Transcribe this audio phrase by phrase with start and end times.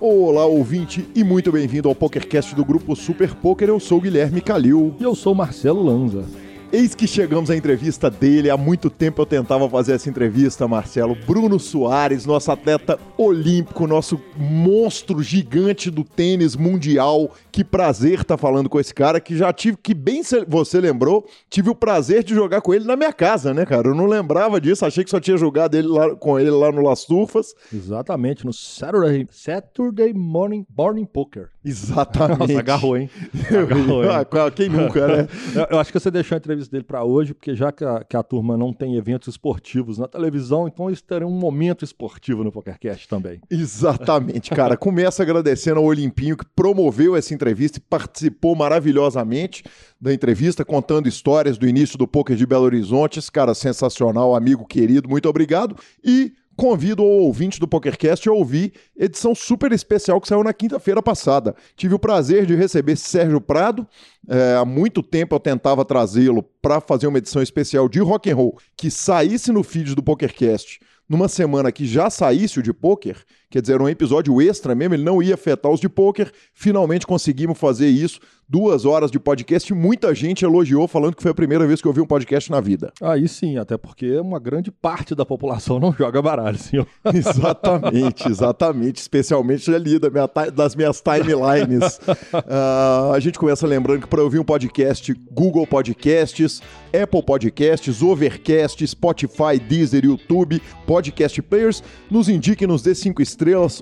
[0.00, 3.68] Olá, ouvinte, e muito bem-vindo ao PokerCast do grupo Super Poker.
[3.68, 4.94] Eu sou Guilherme Calil.
[4.98, 6.24] E eu sou Marcelo Lanza.
[6.72, 8.48] Eis que chegamos à entrevista dele.
[8.48, 11.16] Há muito tempo eu tentava fazer essa entrevista, Marcelo.
[11.26, 17.32] Bruno Soares, nosso atleta olímpico, nosso monstro gigante do tênis mundial.
[17.50, 21.26] Que prazer estar tá falando com esse cara que já tive, que bem você lembrou,
[21.48, 23.88] tive o prazer de jogar com ele na minha casa, né, cara?
[23.88, 26.82] Eu não lembrava disso, achei que só tinha jogado ele lá, com ele lá no
[26.82, 27.52] Las Turfas.
[27.74, 31.48] Exatamente, no Saturday, Saturday Morning, Morning Poker.
[31.64, 32.38] Exatamente.
[32.38, 33.10] Nossa, agarrou, hein?
[33.50, 34.10] Agarrou, hein?
[34.54, 35.28] Quem nunca, né?
[35.70, 38.04] eu, acho que você deixou a entrevista entrevista dele para hoje, porque já que a,
[38.04, 42.44] que a, turma não tem eventos esportivos na televisão, então eles terão um momento esportivo
[42.44, 43.40] no PokerCast também.
[43.50, 44.76] Exatamente, cara.
[44.78, 49.64] Começa agradecendo ao Olimpinho que promoveu essa entrevista e participou maravilhosamente
[50.00, 53.18] da entrevista, contando histórias do início do poker de Belo Horizonte.
[53.18, 55.76] Esse cara sensacional, amigo querido, muito obrigado.
[56.04, 61.02] E convido o ouvinte do PokerCast a ouvir edição super especial que saiu na quinta-feira
[61.02, 61.56] passada.
[61.74, 63.86] Tive o prazer de receber Sérgio Prado.
[64.28, 68.36] É, há muito tempo eu tentava trazê-lo para fazer uma edição especial de rock and
[68.36, 73.16] roll que saísse no feed do PokerCast numa semana que já saísse o de poker,
[73.50, 76.32] quer dizer, um episódio extra mesmo, ele não ia afetar os de poker.
[76.54, 78.20] Finalmente conseguimos fazer isso
[78.50, 81.86] duas horas de podcast e muita gente elogiou, falando que foi a primeira vez que
[81.86, 82.92] eu vi um podcast na vida.
[83.00, 86.84] Aí sim, até porque uma grande parte da população não joga baralho, senhor.
[87.14, 88.96] exatamente, exatamente.
[88.96, 91.98] Especialmente ali da minha, das minhas timelines.
[92.34, 96.60] uh, a gente começa lembrando que para ouvir um podcast, Google Podcasts,
[96.92, 103.39] Apple Podcasts, Overcast, Spotify, Deezer, YouTube, Podcast Players, nos indique, nos dê cinco estrelas,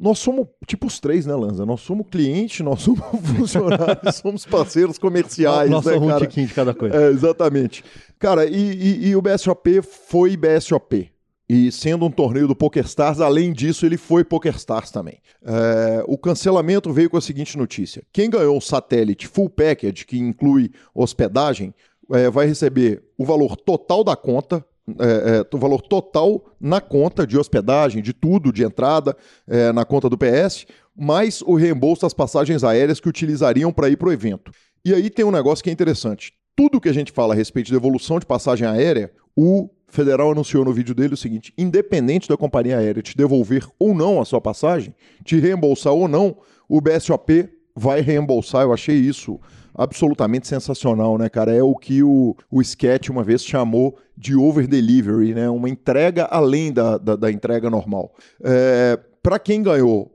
[0.00, 1.66] Nós somos tipo os três, né, Lanza?
[1.66, 3.00] Nós somos cliente, nós somos
[3.36, 5.70] funcionários, somos parceiros comerciais.
[5.70, 6.96] Nós né, somos um tiquinho de cada coisa.
[6.96, 7.84] É, exatamente.
[8.18, 11.10] Cara, e, e, e o BSOP foi BSOP.
[11.48, 15.20] E sendo um torneio do PokerStars, além disso, ele foi PokerStars também.
[15.44, 20.18] É, o cancelamento veio com a seguinte notícia: quem ganhou o satélite Full Package, que
[20.18, 21.72] inclui hospedagem,
[22.12, 24.64] é, vai receber o valor total da conta,
[24.98, 29.84] é, é, o valor total na conta de hospedagem, de tudo, de entrada é, na
[29.84, 34.12] conta do PS, mais o reembolso das passagens aéreas que utilizariam para ir para o
[34.12, 34.50] evento.
[34.84, 36.32] E aí tem um negócio que é interessante.
[36.56, 40.64] Tudo que a gente fala a respeito de devolução de passagem aérea, o Federal anunciou
[40.64, 44.40] no vídeo dele o seguinte: independente da companhia aérea te devolver ou não a sua
[44.40, 44.94] passagem,
[45.24, 46.36] te reembolsar ou não,
[46.68, 48.62] o BSOP vai reembolsar.
[48.62, 49.38] Eu achei isso
[49.74, 51.54] absolutamente sensacional, né, cara?
[51.54, 55.48] É o que o, o Sketch uma vez chamou de over delivery, né?
[55.50, 58.12] Uma entrega além da, da, da entrega normal.
[58.42, 60.10] É, Para quem ganhou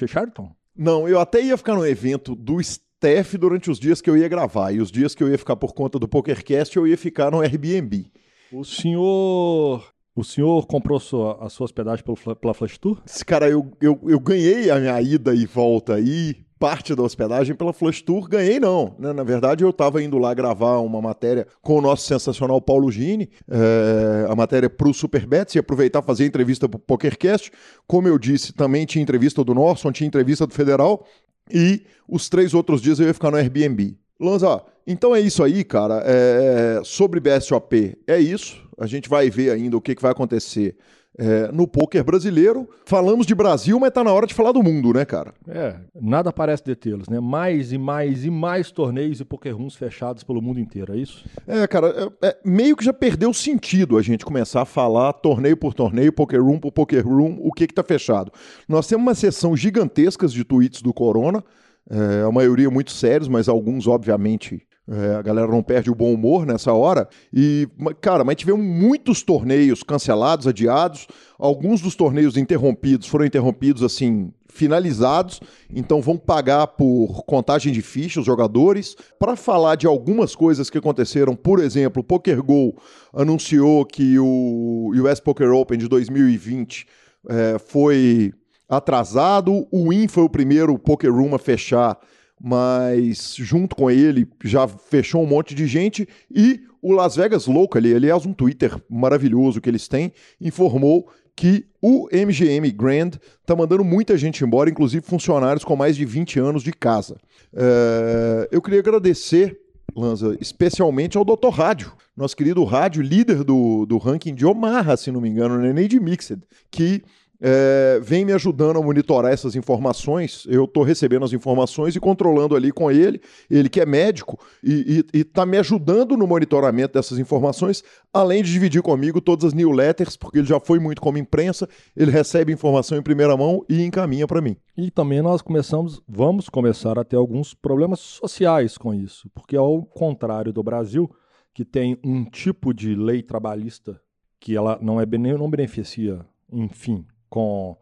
[0.07, 0.51] Charlton?
[0.75, 4.27] Não, eu até ia ficar no evento do Steph durante os dias que eu ia
[4.27, 4.71] gravar.
[4.71, 7.41] E os dias que eu ia ficar por conta do PokerCast, eu ia ficar no
[7.41, 8.11] Airbnb.
[8.51, 13.01] O senhor o senhor comprou sua, a sua hospedagem pelo, pela Flash Tour?
[13.25, 17.71] Cara, eu, eu, eu ganhei a minha ida e volta aí parte da hospedagem pela
[17.71, 18.27] Flush Tour.
[18.27, 19.13] Ganhei não, né?
[19.13, 23.29] Na verdade, eu estava indo lá gravar uma matéria com o nosso sensacional Paulo Gini,
[23.49, 27.51] é, a matéria para o Superbets, e aproveitar fazer entrevista para o PokerCast.
[27.85, 31.05] Como eu disse, também tinha entrevista do Norson, tinha entrevista do Federal,
[31.51, 33.97] e os três outros dias eu ia ficar no Airbnb.
[34.19, 36.01] Lanza, então é isso aí, cara.
[36.05, 38.65] É, sobre BSOP, é isso.
[38.79, 40.75] A gente vai ver ainda o que, que vai acontecer
[41.17, 42.69] é, no poker brasileiro.
[42.85, 45.33] Falamos de Brasil, mas tá na hora de falar do mundo, né, cara?
[45.47, 47.19] É, nada parece detê-los, né?
[47.19, 51.25] Mais e mais e mais torneios e poker rooms fechados pelo mundo inteiro, é isso?
[51.47, 55.57] É, cara, é, é, meio que já perdeu sentido a gente começar a falar torneio
[55.57, 58.31] por torneio, poker room por poker room, o que que tá fechado.
[58.67, 61.43] Nós temos uma sessão gigantescas de tweets do Corona,
[61.89, 66.13] é, a maioria muito sérios, mas alguns, obviamente, é, a galera não perde o bom
[66.13, 67.09] humor nessa hora.
[67.33, 67.67] E,
[67.99, 71.07] cara, mas tivemos muitos torneios cancelados, adiados.
[71.37, 75.41] Alguns dos torneios interrompidos foram interrompidos assim, finalizados.
[75.73, 78.95] Então vão pagar por contagem de fichas os jogadores.
[79.19, 82.73] Para falar de algumas coisas que aconteceram, por exemplo, o Poker Go
[83.13, 86.85] anunciou que o US Poker Open de 2020
[87.29, 88.33] é, foi
[88.67, 89.67] atrasado.
[89.71, 91.97] O Win foi o primeiro Poker Room a fechar
[92.39, 97.81] mas junto com ele já fechou um monte de gente e o Las Vegas Local,
[97.81, 103.11] aliás, um Twitter maravilhoso que eles têm, informou que o MGM Grand
[103.41, 107.17] está mandando muita gente embora, inclusive funcionários com mais de 20 anos de casa.
[107.53, 109.59] É, eu queria agradecer,
[109.95, 111.49] Lanza, especialmente ao Dr.
[111.49, 115.65] Rádio, nosso querido rádio, líder do, do ranking de Omaha, se não me engano, não
[115.65, 116.41] é nem de Mixed,
[116.71, 117.03] que
[117.39, 120.45] é, vem me ajudando a monitorar essas informações.
[120.49, 125.03] Eu estou recebendo as informações e controlando ali com ele, ele que é médico, e
[125.13, 130.39] está me ajudando no monitoramento dessas informações, além de dividir comigo todas as newsletters, porque
[130.39, 134.41] ele já foi muito como imprensa, ele recebe informação em primeira mão e encaminha para
[134.41, 134.57] mim.
[134.75, 139.83] E também nós começamos, vamos começar a ter alguns problemas sociais com isso, porque ao
[139.83, 141.09] contrário do Brasil,
[141.53, 143.99] que tem um tipo de lei trabalhista
[144.39, 147.77] que ela não é não beneficia, enfim, com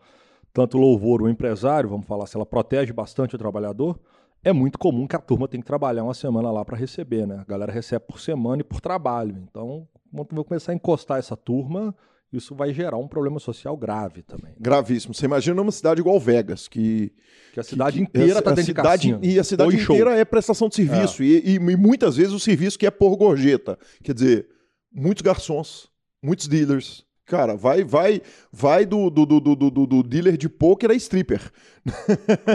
[0.53, 3.99] tanto louvor o empresário, vamos falar, se ela protege bastante o trabalhador,
[4.43, 7.39] é muito comum que a turma tenha que trabalhar uma semana lá para receber, né?
[7.39, 9.35] A galera recebe por semana e por trabalho.
[9.49, 11.95] Então, quando eu começar a encostar essa turma,
[12.31, 14.53] isso vai gerar um problema social grave também.
[14.59, 15.13] Gravíssimo.
[15.13, 17.11] Você imagina uma cidade igual Vegas, que.
[17.53, 19.19] Que a cidade que, inteira está dentro cidade, de cassino.
[19.23, 21.23] E a cidade inteira é prestação de serviço.
[21.23, 21.25] É.
[21.25, 23.79] E, e, e, muitas vezes o serviço que é por gorjeta.
[24.03, 24.47] Quer dizer,
[24.91, 25.89] muitos garçons,
[26.21, 30.93] muitos dealers, Cara, vai vai vai do, do, do, do, do, dealer de pôquer a
[30.93, 31.41] stripper.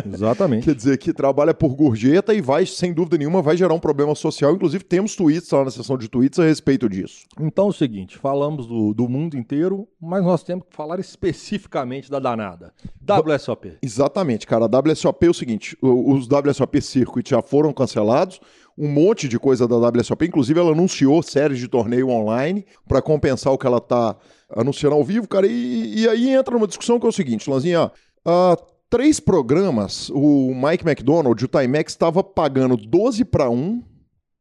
[0.07, 0.63] Exatamente.
[0.65, 4.15] Quer dizer, que trabalha por gorjeta e vai, sem dúvida nenhuma, vai gerar um problema
[4.15, 4.55] social.
[4.55, 7.27] Inclusive, temos tweets lá na seção de tweets a respeito disso.
[7.41, 12.09] Então é o seguinte: falamos do, do mundo inteiro, mas nós temos que falar especificamente
[12.09, 12.73] da danada.
[13.05, 13.77] WSOP.
[13.83, 14.67] Exatamente, cara.
[14.67, 18.41] A WSOP é o seguinte: os WSOP Circuit já foram cancelados
[18.81, 20.25] um monte de coisa da WSOP.
[20.25, 24.17] Inclusive, ela anunciou séries de torneio online para compensar o que ela está
[24.49, 25.47] anunciando ao vivo, cara.
[25.47, 27.93] E, e, aí entra numa discussão que é o seguinte, Lanzinha.
[28.27, 28.57] Uh,
[28.89, 33.85] três programas, o Mike McDonald, o Timex, estava pagando 12 para 1,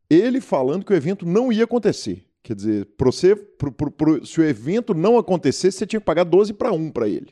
[0.09, 2.25] ele falando que o evento não ia acontecer.
[2.41, 6.23] Quer dizer, você, pro, pro, pro, se o evento não acontecesse, você tinha que pagar
[6.23, 7.27] 12 para 1 para ele.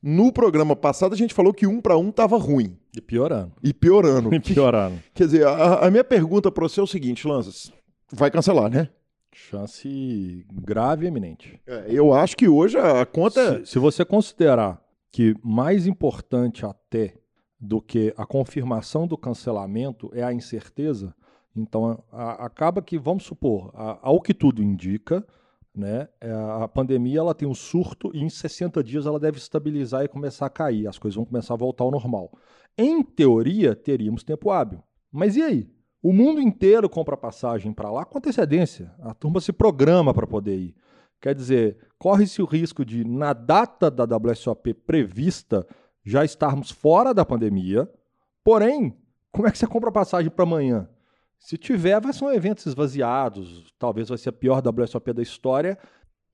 [0.00, 2.78] No programa passado, a gente falou que um para um estava ruim.
[2.94, 3.52] E piorando.
[3.62, 4.32] E piorando.
[4.34, 4.98] E piorando.
[5.14, 7.72] Quer dizer, a, a minha pergunta para você é o seguinte, Lanças.
[8.12, 8.90] Vai cancelar, né?
[9.32, 11.58] Chance grave e eminente.
[11.66, 13.60] É, eu acho que hoje a conta.
[13.60, 17.14] Se, se você considerar que mais importante até
[17.58, 21.14] do que a confirmação do cancelamento é a incerteza,
[21.56, 25.24] então a, acaba que, vamos supor, a, ao que tudo indica,
[25.74, 26.08] né?
[26.20, 30.08] É, a pandemia ela tem um surto e em 60 dias ela deve estabilizar e
[30.08, 32.32] começar a cair, as coisas vão começar a voltar ao normal.
[32.76, 34.82] Em teoria, teríamos tempo hábil.
[35.10, 35.70] Mas e aí?
[36.02, 38.92] O mundo inteiro compra passagem para lá com antecedência.
[39.00, 40.74] A turma se programa para poder ir.
[41.20, 45.64] Quer dizer, corre-se o risco de, na data da WSOP prevista,
[46.04, 47.88] já estarmos fora da pandemia.
[48.42, 48.96] Porém,
[49.30, 50.88] como é que você compra passagem para amanhã?
[51.42, 55.76] Se tiver, vai ser um eventos esvaziados, talvez vai ser a pior WSOP da história.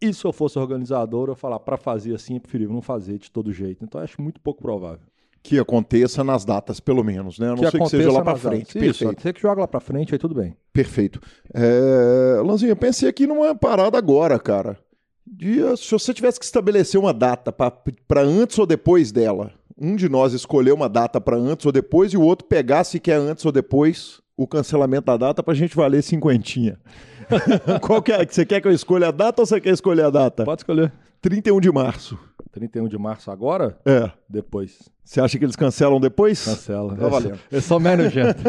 [0.03, 3.31] E se eu fosse organizador, eu falar para fazer assim, é preferível não fazer de
[3.31, 3.83] todo jeito.
[3.83, 5.07] Então acho muito pouco provável.
[5.43, 7.47] Que aconteça nas datas, pelo menos, né?
[7.47, 8.75] A não que ser que seja lá para frente.
[8.75, 8.83] Datas.
[8.83, 9.23] Isso, Perfeito.
[9.23, 10.55] Você que joga lá para frente, aí tudo bem.
[10.75, 11.21] Perfeito.
[11.55, 12.43] É...
[12.45, 14.79] Lanzinha, pensei aqui numa parada agora, cara.
[15.27, 20.07] De, se você tivesse que estabelecer uma data para antes ou depois dela, um de
[20.07, 23.45] nós escolher uma data para antes ou depois e o outro pegasse que é antes
[23.47, 26.78] ou depois, o cancelamento da data para a gente valer cinquentinha.
[27.83, 28.25] Qual que é?
[28.25, 30.45] Você quer que eu escolha a data ou você quer escolher a data?
[30.45, 30.92] Pode escolher.
[31.21, 32.16] 31 de março.
[32.49, 33.78] 31 de março agora?
[33.85, 34.11] É.
[34.28, 34.78] Depois.
[35.09, 36.45] Você acha que eles cancelam depois?
[36.45, 36.95] Cancela.
[36.95, 37.38] Tá valendo.
[37.50, 38.43] É só menos gente.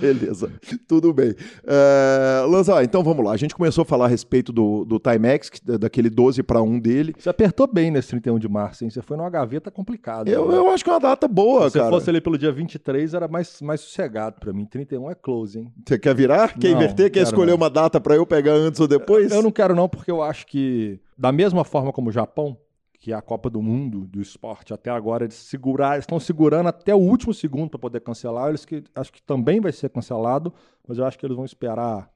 [0.00, 0.50] Beleza,
[0.88, 1.36] tudo bem.
[1.62, 3.30] Uh, Lanza, então vamos lá.
[3.30, 7.14] A gente começou a falar a respeito do, do Timex, daquele 12 para 1 dele.
[7.16, 8.90] Você apertou bem nesse 31 de março, hein?
[8.90, 10.28] Você foi numa gaveta complicada.
[10.28, 10.56] Eu, né?
[10.56, 11.84] eu acho que é uma data boa, Se cara.
[11.84, 14.66] Se fosse ali pelo dia 23, era mais, mais sossegado para mim.
[14.66, 15.72] 31 é close, hein?
[15.86, 16.58] Você quer virar?
[16.58, 17.08] Quer não, inverter?
[17.08, 17.56] Quer escolher não.
[17.58, 19.30] uma data para eu pegar antes ou depois?
[19.30, 22.56] Eu, eu não quero não, porque eu acho que, da mesma forma como o Japão,
[23.02, 26.94] que é a Copa do Mundo do esporte até agora, eles segurar, estão segurando até
[26.94, 28.48] o último segundo para poder cancelar.
[28.48, 30.54] Eles que acho que também vai ser cancelado,
[30.86, 32.08] mas eu acho que eles vão esperar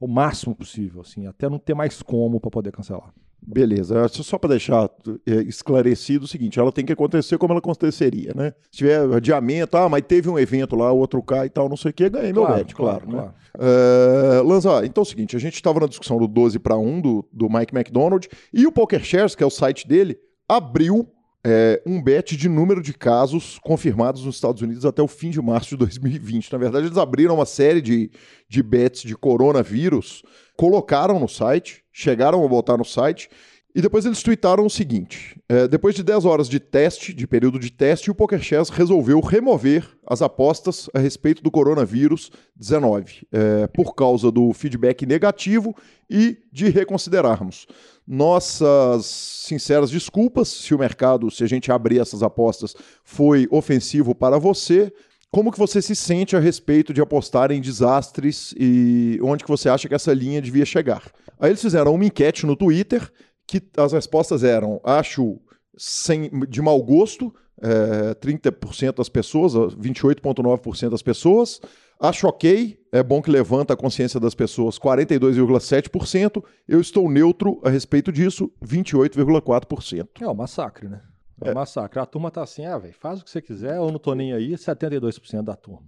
[0.00, 3.12] o máximo possível, assim, até não ter mais como para poder cancelar.
[3.42, 4.90] Beleza, só para deixar
[5.26, 8.54] é, esclarecido o seguinte, ela tem que acontecer como ela aconteceria, né?
[8.70, 11.90] Se tiver adiamento, ah, mas teve um evento lá, outro cai e tal, não sei
[11.90, 13.06] o que, ganhei meu bet, claro.
[13.06, 13.32] claro, né?
[13.56, 14.42] claro.
[14.42, 17.00] Uh, Lanza, então é o seguinte, a gente estava na discussão do 12 para 1
[17.02, 20.18] do, do Mike McDonald e o PokerShares, que é o site dele,
[20.50, 21.08] abriu
[21.46, 25.40] é, um bet de número de casos confirmados nos Estados Unidos até o fim de
[25.40, 26.52] março de 2020.
[26.52, 28.10] Na verdade, eles abriram uma série de,
[28.48, 30.22] de bets de coronavírus,
[30.56, 33.30] colocaram no site, chegaram a botar no site,
[33.74, 37.58] e depois eles tweetaram o seguinte: é, depois de 10 horas de teste, de período
[37.58, 43.94] de teste, o PokerChess resolveu remover as apostas a respeito do coronavírus 19, é, por
[43.94, 45.74] causa do feedback negativo
[46.08, 47.66] e de reconsiderarmos
[48.06, 52.74] nossas sinceras desculpas se o mercado, se a gente abrir essas apostas,
[53.04, 54.92] foi ofensivo para você.
[55.30, 59.68] Como que você se sente a respeito de apostar em desastres e onde que você
[59.68, 61.04] acha que essa linha devia chegar?
[61.38, 63.08] Aí eles fizeram uma enquete no Twitter
[63.50, 65.40] que as respostas eram, acho
[65.76, 71.60] sem, de mau gosto, é, 30% das pessoas, 28,9% das pessoas,
[72.02, 76.42] Acho ok, é bom que levanta a consciência das pessoas, 42,7%.
[76.66, 80.08] Eu estou neutro a respeito disso, 28,4%.
[80.18, 81.02] É um massacre, né?
[81.42, 81.54] É um é.
[81.54, 82.00] massacre.
[82.00, 84.32] A turma tá assim, ah, velho, faz o que você quiser, eu não tô nem
[84.32, 85.82] aí, 72% da turma.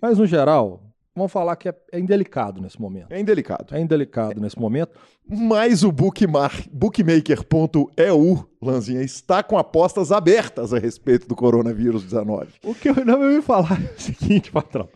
[0.00, 0.87] Mas, no geral,
[1.18, 3.12] vamos falar que é, é, indelicado nesse momento.
[3.12, 3.74] É indelicado.
[3.74, 4.42] É indelicado é.
[4.42, 4.98] nesse momento.
[5.28, 12.52] Mas o bookmaker.eu, Lanzinha, está com apostas abertas a respeito do coronavírus 19.
[12.64, 14.88] O que eu não ia falar é o seguinte, patrão.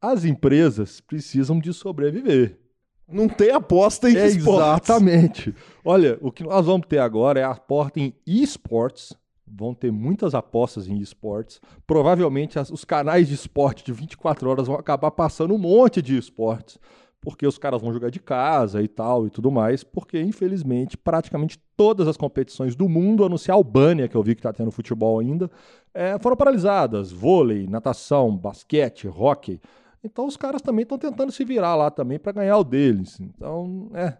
[0.00, 2.60] As empresas precisam de sobreviver.
[3.08, 4.88] Não tem aposta em é esportes.
[4.88, 5.54] Exatamente.
[5.84, 9.14] Olha, o que nós vamos ter agora é a aposta em esportes.
[9.46, 11.60] Vão ter muitas apostas em esportes.
[11.86, 16.16] Provavelmente as, os canais de esporte de 24 horas vão acabar passando um monte de
[16.16, 16.78] esportes.
[17.20, 21.58] porque os caras vão jogar de casa e tal e tudo mais, porque infelizmente praticamente
[21.74, 24.52] todas as competições do mundo, a não ser a Albânia, que eu vi que está
[24.52, 25.50] tendo futebol ainda,
[25.94, 27.10] é, foram paralisadas.
[27.10, 29.58] Vôlei, natação, basquete, hockey.
[30.02, 33.18] Então os caras também estão tentando se virar lá também para ganhar o deles.
[33.18, 34.18] Então, é.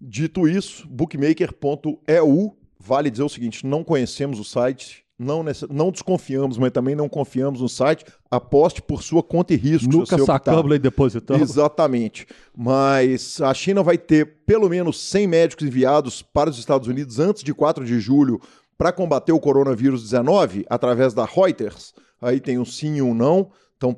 [0.00, 6.70] Dito isso, bookmaker.eu, vale dizer o seguinte, não conhecemos o site, não, não desconfiamos, mas
[6.70, 8.04] também não confiamos no site.
[8.30, 9.90] Aposte por sua conta e risco.
[9.90, 11.50] Nunca sacamos e depositamos.
[11.50, 12.26] Exatamente.
[12.54, 17.42] Mas a China vai ter pelo menos 100 médicos enviados para os Estados Unidos antes
[17.42, 18.40] de 4 de julho
[18.76, 21.94] para combater o coronavírus 19 através da Reuters.
[22.20, 23.50] Aí tem um sim e um não.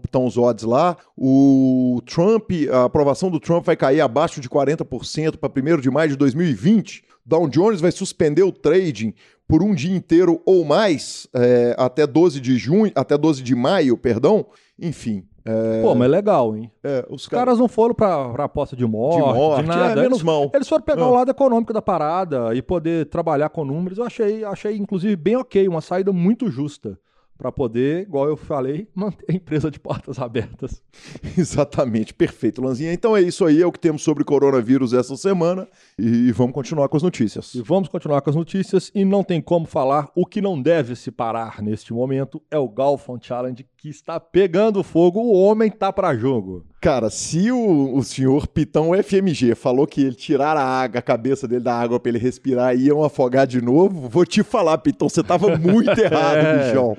[0.04, 0.96] Estão os odds lá.
[1.16, 6.10] O Trump, a aprovação do Trump vai cair abaixo de 40% para 1 de maio
[6.10, 7.04] de 2020.
[7.28, 9.12] Dow Jones vai suspender o trading
[9.46, 13.98] por um dia inteiro ou mais, é, até 12 de junho, até 12 de maio,
[13.98, 14.46] perdão.
[14.78, 15.24] Enfim.
[15.44, 15.82] É...
[15.82, 16.70] Pô, mas é legal, hein?
[16.82, 20.00] É, os, os caras não foram pra, pra aposta de morte, de, morte, de nada.
[20.00, 20.50] É, menos mal.
[20.54, 23.98] Eles foram pegar o lado econômico da parada e poder trabalhar com números.
[23.98, 26.98] Eu achei, achei inclusive, bem ok, uma saída muito justa
[27.38, 30.82] para poder, igual eu falei, manter a empresa de portas abertas.
[31.38, 32.92] Exatamente, perfeito, Lanzinha.
[32.92, 36.88] Então é isso aí, é o que temos sobre coronavírus essa semana e vamos continuar
[36.88, 37.54] com as notícias.
[37.54, 40.96] E vamos continuar com as notícias e não tem como falar o que não deve
[40.96, 45.92] se parar neste momento é o Galfon Challenge que está pegando fogo, o homem tá
[45.92, 46.64] para jogo.
[46.80, 51.46] Cara, se o, o senhor Pitão FMG falou que ele tirar a água, a cabeça
[51.46, 55.08] dele da água para ele respirar e iam afogar de novo, vou te falar, Pitão,
[55.08, 56.66] você tava muito errado, é.
[56.66, 56.96] bichão.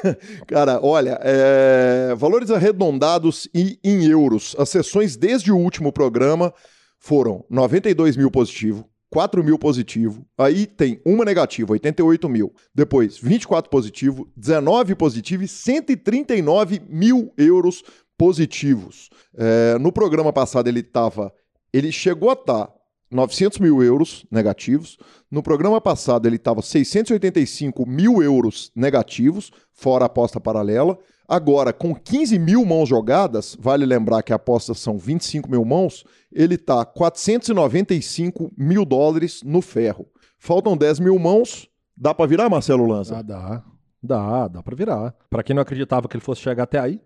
[0.48, 2.14] Cara, olha, é...
[2.16, 4.56] valores arredondados e em euros.
[4.58, 6.52] As sessões desde o último programa
[6.98, 12.50] foram 92 mil positivo, 4 mil positivo, aí tem uma negativa, 88 mil.
[12.74, 17.84] Depois, 24 positivo, 19 positivo e 139 mil euros
[18.16, 19.10] positivos.
[19.36, 21.30] É, no programa passado ele estava.
[21.74, 22.74] Ele chegou a estar tá
[23.12, 24.98] 900 mil euros negativos.
[25.30, 30.98] No programa passado ele estava 685 mil euros negativos, fora a aposta paralela.
[31.28, 36.04] Agora, com 15 mil mãos jogadas, vale lembrar que a aposta são 25 mil mãos,
[36.30, 40.06] ele está 495 mil dólares no ferro.
[40.38, 41.68] Faltam 10 mil mãos.
[41.96, 43.18] Dá para virar, Marcelo Lanza?
[43.18, 43.64] Ah, dá.
[44.02, 45.14] Dá, dá para virar.
[45.30, 47.00] Para quem não acreditava que ele fosse chegar até aí,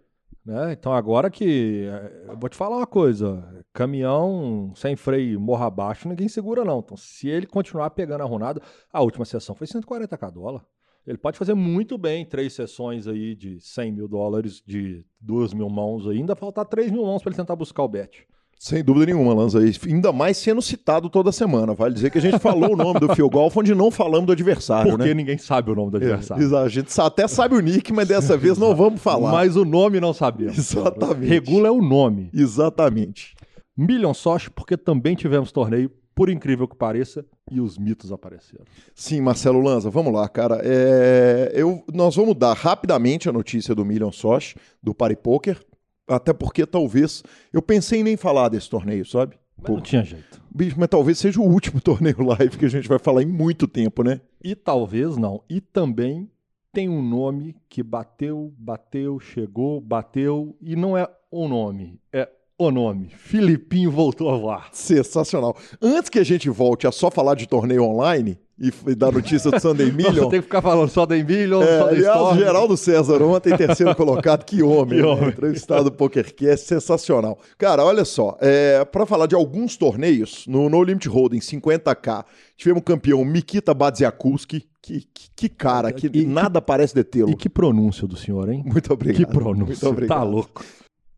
[0.46, 0.72] né?
[0.72, 1.88] Então agora que.
[1.90, 6.78] Eh, eu vou te falar uma coisa: caminhão sem freio morra abaixo, ninguém segura, não.
[6.78, 8.62] Então, se ele continuar pegando a runada,
[8.92, 10.64] a última sessão foi 140k dólar.
[11.04, 15.68] Ele pode fazer muito bem três sessões aí de 100 mil dólares, de 2 mil
[15.68, 18.26] mãos ainda, faltar 3 mil mãos para ele tentar buscar o bet.
[18.58, 19.60] Sem dúvida nenhuma, Lanza.
[19.86, 21.74] Ainda mais sendo citado toda semana.
[21.74, 24.32] Vale dizer que a gente falou o nome do Phil Golf, onde não falamos do
[24.32, 24.92] adversário.
[24.92, 25.14] Porque né?
[25.14, 26.42] ninguém sabe o nome do adversário.
[26.54, 29.30] É, a gente até sabe o nick, mas dessa vez não vamos falar.
[29.30, 30.56] Mas o nome não sabemos.
[30.56, 31.28] Exatamente.
[31.28, 32.30] Regula é o nome.
[32.32, 33.34] Exatamente.
[33.76, 38.64] Million Soch, porque também tivemos torneio por incrível que pareça, e os mitos apareceram.
[38.94, 40.62] Sim, Marcelo Lanza, vamos lá, cara.
[40.64, 45.60] É, eu, nós vamos dar rapidamente a notícia do Million Soch, do Party Poker,
[46.06, 47.22] até porque talvez.
[47.52, 49.36] Eu pensei em nem falar desse torneio, sabe?
[49.56, 50.40] Mas não tinha jeito.
[50.54, 53.66] Bicho, mas talvez seja o último torneio live que a gente vai falar em muito
[53.66, 54.20] tempo, né?
[54.42, 55.42] E talvez não.
[55.48, 56.30] E também
[56.72, 62.70] tem um nome que bateu, bateu, chegou, bateu, e não é o nome, é o
[62.70, 63.08] nome.
[63.08, 64.68] Filipinho voltou a voar.
[64.72, 65.56] Sensacional.
[65.80, 69.60] Antes que a gente volte a só falar de torneio online e dar notícia do
[69.60, 70.24] Sunday Million.
[70.24, 73.56] Você tem que ficar falando só da Million, é, só aliás, o Geraldo César ontem
[73.56, 74.44] terceiro colocado.
[74.44, 74.98] Que homem.
[74.98, 75.08] Que né?
[75.08, 75.28] homem.
[75.28, 77.38] Entrevistado do PokerCast, sensacional.
[77.58, 78.36] Cara, olha só.
[78.40, 82.24] É, para falar de alguns torneios, no No Limit Holding 50K,
[82.56, 84.64] tivemos o campeão Mikita Badziakuski.
[84.80, 87.30] Que, que, que, cara, que e, nada que, parece detê-lo.
[87.30, 88.62] E que pronúncia do senhor, hein?
[88.64, 89.16] Muito obrigado.
[89.16, 89.66] Que pronúncia.
[89.66, 90.18] Muito obrigado.
[90.18, 90.64] Tá louco.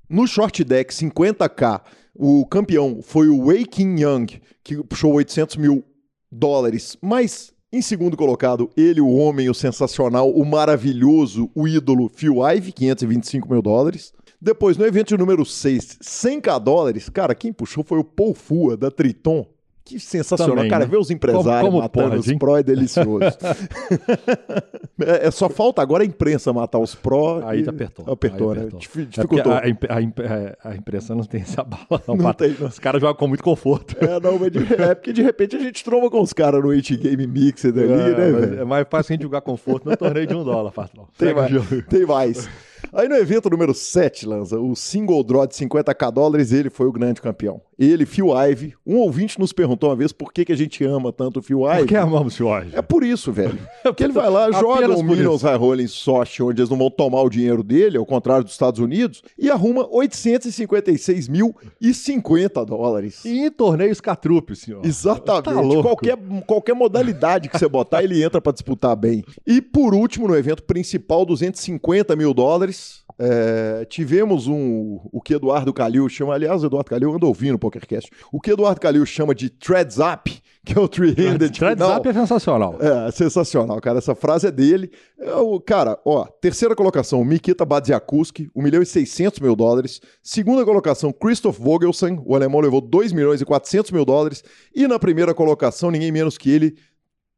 [0.09, 1.83] No short deck 50k,
[2.15, 4.27] o campeão foi o Wei Qin Young,
[4.65, 5.85] que puxou 800 mil
[6.31, 6.97] dólares.
[7.01, 12.73] Mas, em segundo colocado, ele, o homem, o sensacional, o maravilhoso, o ídolo Phil Ive,
[12.73, 14.13] 525 mil dólares.
[14.41, 18.91] Depois, no evento número 6, 100k dólares, cara, quem puxou foi o Paul Fua, da
[18.91, 19.45] Triton,
[19.89, 20.57] que sensacional.
[20.57, 20.91] Também, cara, né?
[20.91, 23.39] ver os empresários como, como matando pode, os pró é delicioso.
[25.01, 27.41] é, é, só falta agora a imprensa matar os pró.
[27.45, 27.69] Aí e...
[27.69, 28.13] apertou.
[28.13, 28.63] Apertou, aí né?
[28.67, 28.81] Apertou.
[28.81, 29.53] Dificultou.
[29.53, 32.17] É a, a, a, imprensa não tem essa bala, não.
[32.17, 32.69] não tem, não.
[32.69, 33.97] Os caras jogam com muito conforto.
[34.01, 36.69] É, não, mas de, é porque de repente a gente tromba com os caras no
[36.69, 38.61] 8 Game Mixer ali, é, né, velho?
[38.61, 41.09] É mais fácil a gente jogar conforto no torneio de um dólar, patrão.
[41.17, 41.53] Tem mais.
[41.89, 42.49] Tem mais.
[42.93, 46.93] Aí no evento número 7, Lanza, o single draw de 50k dólares, ele foi o
[46.93, 47.61] grande campeão.
[47.79, 51.13] Ele, Phil Ive, um ouvinte nos perguntou uma vez por que, que a gente ama
[51.13, 51.79] tanto o Phil Ive.
[51.79, 52.77] Por que amamos o Phil Ive?
[52.77, 53.57] É por isso, velho.
[53.85, 56.91] Porque ele vai lá, joga o Millions High Roll em Sochi, onde eles não vão
[56.91, 62.65] tomar o dinheiro dele, ao contrário dos Estados Unidos, e arruma 856 mil e 50
[62.67, 63.25] dólares.
[63.25, 64.85] E em torneios catrupe, senhor.
[64.85, 65.45] Exatamente.
[65.45, 69.25] Tá qualquer, qualquer modalidade que você botar, ele entra para disputar bem.
[69.47, 72.78] E por último, no evento principal, 250 mil dólares.
[73.19, 77.59] É, tivemos um, o que Eduardo Calil chama, aliás, o Eduardo Calil anda ouvindo o
[77.59, 82.09] PokerCast, o que Eduardo Calil chama de Treads Up, que é o three-handed Treads Up
[82.09, 82.77] é sensacional.
[82.81, 84.93] É, sensacional, cara, essa frase é dele.
[85.19, 90.01] É o, cara, ó, terceira colocação, Mikita Badziakuski, 1 milhão e 600 mil dólares.
[90.23, 94.45] Segunda colocação, Christoph Vogelsen, o alemão levou 2 milhões e 400 mil dólares.
[94.75, 96.77] E na primeira colocação, ninguém menos que ele,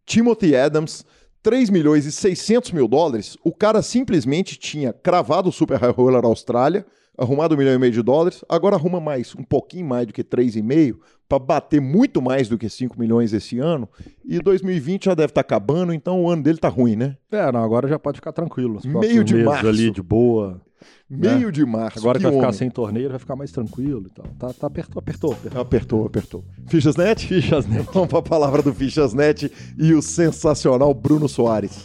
[0.05, 1.05] Timothy Adams,
[1.43, 6.25] 3 milhões e 600 mil dólares, o cara simplesmente tinha cravado o Super High Roller
[6.25, 6.85] Austrália,
[7.21, 10.25] arrumado um milhão e meio de dólares, agora arruma mais, um pouquinho mais do que
[10.25, 10.97] 3,5,
[11.29, 13.87] para bater muito mais do que 5 milhões esse ano,
[14.25, 17.17] e 2020 já deve estar tá acabando, então o ano dele tá ruim, né?
[17.31, 18.81] É, não, agora já pode ficar tranquilo.
[18.85, 19.69] Meio de março.
[19.69, 20.61] ali, de boa.
[21.09, 21.53] Meio né?
[21.53, 21.99] de março.
[21.99, 22.41] Agora que, vai homem.
[22.41, 24.25] ficar sem torneio, vai ficar mais tranquilo e tal.
[24.39, 25.61] Tá, tá apertou, apertou, apertou.
[25.61, 26.45] Apertou, apertou.
[26.69, 27.27] Fichasnet?
[27.27, 27.87] Fichasnet.
[27.93, 31.85] Vamos para a palavra do Fichasnet e o sensacional Bruno Soares.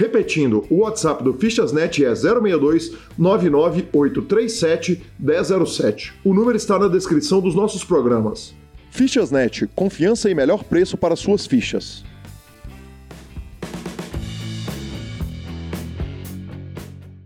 [0.00, 6.14] Repetindo, o WhatsApp do Fichasnet é 062 99837 1007.
[6.24, 8.54] O número está na descrição dos nossos programas.
[8.90, 12.02] Fichasnet, confiança e melhor preço para suas fichas.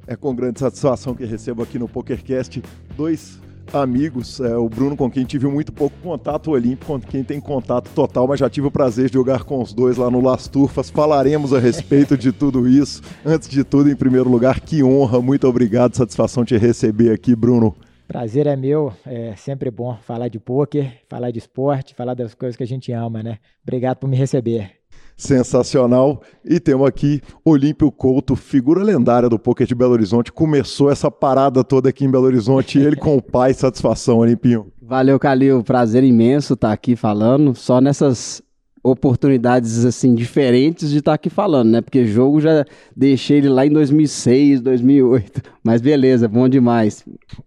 [0.04, 2.60] É com grande satisfação que recebo aqui no PokerCast
[2.96, 3.38] dois
[3.74, 4.40] amigos.
[4.40, 7.90] É, o Bruno, com quem tive muito pouco contato, o Olímpico, com quem tem contato
[7.94, 10.90] total, mas já tive o prazer de jogar com os dois lá no Las Turfas.
[10.90, 13.02] Falaremos a respeito de tudo isso.
[13.24, 17.74] Antes de tudo, em primeiro lugar, que honra, muito obrigado, satisfação te receber aqui, Bruno.
[18.06, 22.56] Prazer é meu, é sempre bom falar de pôquer, falar de esporte, falar das coisas
[22.56, 23.38] que a gente ama, né?
[23.62, 24.72] Obrigado por me receber
[25.16, 26.22] sensacional.
[26.44, 30.32] E temos aqui Olímpio Couto, figura lendária do poker de Belo Horizonte.
[30.32, 34.72] Começou essa parada toda aqui em Belo Horizonte, ele com o pai, satisfação, Olimpinho.
[34.82, 38.42] Valeu, Calil, prazer imenso estar aqui falando, só nessas
[38.84, 41.80] oportunidades assim diferentes de estar aqui falando, né?
[41.80, 45.40] Porque jogo já deixei ele lá em 2006, 2008.
[45.64, 47.02] Mas beleza, bom demais.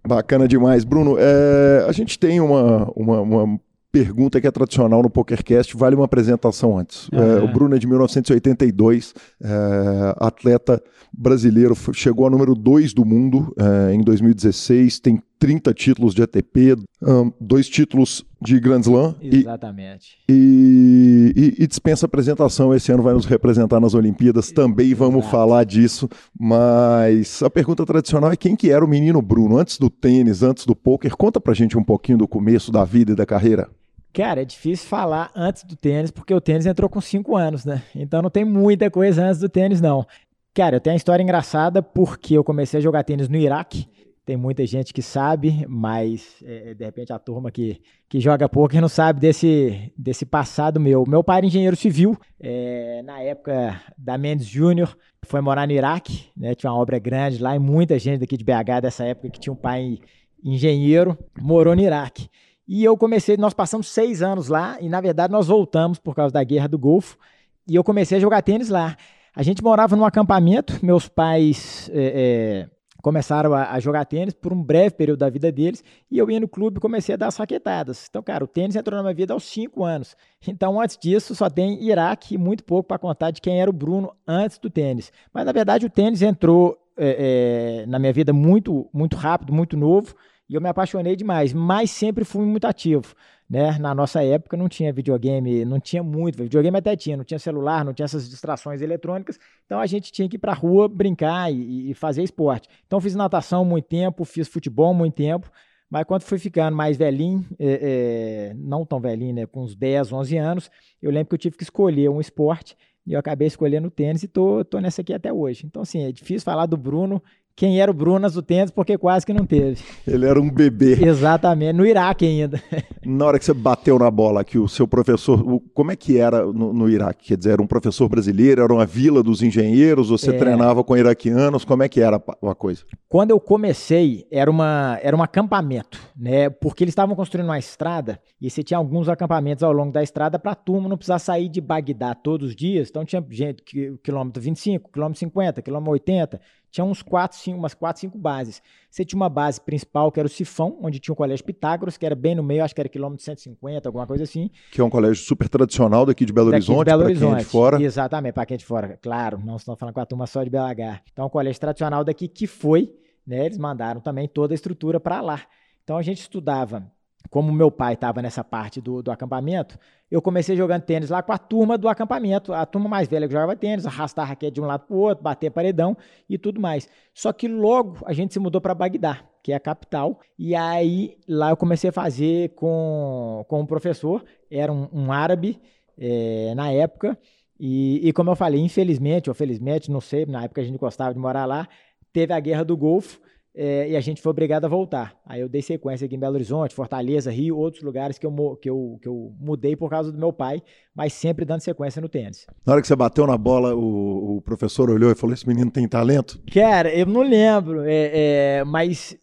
[0.06, 1.16] Bacana demais, Bruno.
[1.20, 3.60] É, a gente tem uma, uma, uma
[3.92, 7.08] pergunta que é tradicional no PokerCast, vale uma apresentação antes.
[7.10, 7.20] Uhum.
[7.20, 13.54] É, o Bruno é de 1982, é, atleta brasileiro, chegou a número 2 do mundo
[13.58, 19.16] é, em 2016, tem 30 títulos de ATP, um, dois títulos de Grand Slam.
[19.22, 20.18] Exatamente.
[20.30, 22.74] E, e, e, dispensa apresentação.
[22.74, 24.52] Esse ano vai nos representar nas Olimpíadas.
[24.52, 25.32] Também vamos Exato.
[25.32, 26.10] falar disso.
[26.40, 30.66] Mas a pergunta tradicional é quem que era o menino Bruno antes do tênis, antes
[30.66, 31.16] do poker?
[31.16, 33.70] Conta pra gente um pouquinho do começo da vida e da carreira.
[34.14, 37.84] Cara, é difícil falar antes do tênis, porque o tênis entrou com 5 anos, né?
[37.96, 40.08] Então não tem muita coisa antes do tênis, não.
[40.56, 43.88] Cara, eu tenho uma história engraçada porque eu comecei a jogar tênis no Iraque.
[44.28, 48.82] Tem muita gente que sabe, mas é, de repente a turma que, que joga poker
[48.82, 51.06] não sabe desse, desse passado meu.
[51.08, 56.26] Meu pai era engenheiro civil, é, na época da Mendes Júnior, foi morar no Iraque,
[56.36, 59.40] né, tinha uma obra grande lá e muita gente daqui de BH dessa época que
[59.40, 59.98] tinha um pai
[60.44, 62.30] engenheiro, morou no Iraque.
[62.68, 66.34] E eu comecei, nós passamos seis anos lá, e na verdade nós voltamos por causa
[66.34, 67.18] da guerra do Golfo,
[67.66, 68.98] e eu comecei a jogar tênis lá.
[69.34, 72.77] A gente morava num acampamento, meus pais é, é,
[73.08, 76.42] começaram a, a, jogar tênis por um breve período da vida deles, e eu ia
[76.42, 78.06] no clube e comecei a dar saquetadas.
[78.10, 80.14] Então, cara, o tênis entrou na minha vida aos cinco anos.
[80.46, 83.74] Então, antes disso, só tem Iraque e muito pouco para contar de quem era o
[83.74, 85.10] Bruno antes do tênis.
[85.34, 89.78] Mas, na verdade, o tênis entrou é, é na minha vida muito, muito rápido, muito
[89.78, 90.14] novo,
[90.50, 93.16] e eu me apaixonei demais, mas sempre fui muito ativo.
[93.50, 93.78] Né?
[93.80, 97.86] Na nossa época não tinha videogame, não tinha muito, videogame até tinha, não tinha celular,
[97.86, 101.50] não tinha essas distrações eletrônicas, então a gente tinha que ir para a rua brincar
[101.52, 102.68] e, e, fazer esporte.
[102.86, 105.50] Então fiz natação muito tempo, fiz futebol muito tempo,
[105.90, 110.12] mas quando fui ficando mais velhinho, é, é, não tão velhinho, né, com uns 10,
[110.12, 113.88] 11 anos, eu lembro que eu tive que escolher um esporte e eu acabei escolhendo
[113.88, 115.66] o tênis e tô, tô nessa aqui até hoje.
[115.66, 117.24] Então, assim, é difícil falar do Bruno
[117.58, 119.82] quem era o Brunas do tênis, porque quase que não teve.
[120.08, 121.04] Ele era um bebê.
[121.04, 122.62] Exatamente, no Iraque ainda.
[123.04, 125.44] Na hora que você bateu na bola, que o seu professor,
[125.74, 127.30] como é que era no, no Iraque?
[127.30, 130.38] Quer dizer, era um professor brasileiro, era uma vila dos engenheiros, você é.
[130.38, 132.84] treinava com iraquianos, como é que era a coisa?
[133.10, 136.52] Quando eu comecei, era, uma, era um acampamento, né?
[136.52, 140.38] Porque eles estavam construindo uma estrada e você tinha alguns acampamentos ao longo da estrada
[140.38, 142.90] para a turma não precisar sair de Bagdá todos os dias.
[142.90, 143.64] Então tinha gente,
[144.04, 146.40] quilômetro 25, quilômetro 50, quilômetro 80,
[146.78, 148.62] tinha uns quatro, cinco, umas quatro, cinco bases.
[148.90, 152.06] Você tinha uma base principal, que era o Sifão, onde tinha o Colégio Pitágoras, que
[152.06, 154.52] era bem no meio, acho que era quilômetro 150, alguma coisa assim.
[154.72, 157.82] Que é um colégio super tradicional daqui de Belo Horizonte, para quem é de fora.
[157.82, 160.52] Exatamente, para quem é de fora, claro, não estamos falando com a turma só de
[160.52, 161.02] BH.
[161.12, 162.94] Então, é um colégio tradicional daqui que foi,
[163.26, 165.42] né, eles mandaram também toda a estrutura para lá.
[165.84, 166.92] Então, a gente estudava
[167.30, 169.78] como meu pai estava nessa parte do, do acampamento,
[170.10, 173.34] eu comecei jogando tênis lá com a turma do acampamento, a turma mais velha que
[173.34, 175.98] jogava tênis, arrastar a raquete de um lado para o outro, bater paredão
[176.30, 176.88] e tudo mais.
[177.14, 181.18] Só que logo a gente se mudou para Bagdá, que é a capital, e aí
[181.28, 185.60] lá eu comecei a fazer com, com um professor, era um, um árabe
[185.98, 187.18] é, na época,
[187.60, 191.14] e, e como eu falei, infelizmente ou felizmente, não sei, na época a gente gostava
[191.14, 191.68] de morar lá,
[192.14, 193.20] teve a Guerra do Golfo,
[193.60, 195.20] é, e a gente foi obrigado a voltar.
[195.26, 198.70] Aí eu dei sequência aqui em Belo Horizonte, Fortaleza, Rio, outros lugares que eu, que
[198.70, 200.62] eu, que eu mudei por causa do meu pai,
[200.94, 202.46] mas sempre dando sequência no tênis.
[202.64, 205.72] Na hora que você bateu na bola, o, o professor olhou e falou: Esse menino
[205.72, 206.40] tem talento?
[206.54, 209.18] Cara, eu não lembro, é, é, mas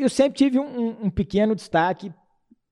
[0.00, 2.10] eu sempre tive um, um, pequeno destaque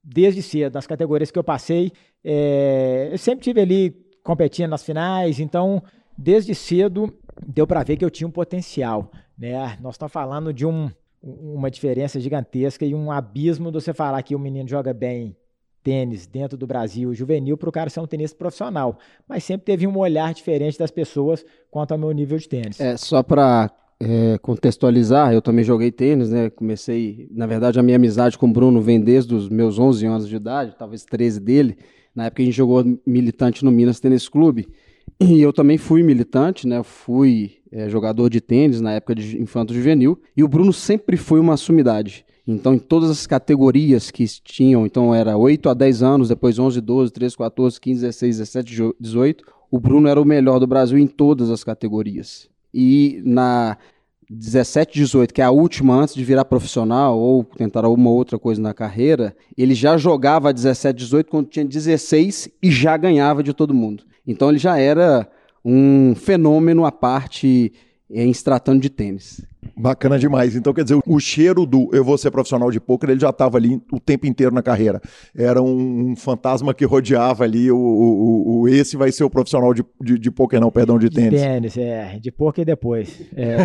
[0.02, 1.92] desde cedo, nas categorias que eu passei.
[2.24, 5.82] É, eu sempre tive ali competindo nas finais, então
[6.16, 7.12] desde cedo
[7.46, 9.10] deu para ver que eu tinha um potencial.
[9.38, 9.76] Né?
[9.80, 10.90] Nós estamos falando de um,
[11.22, 15.36] uma diferença gigantesca e um abismo de você falar que o menino joga bem
[15.82, 18.98] tênis dentro do Brasil juvenil para o cara ser um tenista profissional.
[19.28, 22.80] Mas sempre teve um olhar diferente das pessoas quanto ao meu nível de tênis.
[22.80, 23.70] É, só para
[24.00, 26.50] é, contextualizar, eu também joguei tênis, né?
[26.50, 30.28] Comecei, na verdade, a minha amizade com o Bruno vem desde os meus 11 anos
[30.28, 31.76] de idade, talvez 13 dele.
[32.14, 34.68] Na época a gente jogou militante no Minas Tênis Clube.
[35.20, 36.82] E eu também fui militante, né?
[36.82, 41.40] Fui é, jogador de tênis na época de infanto juvenil, e o Bruno sempre foi
[41.40, 42.24] uma sumidade.
[42.46, 46.80] Então, em todas as categorias que tinham, então era 8 a 10 anos, depois 11,
[46.80, 51.06] 12, 13, 14, 15, 16, 17, 18, o Bruno era o melhor do Brasil em
[51.06, 52.48] todas as categorias.
[52.72, 53.78] E na
[54.30, 58.60] 17, 18, que é a última antes de virar profissional ou tentar alguma outra coisa
[58.60, 63.72] na carreira, ele já jogava 17, 18 quando tinha 16 e já ganhava de todo
[63.72, 64.04] mundo.
[64.26, 65.28] Então ele já era
[65.64, 67.72] um fenômeno à parte
[68.10, 69.44] em se tratando de tênis.
[69.76, 70.54] Bacana demais.
[70.54, 73.56] Então, quer dizer, o cheiro do eu vou ser profissional de pôquer, ele já estava
[73.56, 75.00] ali o tempo inteiro na carreira.
[75.34, 79.72] Era um, um fantasma que rodeava ali o, o, o, esse vai ser o profissional
[79.74, 81.40] de, de, de pôquer, não, perdão, de tênis.
[81.40, 82.18] De tênis, é.
[82.20, 83.20] De pôquer depois.
[83.34, 83.56] É.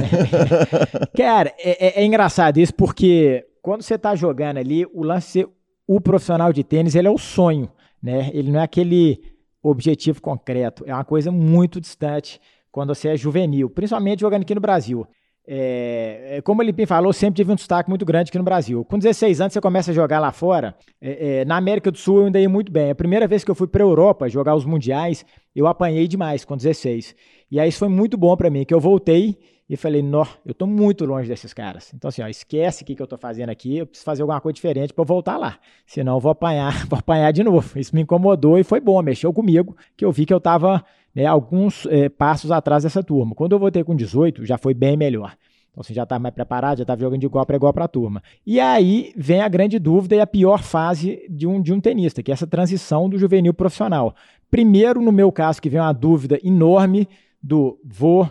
[1.15, 5.45] Cara, é, é, é, engraçado isso porque quando você está jogando ali, o lance,
[5.87, 7.69] o profissional de tênis, ele é o sonho,
[8.01, 8.31] né?
[8.33, 9.21] Ele não é aquele
[9.61, 10.83] objetivo concreto.
[10.85, 12.39] É uma coisa muito distante
[12.71, 15.07] quando você é juvenil, principalmente jogando aqui no Brasil.
[15.51, 18.85] É, é como o Lipim falou, sempre tive um destaque muito grande aqui no Brasil.
[18.85, 20.75] Com 16 anos, você começa a jogar lá fora.
[21.01, 22.91] É, é, na América do Sul, eu ainda ia muito bem.
[22.91, 26.45] A primeira vez que eu fui para a Europa jogar os mundiais, eu apanhei demais
[26.45, 27.15] com 16.
[27.49, 30.53] E aí isso foi muito bom para mim, que eu voltei e falei, nó, eu
[30.53, 31.93] tô muito longe desses caras.
[31.93, 34.41] Então, assim, ó, esquece o que, que eu tô fazendo aqui, eu preciso fazer alguma
[34.41, 35.59] coisa diferente para voltar lá.
[35.85, 37.77] Senão eu vou apanhar, vou apanhar de novo.
[37.77, 41.27] Isso me incomodou e foi bom, mexeu comigo, que eu vi que eu tava né,
[41.27, 43.35] alguns é, passos atrás dessa turma.
[43.35, 45.35] Quando eu voltei com 18, já foi bem melhor.
[45.69, 47.87] Então, assim, já estava mais preparado, já estava jogando de igual para igual para a
[47.87, 48.23] turma.
[48.43, 52.23] E aí vem a grande dúvida e a pior fase de um, de um tenista,
[52.23, 54.15] que é essa transição do juvenil profissional.
[54.49, 57.07] Primeiro, no meu caso, que vem uma dúvida enorme
[57.41, 58.29] do vou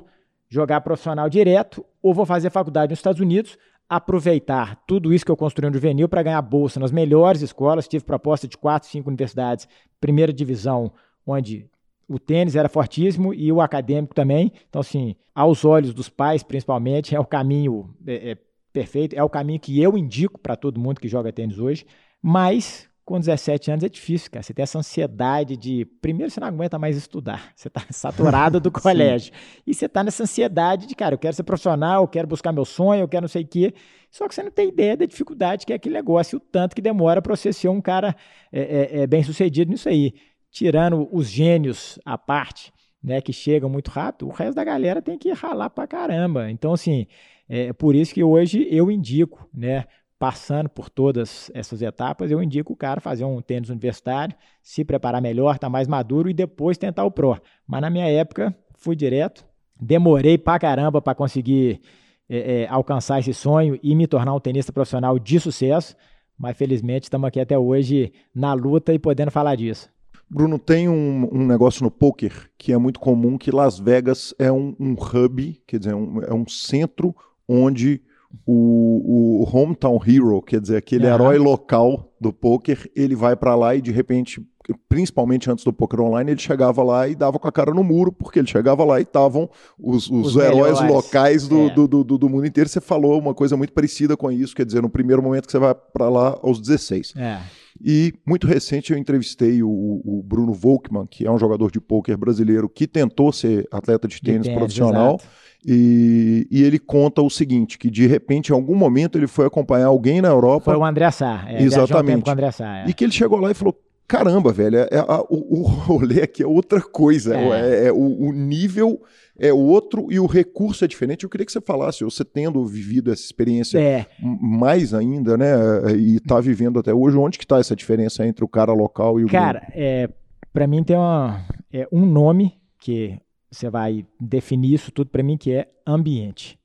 [0.48, 3.58] jogar profissional direto ou vou fazer faculdade nos Estados Unidos,
[3.88, 7.88] aproveitar tudo isso que eu construí no juvenil para ganhar bolsa nas melhores escolas.
[7.88, 9.66] Tive proposta de quatro, cinco universidades,
[10.00, 10.92] primeira divisão,
[11.26, 11.68] onde
[12.06, 14.52] o tênis era fortíssimo e o acadêmico também.
[14.68, 18.38] Então, assim, aos olhos dos pais, principalmente, é o caminho é, é
[18.72, 21.86] perfeito, é o caminho que eu indico para todo mundo que joga tênis hoje.
[22.22, 24.42] Mas com 17 anos é difícil, cara.
[24.42, 25.86] Você tem essa ansiedade de.
[26.02, 27.52] Primeiro, você não aguenta mais estudar.
[27.56, 29.32] Você está saturado do colégio.
[29.66, 32.66] e você está nessa ansiedade de, cara, eu quero ser profissional, eu quero buscar meu
[32.66, 33.72] sonho, eu quero não sei o quê.
[34.10, 36.82] Só que você não tem ideia da dificuldade que é aquele negócio, o tanto que
[36.82, 38.14] demora para você ser um cara
[38.52, 40.12] é, é, é, bem sucedido nisso aí.
[40.50, 45.16] Tirando os gênios à parte, né, que chegam muito rápido, o resto da galera tem
[45.16, 46.50] que ralar pra caramba.
[46.50, 47.06] Então, assim,
[47.48, 49.86] é por isso que hoje eu indico, né?
[50.18, 55.22] Passando por todas essas etapas, eu indico o cara fazer um tênis universitário, se preparar
[55.22, 57.40] melhor, estar tá mais maduro e depois tentar o Pro.
[57.66, 59.46] Mas na minha época, fui direto,
[59.80, 61.80] demorei pra caramba para conseguir
[62.28, 65.96] é, é, alcançar esse sonho e me tornar um tenista profissional de sucesso,
[66.36, 69.88] mas felizmente estamos aqui até hoje na luta e podendo falar disso.
[70.28, 74.52] Bruno, tem um, um, negócio no poker que é muito comum, que Las Vegas é
[74.52, 77.16] um, um hub, quer dizer, um, é um centro
[77.48, 78.02] onde
[78.46, 81.14] o, o hometown hero, quer dizer, aquele uhum.
[81.14, 84.44] herói local do poker, ele vai para lá e de repente,
[84.88, 88.12] principalmente antes do poker online, ele chegava lá e dava com a cara no muro,
[88.12, 91.06] porque ele chegava lá e estavam os, os, os, heróis melhores.
[91.06, 91.74] locais do, é.
[91.74, 92.68] do, do, do, mundo inteiro.
[92.68, 95.58] Você falou uma coisa muito parecida com isso, quer dizer, no primeiro momento que você
[95.58, 97.14] vai para lá aos 16.
[97.16, 97.38] É.
[97.80, 102.16] E muito recente eu entrevistei o, o, Bruno Volkmann, que é um jogador de pôquer
[102.16, 105.20] brasileiro que tentou ser atleta de tênis, de tênis profissional.
[105.64, 109.86] E, e, ele conta o seguinte: que de repente, em algum momento, ele foi acompanhar
[109.86, 110.66] alguém na Europa.
[110.66, 111.44] Foi o André Sá.
[111.48, 112.18] É, Exatamente.
[112.18, 112.88] Um com o André Sá, é.
[112.88, 113.76] E que ele chegou lá e falou:
[114.08, 117.36] caramba, velho, é, é, o, o rolê aqui é outra coisa.
[117.36, 117.84] É.
[117.84, 119.02] é, é o, o, nível
[119.38, 121.24] é outro e o recurso é diferente.
[121.24, 124.06] Eu queria que você falasse, você tendo vivido essa experiência é.
[124.20, 125.54] mais ainda, né?
[125.96, 129.24] E está vivendo até hoje, onde que está essa diferença entre o cara local e
[129.24, 130.08] o Cara, é,
[130.52, 131.44] para mim tem uma,
[131.92, 133.18] um nome que
[133.50, 136.58] você vai definir isso tudo para mim que é ambiente.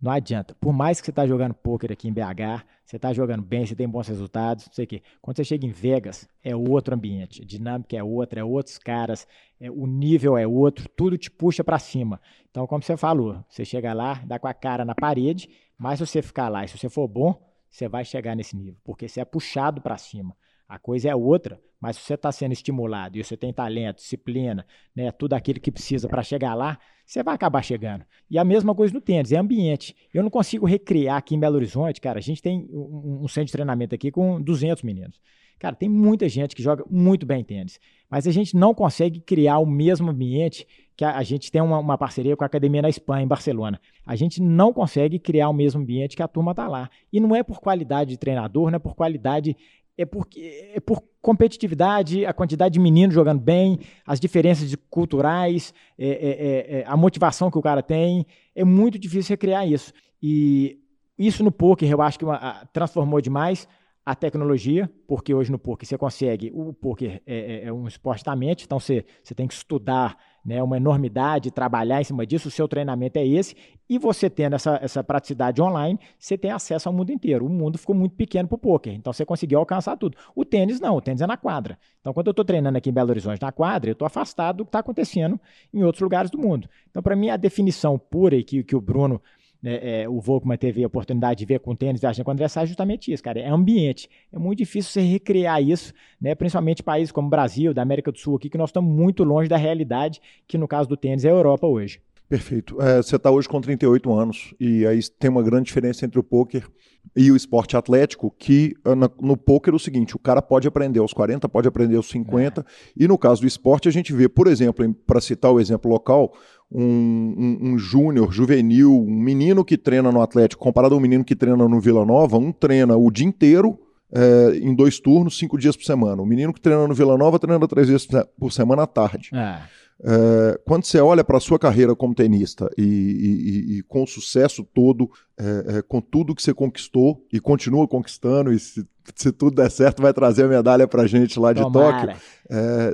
[0.00, 0.56] Não adianta.
[0.60, 3.76] Por mais que você está jogando poker aqui em BH, você está jogando bem, você
[3.76, 5.02] tem bons resultados, não sei o quê.
[5.20, 7.42] Quando você chega em Vegas, é outro ambiente.
[7.42, 9.28] A dinâmica é outra, é outros caras,
[9.60, 12.20] é, o nível é outro, tudo te puxa para cima.
[12.50, 16.06] Então, como você falou, você chega lá, dá com a cara na parede, mas se
[16.06, 19.20] você ficar lá e se você for bom, você vai chegar nesse nível, porque você
[19.20, 20.36] é puxado para cima.
[20.72, 24.64] A coisa é outra, mas se você está sendo estimulado e você tem talento, disciplina,
[24.96, 28.06] né, tudo aquilo que precisa para chegar lá, você vai acabar chegando.
[28.30, 29.94] E a mesma coisa no tênis, é ambiente.
[30.14, 33.48] Eu não consigo recriar aqui em Belo Horizonte, cara, a gente tem um, um centro
[33.48, 35.20] de treinamento aqui com 200 meninos.
[35.58, 37.78] Cara, tem muita gente que joga muito bem tênis,
[38.10, 41.78] mas a gente não consegue criar o mesmo ambiente que a, a gente tem uma,
[41.78, 43.80] uma, parceria com a academia na Espanha, em Barcelona.
[44.04, 46.90] A gente não consegue criar o mesmo ambiente que a turma está lá.
[47.12, 49.56] E não é por qualidade de treinador, não é por qualidade
[49.96, 56.06] é, porque, é por competitividade, a quantidade de meninos jogando bem, as diferenças culturais, é,
[56.06, 58.26] é, é, é, a motivação que o cara tem.
[58.54, 59.92] É muito difícil recriar isso.
[60.22, 60.78] E
[61.18, 63.68] isso no poker eu acho que uma, a, transformou demais
[64.04, 66.50] a tecnologia, porque hoje no poker você consegue.
[66.52, 70.62] O poker é, é um esporte da mente, então você, você tem que estudar né,
[70.62, 73.54] uma enormidade, trabalhar em cima disso, o seu treinamento é esse,
[73.88, 77.46] e você tendo essa, essa praticidade online, você tem acesso ao mundo inteiro.
[77.46, 80.16] O mundo ficou muito pequeno para o poker, então você conseguiu alcançar tudo.
[80.34, 81.78] O tênis não, o tênis é na quadra.
[82.00, 84.64] Então, quando eu estou treinando aqui em Belo Horizonte na quadra, eu estou afastado do
[84.64, 85.38] que está acontecendo
[85.72, 86.68] em outros lugares do mundo.
[86.90, 89.20] Então, para mim, a definição pura e que, que o Bruno
[89.62, 92.48] né, é, o Volkman teve a oportunidade de ver com tênis viajando com o André
[92.48, 93.38] Sá, justamente isso, cara.
[93.38, 94.08] É ambiente.
[94.32, 98.18] É muito difícil você recriar isso, né, principalmente países como o Brasil, da América do
[98.18, 101.28] Sul aqui, que nós estamos muito longe da realidade, que no caso do tênis é
[101.28, 102.00] a Europa hoje.
[102.32, 102.80] Perfeito.
[102.80, 106.22] É, você está hoje com 38 anos e aí tem uma grande diferença entre o
[106.22, 106.66] poker
[107.14, 110.98] e o esporte atlético, que ah, no poker é o seguinte, o cara pode aprender
[110.98, 112.64] aos 40, pode aprender aos 50, é.
[112.96, 116.32] e no caso do esporte a gente vê, por exemplo, para citar o exemplo local,
[116.70, 121.22] um, um, um júnior, juvenil, um menino que treina no Atlético, comparado a um menino
[121.22, 123.78] que treina no Vila Nova, um treina o dia inteiro,
[124.10, 126.22] é, em dois turnos, cinco dias por semana.
[126.22, 129.28] O menino que treina no Vila Nova treina três vezes por semana à tarde.
[129.34, 129.81] É.
[130.04, 134.06] É, quando você olha para a sua carreira como tenista e, e, e com o
[134.06, 138.84] sucesso todo, é, é, com tudo que você conquistou e continua conquistando, e se,
[139.14, 142.06] se, tudo der certo, vai trazer a medalha para a gente lá de Tomara.
[142.06, 142.16] Tóquio.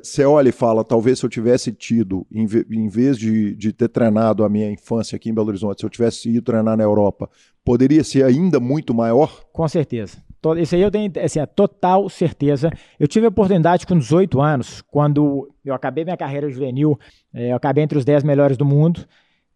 [0.03, 3.89] Você olha e fala: talvez se eu tivesse tido, em, em vez de, de ter
[3.89, 7.29] treinado a minha infância aqui em Belo Horizonte, se eu tivesse ido treinar na Europa,
[7.65, 9.45] poderia ser ainda muito maior?
[9.51, 10.19] Com certeza.
[10.59, 12.71] Isso aí eu tenho assim, a total certeza.
[12.99, 16.99] Eu tive a oportunidade com 18 anos, quando eu acabei minha carreira juvenil,
[17.35, 19.05] é, eu acabei entre os 10 melhores do mundo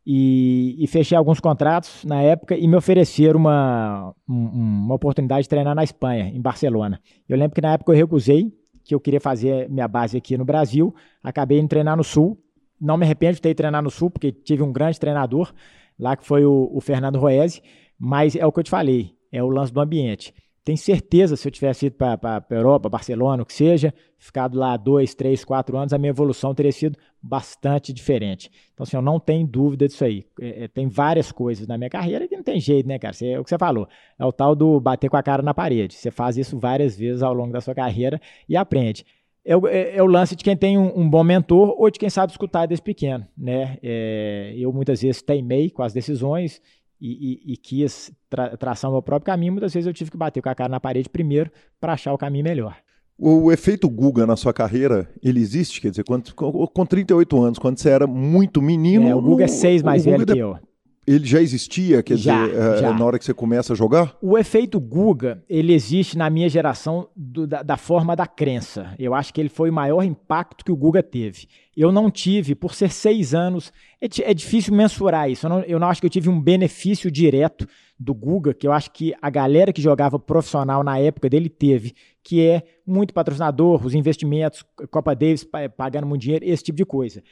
[0.04, 5.74] e, e fechei alguns contratos na época e me ofereceram uma, uma oportunidade de treinar
[5.74, 7.00] na Espanha, em Barcelona.
[7.28, 8.52] Eu lembro que na época eu recusei,
[8.84, 10.92] que eu queria fazer minha base aqui no Brasil,
[11.22, 12.36] acabei indo treinar no Sul.
[12.80, 15.52] Não me arrependo de ter ido treinar no Sul, porque tive um grande treinador
[15.96, 17.62] lá, que foi o, o Fernando Roese,
[17.96, 20.34] mas é o que eu te falei, é o lance do ambiente.
[20.64, 24.76] Tenho certeza, se eu tivesse ido para a Europa, Barcelona, o que seja, ficado lá
[24.76, 28.48] dois, três, quatro anos, a minha evolução teria sido bastante diferente.
[28.72, 30.24] Então, assim, eu não tenho dúvida disso aí.
[30.40, 33.12] É, é, tem várias coisas na minha carreira que não tem jeito, né, cara?
[33.12, 33.88] Você, é o que você falou.
[34.16, 35.94] É o tal do bater com a cara na parede.
[35.94, 39.04] Você faz isso várias vezes ao longo da sua carreira e aprende.
[39.44, 41.98] É o, é, é o lance de quem tem um, um, bom mentor ou de
[41.98, 43.78] quem sabe escutar desde pequeno, né?
[43.82, 46.62] É, eu muitas vezes teimei com as decisões
[47.02, 50.16] e, e, e quis tra traçar o meu próprio caminho, muitas vezes eu tive que
[50.16, 52.76] bater com a cara na parede primeiro para achar o caminho melhor.
[53.18, 55.80] O efeito Guga na sua carreira, ele existe?
[55.80, 59.08] Quer dizer, quando, com 38 anos, quando você era muito menino.
[59.08, 60.56] É, o Guga é seis mais velho que eu.
[61.04, 62.92] Ele já existia, quer já, dizer, é, já.
[62.92, 64.16] na hora que você começa a jogar?
[64.22, 68.94] O efeito Guga, ele existe na minha geração do, da, da, forma da crença.
[68.98, 71.48] Eu acho que ele foi o maior impacto que o Guga teve.
[71.76, 75.46] Eu não tive, por ser seis anos, é, é difícil mensurar isso.
[75.46, 77.66] Eu não, eu não acho que eu tive um benefício direto
[77.98, 81.94] do Guga, que eu acho que a galera que jogava profissional na época dele teve,
[82.22, 85.44] que é muito patrocinador, os investimentos, Copa Davis
[85.76, 87.22] pagando muito dinheiro, esse tipo de coisa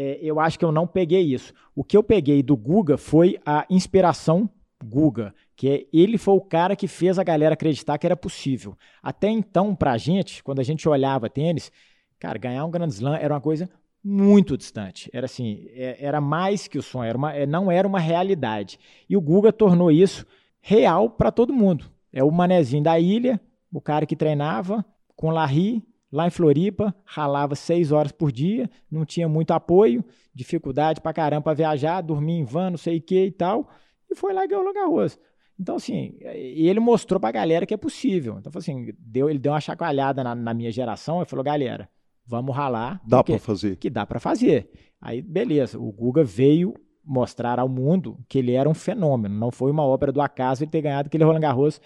[0.00, 1.52] é, eu acho que eu não peguei isso.
[1.74, 4.48] O que eu peguei do Guga foi a inspiração
[4.84, 8.78] Guga, que é, ele foi o cara que fez a galera acreditar que era possível.
[9.02, 11.72] Até então, pra gente, quando a gente olhava tênis,
[12.16, 13.68] cara, ganhar um Grand Slam era uma coisa
[14.04, 15.10] muito distante.
[15.12, 18.78] Era assim, é, era mais que o sonho, era uma, é, não era uma realidade.
[19.08, 20.24] E o Guga tornou isso
[20.60, 21.86] real para todo mundo.
[22.12, 23.40] É o manezinho da ilha,
[23.72, 24.84] o cara que treinava
[25.16, 30.04] com Larry, lá em Floripa, ralava seis horas por dia, não tinha muito apoio,
[30.34, 33.68] dificuldade pra caramba pra viajar, dormia em van, não sei o que e tal,
[34.10, 35.18] e foi lá e ganhou o Garros.
[35.60, 38.36] Então, assim, ele mostrou pra galera que é possível.
[38.38, 41.88] Então, assim, deu, ele deu uma chacoalhada na, na minha geração e falou, galera,
[42.24, 43.00] vamos ralar.
[43.04, 43.76] Dá para fazer.
[43.76, 44.70] Que dá para fazer.
[45.00, 49.34] Aí, beleza, o Guga veio mostrar ao mundo que ele era um fenômeno.
[49.34, 51.80] Não foi uma obra do acaso ele ter ganhado aquele Roland Garros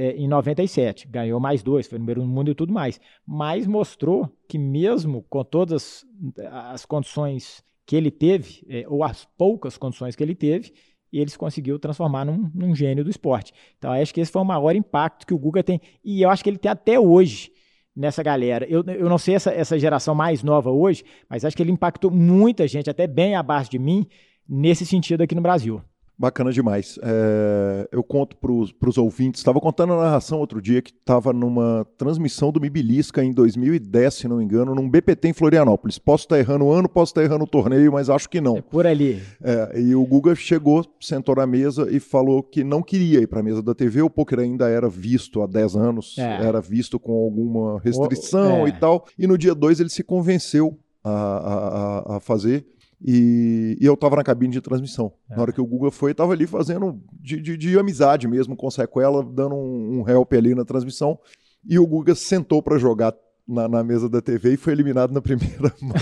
[0.00, 1.06] é, em 97.
[1.08, 2.98] Ganhou mais dois, foi número um no mundo e tudo mais.
[3.26, 6.06] Mas mostrou que, mesmo com todas
[6.50, 10.72] as condições que ele teve, é, ou as poucas condições que ele teve,
[11.12, 13.52] ele se conseguiu transformar num, num, gênio do esporte.
[13.76, 15.78] Então, acho que esse foi o maior impacto que o Guga tem.
[16.02, 17.52] E eu acho que ele tem até hoje
[17.94, 18.66] nessa galera.
[18.70, 22.10] Eu, eu não sei essa, essa geração mais nova hoje, mas acho que ele impactou
[22.10, 24.06] muita gente, até bem abaixo de mim,
[24.48, 25.82] nesse sentido aqui no Brasil.
[26.20, 26.98] Bacana demais.
[27.02, 29.40] É, eu conto para os ouvintes.
[29.40, 34.28] Estava contando a narração outro dia que estava numa transmissão do Mibilisca em 2010, se
[34.28, 35.98] não me engano, num BPT em Florianópolis.
[35.98, 38.58] Posso estar errando o ano, posso estar errando o torneio, mas acho que não.
[38.58, 39.22] É por ali.
[39.42, 43.40] É, e o Guga chegou, sentou na mesa e falou que não queria ir para
[43.40, 44.02] a mesa da TV.
[44.02, 46.44] O poker ainda era visto há 10 anos, é.
[46.46, 48.68] era visto com alguma restrição o, é.
[48.68, 49.06] e tal.
[49.18, 52.66] E no dia 2 ele se convenceu a, a, a fazer.
[53.02, 55.12] E, e eu estava na cabine de transmissão.
[55.30, 55.34] É.
[55.34, 58.70] Na hora que o Guga foi, estava ali fazendo de, de, de, amizade mesmo com
[58.70, 61.18] sequela, dando um, um help ali na transmissão.
[61.66, 63.14] E o Guga sentou para jogar
[63.48, 65.96] na, na, mesa da TV e foi eliminado na primeira mão.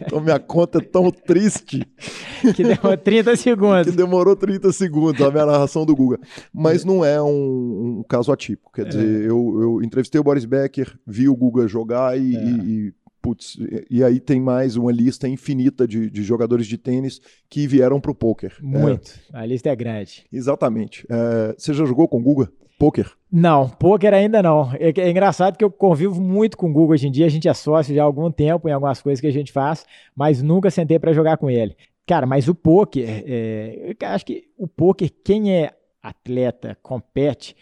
[0.00, 1.86] então minha conta é tão triste.
[2.56, 3.90] que demorou 30 segundos.
[3.90, 6.18] que demorou 30 segundos a minha narração do Guga.
[6.52, 8.72] Mas não é um, um caso atípico.
[8.72, 8.88] Quer é.
[8.88, 12.42] dizer, eu, eu, entrevistei o Boris Becker, vi o Guga jogar e, é.
[12.42, 13.58] e, e Putz,
[13.90, 18.10] e aí tem mais uma lista infinita de, de jogadores de tênis que vieram para
[18.10, 18.56] o poker.
[18.62, 19.12] Muito.
[19.32, 20.24] É, a lista é grande.
[20.32, 21.06] Exatamente.
[21.10, 22.50] É, você já jogou com o Guga?
[22.78, 23.12] Poker?
[23.30, 24.72] Não, poker ainda não.
[24.72, 27.26] É, é, engraçado que eu convivo muito com o Guga hoje em dia.
[27.26, 29.84] A gente é sócio já há algum tempo em algumas coisas que a gente faz,
[30.16, 31.76] mas nunca sentei para jogar com ele.
[32.06, 37.54] Cara, mas o poker, é, eu acho que o poker, quem é atleta, compete,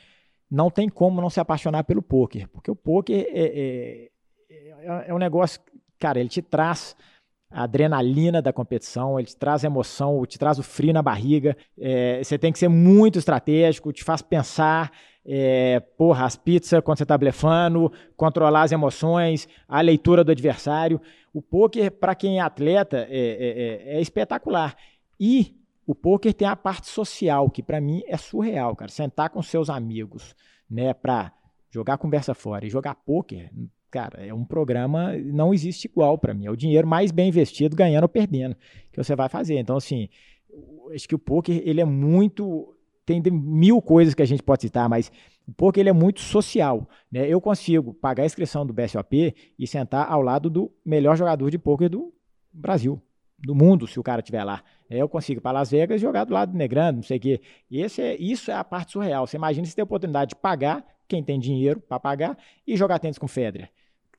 [0.49, 4.09] não tem como não se apaixonar pelo poker, porque o poker é,
[4.59, 5.61] é é, é um negócio,
[5.99, 6.97] cara, ele te traz
[7.51, 11.57] a adrenalina da competição, ele te traz emoção, te traz o frio na barriga.
[11.79, 14.93] É, você tem que ser muito estratégico, te faz pensar.
[15.31, 21.01] É, porra, as pizzas quando você está blefando, controlar as emoções, a leitura do adversário.
[21.33, 24.77] O poker, para quem é atleta, é, é, é, é espetacular.
[25.19, 25.57] E
[25.87, 28.91] o poker tem a parte social, que para mim é surreal, cara.
[28.91, 30.35] Sentar com seus amigos,
[30.71, 31.33] né, para
[31.71, 33.51] jogar conversa fora e jogar poker,
[33.91, 36.47] cara, é um programa, não existe igual para mim.
[36.47, 38.57] É o dinheiro mais bem investido, ganhando ou perdendo,
[38.93, 39.59] que você vai fazer.
[39.59, 40.09] Então, assim,
[40.95, 42.75] acho que o poker, ele é muito.
[43.05, 45.11] Tem mil coisas que a gente pode citar, mas
[45.47, 46.87] o poker ele é muito social.
[47.11, 47.27] Né?
[47.27, 51.59] Eu consigo pagar a inscrição do BSOP e sentar ao lado do melhor jogador de
[51.59, 52.13] poker do
[52.53, 53.01] Brasil,
[53.39, 54.63] do mundo, se o cara estiver lá.
[54.91, 57.21] Eu consigo ir para Las Vegas e jogar do lado do Negrando, não sei o
[57.21, 57.41] quê.
[57.71, 59.27] Esse é, isso é a parte surreal.
[59.27, 62.37] Você imagina se tem a oportunidade de pagar, quem tem dinheiro para pagar,
[62.67, 63.71] e jogar tênis com Federer.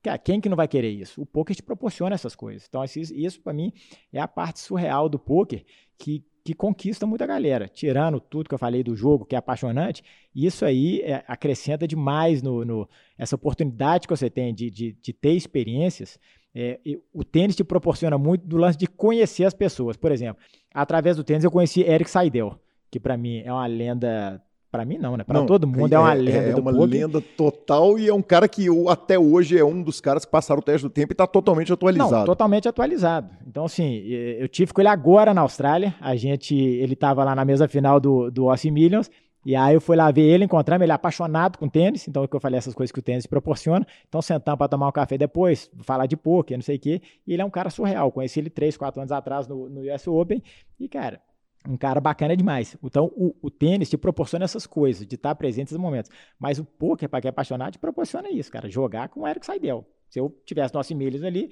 [0.01, 1.21] Cara, quem que não vai querer isso?
[1.21, 2.65] O poker te proporciona essas coisas.
[2.67, 3.73] Então, isso para mim
[4.13, 5.65] é a parte surreal do poker
[5.97, 7.67] que, que conquista muita galera.
[7.67, 10.01] Tirando tudo que eu falei do jogo, que é apaixonante,
[10.33, 15.13] isso aí é, acrescenta demais no, no, essa oportunidade que você tem de, de, de
[15.13, 16.17] ter experiências.
[16.55, 16.79] É,
[17.13, 19.97] o tênis te proporciona muito do lance de conhecer as pessoas.
[19.97, 20.41] Por exemplo,
[20.73, 22.57] através do tênis eu conheci Eric Seidel,
[22.89, 24.41] que para mim é uma lenda
[24.71, 25.23] para mim não, né?
[25.23, 26.87] Para todo mundo é, é uma lenda é, uma poker.
[26.87, 30.31] lenda total e é um cara que eu, até hoje é um dos caras que
[30.31, 32.11] passaram o teste do tempo e está totalmente atualizado.
[32.11, 33.29] Não, totalmente atualizado.
[33.47, 35.95] Então assim, eu tive com ele agora na Austrália.
[35.99, 39.09] A gente, ele estava lá na mesa final do do Aussie Millions
[39.45, 42.27] e aí eu fui lá ver ele, encontramos ele é apaixonado com tênis, então é
[42.27, 43.87] que eu falei essas coisas que o tênis proporciona.
[44.07, 47.01] Então sentamos para tomar um café depois, falar de poker, não sei o quê.
[47.25, 48.11] E ele é um cara surreal.
[48.11, 50.43] Conheci ele três, quatro anos atrás no, no US Open
[50.79, 51.21] e cara
[51.67, 52.77] um cara bacana demais.
[52.83, 56.09] Então, o, o, tênis te proporciona essas coisas, de estar presente nesses momentos.
[56.39, 58.69] Mas o poker, para quem é apaixonado, te proporciona isso, cara.
[58.69, 59.85] Jogar com o Eric Seidel.
[60.09, 61.51] Se eu tivesse nossos milhas ali,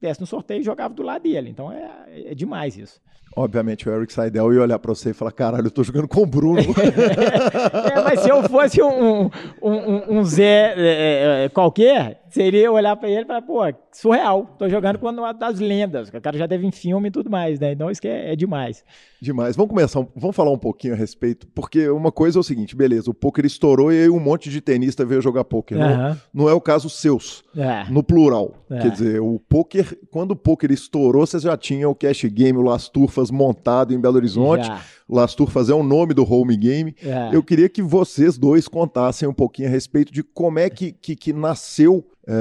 [0.00, 1.50] desse no sorteio e jogava do lado dele.
[1.50, 3.00] Então, é, é demais isso.
[3.38, 6.22] Obviamente, o Eric Seidel ia olhar para você e falar: caralho, eu tô jogando com
[6.22, 6.58] o Bruno.
[6.60, 9.30] é, mas se eu fosse um, um,
[9.62, 13.60] um, um Zé é, é, qualquer, seria olhar para ele e falar: pô,
[13.92, 16.08] surreal, tô jogando com uma das lendas.
[16.08, 17.72] O cara já teve em filme e tudo mais, né?
[17.72, 18.84] Então isso que é, é demais.
[19.20, 19.56] Demais.
[19.56, 23.10] Vamos começar, vamos falar um pouquinho a respeito, porque uma coisa é o seguinte: beleza,
[23.10, 25.78] o poker estourou e aí um monte de tenista veio jogar poker.
[25.78, 25.88] Uhum.
[25.88, 27.90] Não, não, é o caso seus, é.
[27.90, 28.54] no plural.
[28.70, 28.78] É.
[28.78, 32.62] Quer dizer, o poker, quando o poker estourou, você já tinha o Cash Game, o
[32.62, 34.66] Las Turfas montado em Belo Horizonte.
[34.66, 34.80] Já.
[35.08, 36.94] Las Turfas é o nome do home game.
[37.02, 37.30] É.
[37.32, 41.16] Eu queria que vocês dois contassem um pouquinho a respeito de como é que, que,
[41.16, 42.32] que nasceu é,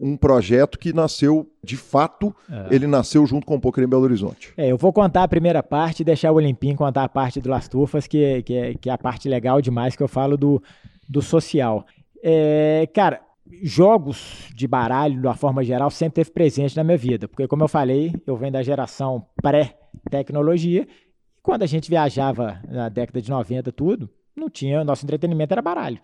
[0.00, 2.74] é, um projeto que nasceu, de fato, é.
[2.74, 4.52] ele nasceu junto com o Poker em Belo Horizonte.
[4.56, 7.48] É, eu vou contar a primeira parte e deixar o Olimpim contar a parte do
[7.48, 10.60] Las Turfas, que, que, é, que é a parte legal demais que eu falo do,
[11.08, 11.86] do social.
[12.20, 13.20] É, cara,
[13.62, 17.62] jogos de baralho, de uma forma geral, sempre teve presente na minha vida, porque, como
[17.62, 19.81] eu falei, eu venho da geração pré-tecnologia,
[20.64, 20.86] e
[21.42, 26.00] quando a gente viajava na década de 90, tudo, não tinha, nosso entretenimento era baralho.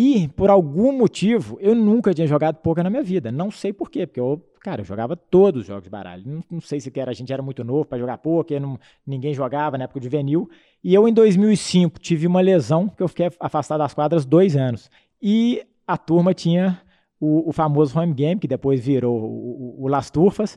[0.00, 3.32] E, por algum motivo, eu nunca tinha jogado poker na minha vida.
[3.32, 6.22] Não sei por quê, porque eu, cara, eu jogava todos os jogos de baralho.
[6.24, 9.34] Não, não sei se era, a gente era muito novo para jogar poker, não, ninguém
[9.34, 10.48] jogava na época de juvenil.
[10.84, 14.88] E eu, em 2005, tive uma lesão que eu fiquei afastado das quadras dois anos.
[15.20, 16.80] E a turma tinha
[17.18, 20.56] o, o famoso home game, que depois virou o, o, o Las Turfas.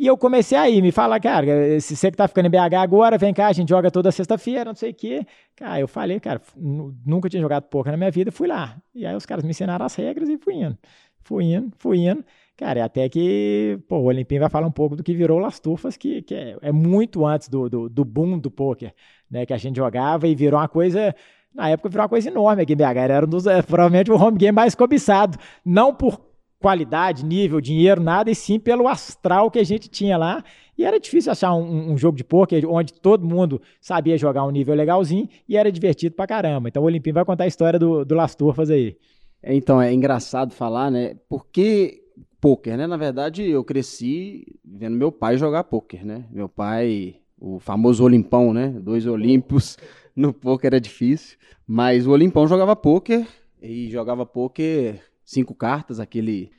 [0.00, 3.18] E eu comecei aí, me fala, cara, se você que tá ficando em BH agora,
[3.18, 5.26] vem cá, a gente joga toda sexta-feira, não sei o quê.
[5.54, 8.78] Cara, eu falei, cara, nunca tinha jogado poker na minha vida, fui lá.
[8.94, 10.78] E aí os caras me ensinaram as regras e fui indo.
[11.22, 12.24] Fui indo, fui indo.
[12.56, 15.98] Cara, até que, pô, o Olimpim vai falar um pouco do que virou Las Turfas,
[15.98, 18.94] que, que é, é muito antes do, do, do boom do poker,
[19.30, 19.44] né?
[19.44, 21.14] Que a gente jogava e virou uma coisa
[21.54, 22.96] na época virou uma coisa enorme aqui em BH.
[22.96, 25.36] Era um dos, é, provavelmente o home game mais cobiçado.
[25.62, 26.29] Não por
[26.60, 30.44] qualidade, nível, dinheiro, nada, e sim pelo astral que a gente tinha lá.
[30.76, 34.50] E era difícil achar um, um jogo de pôquer onde todo mundo sabia jogar um
[34.50, 36.68] nível legalzinho e era divertido pra caramba.
[36.68, 38.96] Então o Olimpinho vai contar a história do, do Las Turfas aí.
[39.42, 41.16] Então, é engraçado falar, né?
[41.28, 42.02] Porque
[42.40, 42.86] pôquer, né?
[42.86, 46.26] Na verdade, eu cresci vendo meu pai jogar pôquer, né?
[46.30, 48.68] Meu pai, o famoso Olimpão, né?
[48.68, 49.78] Dois Olímpicos
[50.14, 51.38] no poker era difícil.
[51.66, 53.26] Mas o Olimpão jogava poker
[53.62, 55.00] e jogava poker
[55.30, 56.50] cinco cartas, aquele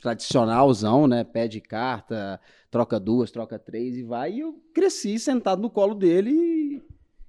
[0.00, 1.24] tradicionalzão, né?
[1.24, 2.40] Pé de carta,
[2.70, 4.32] troca duas, troca três e vai.
[4.32, 6.82] E eu cresci sentado no colo dele e,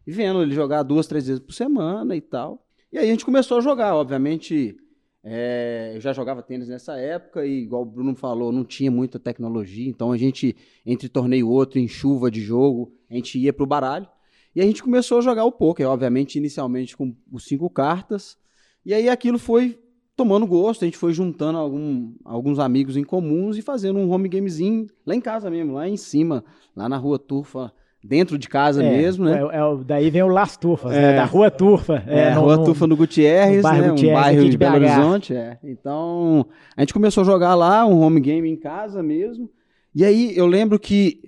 [0.09, 2.65] vendo ele jogar duas, três vezes por semana e tal.
[2.93, 4.77] E aí a gente começou a jogar, obviamente.
[5.21, 9.19] É, eu já jogava tênis nessa época e, igual o Bruno falou, não tinha muita
[9.19, 9.89] tecnologia.
[9.89, 10.55] Então a gente,
[10.85, 14.07] entre torneio outro, em chuva de jogo, a gente ia pro baralho.
[14.55, 18.37] E a gente começou a jogar o poker, obviamente, inicialmente com os cinco cartas.
[18.85, 19.77] E aí aquilo foi
[20.19, 24.27] tomando gosto, a gente foi juntando algum, alguns amigos em comuns e fazendo um home
[24.27, 26.43] gamezinho lá em casa mesmo, lá em cima,
[26.75, 27.71] lá na rua Turfa,
[28.03, 29.39] dentro de casa é, mesmo, né?
[29.39, 30.97] É, é, daí vem o Las Turfas, né?
[30.97, 31.15] é, né?
[31.15, 32.03] Da Rua Turfa.
[32.05, 33.89] É, no, Rua no, Turfa no Gutierrez, no né?
[33.91, 35.33] Gutierrez, um bairro de, de Belo Horizonte.
[35.33, 35.57] É.
[35.63, 36.45] Então,
[36.75, 39.49] a gente começou a jogar lá, um home game em casa mesmo.
[39.95, 41.23] E aí eu lembro que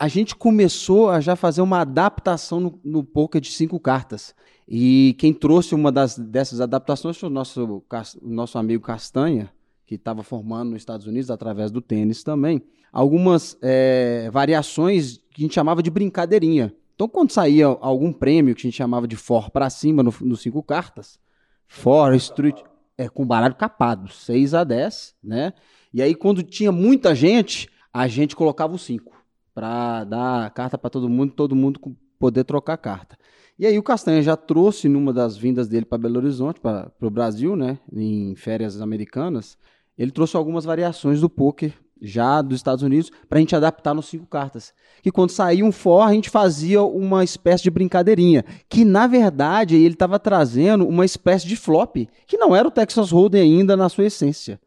[0.00, 4.34] a gente começou a já fazer uma adaptação no, no poker de cinco cartas.
[4.74, 7.84] E quem trouxe uma das, dessas adaptações foi o nosso,
[8.22, 9.52] o nosso amigo Castanha,
[9.84, 12.62] que estava formando nos Estados Unidos através do tênis também.
[12.90, 16.74] Algumas é, variações que a gente chamava de brincadeirinha.
[16.94, 20.36] Então, quando saía algum prêmio que a gente chamava de for para cima no, no
[20.38, 21.20] cinco cartas,
[21.68, 22.58] for, street,
[22.96, 25.52] é, com baralho capado, 6 a 10, né?
[25.92, 29.12] E aí, quando tinha muita gente, a gente colocava o 5
[29.54, 31.78] para dar carta para todo mundo, todo mundo
[32.18, 33.18] poder trocar carta.
[33.62, 37.08] E aí o Castanha já trouxe numa das vindas dele para Belo Horizonte, para o
[37.08, 39.56] Brasil, né, em férias americanas,
[39.96, 44.06] ele trouxe algumas variações do poker já dos Estados Unidos para a gente adaptar nos
[44.06, 44.74] cinco cartas.
[45.00, 49.76] Que quando saía um for, a gente fazia uma espécie de brincadeirinha, que na verdade
[49.76, 53.88] ele estava trazendo uma espécie de flop, que não era o Texas Hold'em ainda na
[53.88, 54.60] sua essência.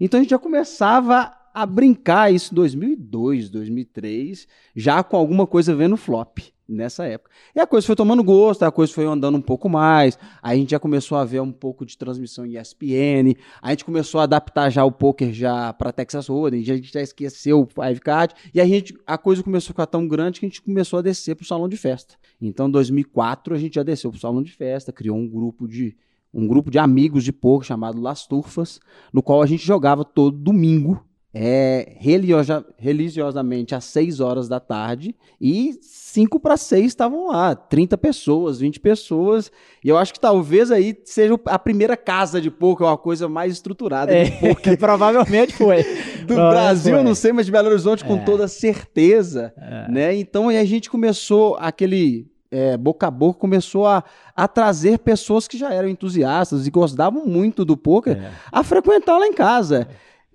[0.00, 4.46] Então a gente já começava a brincar isso em 2002, 2003,
[4.76, 6.38] já com alguma coisa vendo flop
[6.68, 7.32] nessa época.
[7.52, 10.70] E a coisa foi tomando gosto, a coisa foi andando um pouco mais, a gente
[10.70, 14.70] já começou a ver um pouco de transmissão em ESPN, a gente começou a adaptar
[14.70, 18.60] já o poker já para Texas Hold'em, a gente já esqueceu o Five Card, e
[18.60, 21.34] a gente a coisa começou a ficar tão grande que a gente começou a descer
[21.34, 22.14] para o salão de festa.
[22.40, 25.66] Então, em 2004 a gente já desceu para o salão de festa, criou um grupo
[25.66, 25.96] de
[26.32, 28.78] um grupo de amigos de poker chamado Las Turfas,
[29.10, 35.14] no qual a gente jogava todo domingo é, religiosa, religiosamente às 6 horas da tarde
[35.40, 39.52] e 5 para 6 estavam lá, 30 pessoas, 20 pessoas.
[39.84, 43.52] E eu acho que talvez aí seja a primeira casa de poker, uma coisa mais
[43.52, 45.82] estruturada É, de poker provavelmente foi.
[46.24, 47.02] do Provavelmente Brasil, foi.
[47.04, 48.24] não sei, mas de Belo Horizonte com É.
[48.24, 49.88] toda certeza, É.
[49.90, 50.14] né?
[50.16, 54.02] Então aí a gente começou aquele é, boca a boca começou a,
[54.34, 58.30] a trazer pessoas que já eram entusiastas e gostavam muito do poker É.
[58.50, 59.86] a frequentar lá em casa.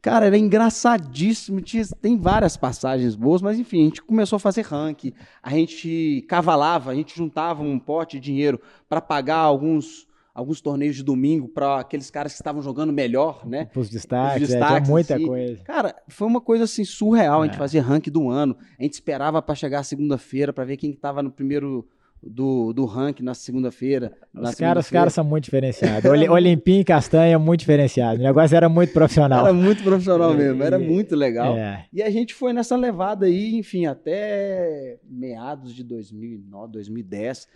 [0.03, 1.61] Cara, era engraçadíssimo.
[1.61, 5.13] tinha- tem várias passagens boas, mas enfim, a gente começou a fazer ranking.
[5.41, 10.97] A gente cavalava, a gente juntava um pote de dinheiro para pagar alguns, alguns torneios
[10.97, 13.69] de domingo para aqueles caras que estavam jogando melhor, né?
[13.73, 15.25] Os destaques, Os é, destaques, tinha muita assim.
[15.25, 15.63] coisa.
[15.63, 17.41] Cara, foi uma coisa assim surreal.
[17.41, 17.57] A gente É.
[17.59, 18.57] fazia ranking do ano.
[18.77, 21.87] A gente esperava para chegar segunda-feira para ver quem estava no primeiro
[22.25, 24.13] do, do ranking na segunda-feira.
[24.33, 24.99] Os caras, os segunda-feira.
[25.01, 26.09] caras são muito diferenciados.
[26.09, 28.19] Oli- Olimpinho e Castanha, muito diferenciado.
[28.19, 29.45] O negócio era muito profissional.
[29.45, 31.57] Era muito profissional mesmo, era muito legal.
[31.57, 31.85] É.
[31.91, 37.47] E a gente foi nessa levada aí, enfim, até meados de 2009, 2010.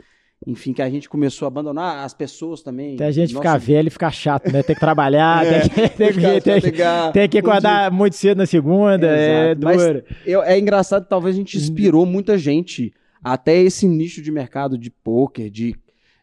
[0.46, 2.94] Enfim, que a gente começou a abandonar as pessoas também.
[2.94, 4.62] Até a gente Nossa, ficar velho e ficar chato, né?
[4.62, 6.72] Tem que trabalhar, É, tem, que, tem, os que, tem, que,
[7.14, 10.04] tem que acordar muito cedo na segunda, é mas- duro.
[10.26, 12.94] Eu- é engraçado, talvez a gente inspirou muita gente
[13.34, 15.76] até esse nicho de mercado de pôquer, de,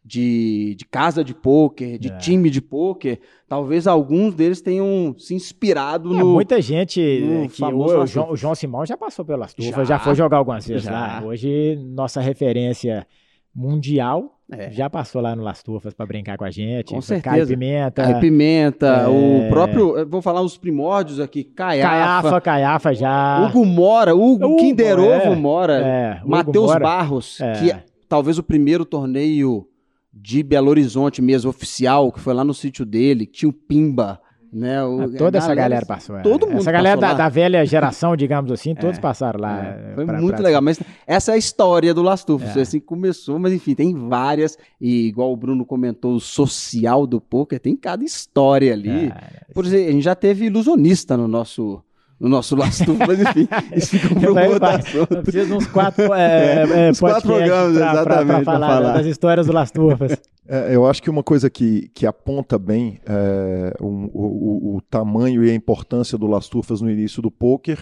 [0.04, 2.16] de, de casa de pôquer, de É.
[2.18, 3.20] time de pôquer.
[3.48, 6.32] Talvez alguns deles tenham se inspirado É, no.
[6.32, 9.96] muita gente no que o, o João, o João Simão já passou pelas tufas, Já.
[9.96, 10.90] já, foi jogar algumas vezes Já.
[10.92, 11.24] lá.
[11.24, 13.06] Hoje, nossa referência
[13.54, 14.70] mundial É.
[14.70, 16.92] já passou lá no Las Tufas para brincar com a gente.
[16.92, 17.46] Com certeza.
[17.46, 19.08] Pimenta, Caio Pimenta, É.
[19.08, 20.06] o próprio.
[20.08, 21.44] Vou falar os primórdios aqui.
[21.44, 21.88] Caiafa.
[21.90, 23.46] Caiafa, Caiafa já.
[23.48, 25.34] Hugo Mora, Hugo, Hugo, Kinder é.
[25.34, 25.74] Mora.
[25.78, 26.74] é, Matheus.
[26.76, 27.52] Barros, É.
[27.52, 29.66] que é talvez o primeiro torneio
[30.12, 34.20] de Belo Horizonte mesmo, oficial, que foi lá no sítio dele, que tinha o Pimba,
[34.54, 34.82] né?
[34.84, 36.16] O- Ah, a toda essa galera passou.
[36.16, 36.22] é.
[36.22, 39.64] todo mundo Essa galera da, da velha geração, digamos assim, todos É, passaram lá.
[39.64, 42.62] É, é, foi pra- muito pra- legal, mas essa é a história do Lastufo, É.
[42.62, 47.20] assim que começou, mas enfim, tem várias, e igual o Bruno comentou, o social do
[47.20, 49.06] poker, tem cada história ali.
[49.06, 51.82] É, Por exemplo, a gente já teve ilusionista no nosso,
[52.24, 53.46] no nosso Lastufo, mas enfim,
[53.76, 55.14] isso fica para um outro vai- assunto.
[55.14, 58.92] Eu preciso de uns quatro, é, é, Uns quatro programas, pra- exatamente, pra falar, falar.
[58.94, 60.16] das histórias do Las Turfas.
[60.48, 64.80] É, eu acho que uma coisa que, que aponta bem é, um- o, o- o
[64.82, 67.78] tamanho e a importância do Las Turfas no início do poker,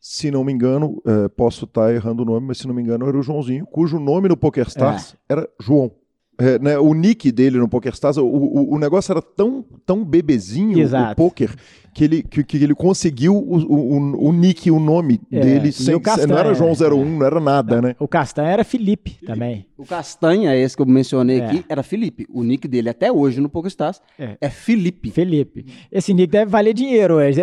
[0.00, 3.08] se não me engano, é, posso estar errando o nome, mas se não me engano
[3.08, 5.90] era o Joãozinho, cujo nome no PokerStars era João.
[6.38, 10.78] É, né, o nick dele no PokerStars, o, o, o negócio era tão, tão bebezinho,
[10.78, 11.12] Exato.
[11.12, 11.54] o poker,
[11.96, 15.94] que ele, que, que ele conseguiu o, o, o nick, o nome É, dele, sem,
[15.94, 16.94] o Castanha, não era João é.
[16.94, 17.96] 01, não era nada, né?
[17.98, 19.64] O Castanha era Felipe também.
[19.78, 21.46] O Castanha, esse que eu mencionei É.
[21.46, 22.26] aqui, era Felipe.
[22.30, 24.36] O nick dele até hoje no PokerStars É.
[24.42, 25.10] é, Felipe.
[25.10, 25.64] Felipe.
[25.90, 27.40] Esse nick deve valer dinheiro hoje.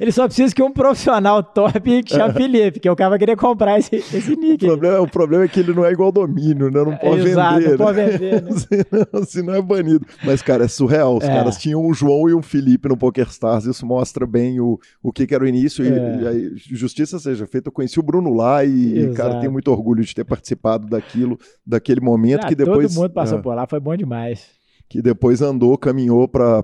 [0.00, 3.36] Ele só precisa que um profissional top que chama Felipe, que o cara vai querer
[3.36, 4.64] comprar esse, esse O nick.
[4.64, 6.84] problema, o problema é que ele não é igual domínio, né?
[6.84, 7.64] Não pode Exato, vender.
[7.64, 7.84] não né?
[7.84, 8.50] pode vender, né?
[8.58, 10.06] senão, senão é banido.
[10.24, 11.16] Mas, cara, é surreal.
[11.16, 11.28] Os É.
[11.28, 13.64] caras tinham um João e um Felipe no PokerStars.
[13.64, 15.84] Isso mostra bem o, o que, que era o início.
[15.84, 16.20] E- É.
[16.22, 19.14] E, aí, justiça seja feita, eu conheci o Bruno lá e, Exato.
[19.16, 22.92] cara, tenho muito orgulho de ter participado daquilo, daquele momento Ah, que depois.
[22.94, 24.46] Todo mundo passou é, por lá, foi bom demais.
[24.90, 26.62] que depois andou, caminhou para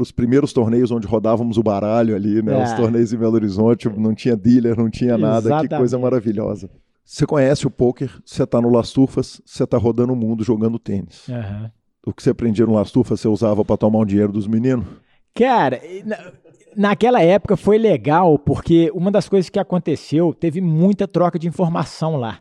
[0.00, 2.62] os primeiros torneios onde rodávamos o baralho ali, né?
[2.62, 2.76] Os É.
[2.76, 5.42] torneios em Belo Horizonte, não tinha dealer, não tinha nada.
[5.42, 5.76] Que Exatamente.
[5.78, 6.70] coisa maravilhosa.
[7.04, 10.78] Você conhece o poker, você tá no Las Tufas, você tá rodando o mundo jogando
[10.78, 11.28] tênis.
[11.28, 11.70] Aham.
[12.06, 14.86] O que você aprendia no Las Tufas, você usava para tomar um dinheiro dos meninos?
[15.34, 16.32] Cara, na-
[16.76, 22.16] naquela época foi legal, porque uma das coisas que aconteceu, teve muita troca de informação
[22.16, 22.38] lá.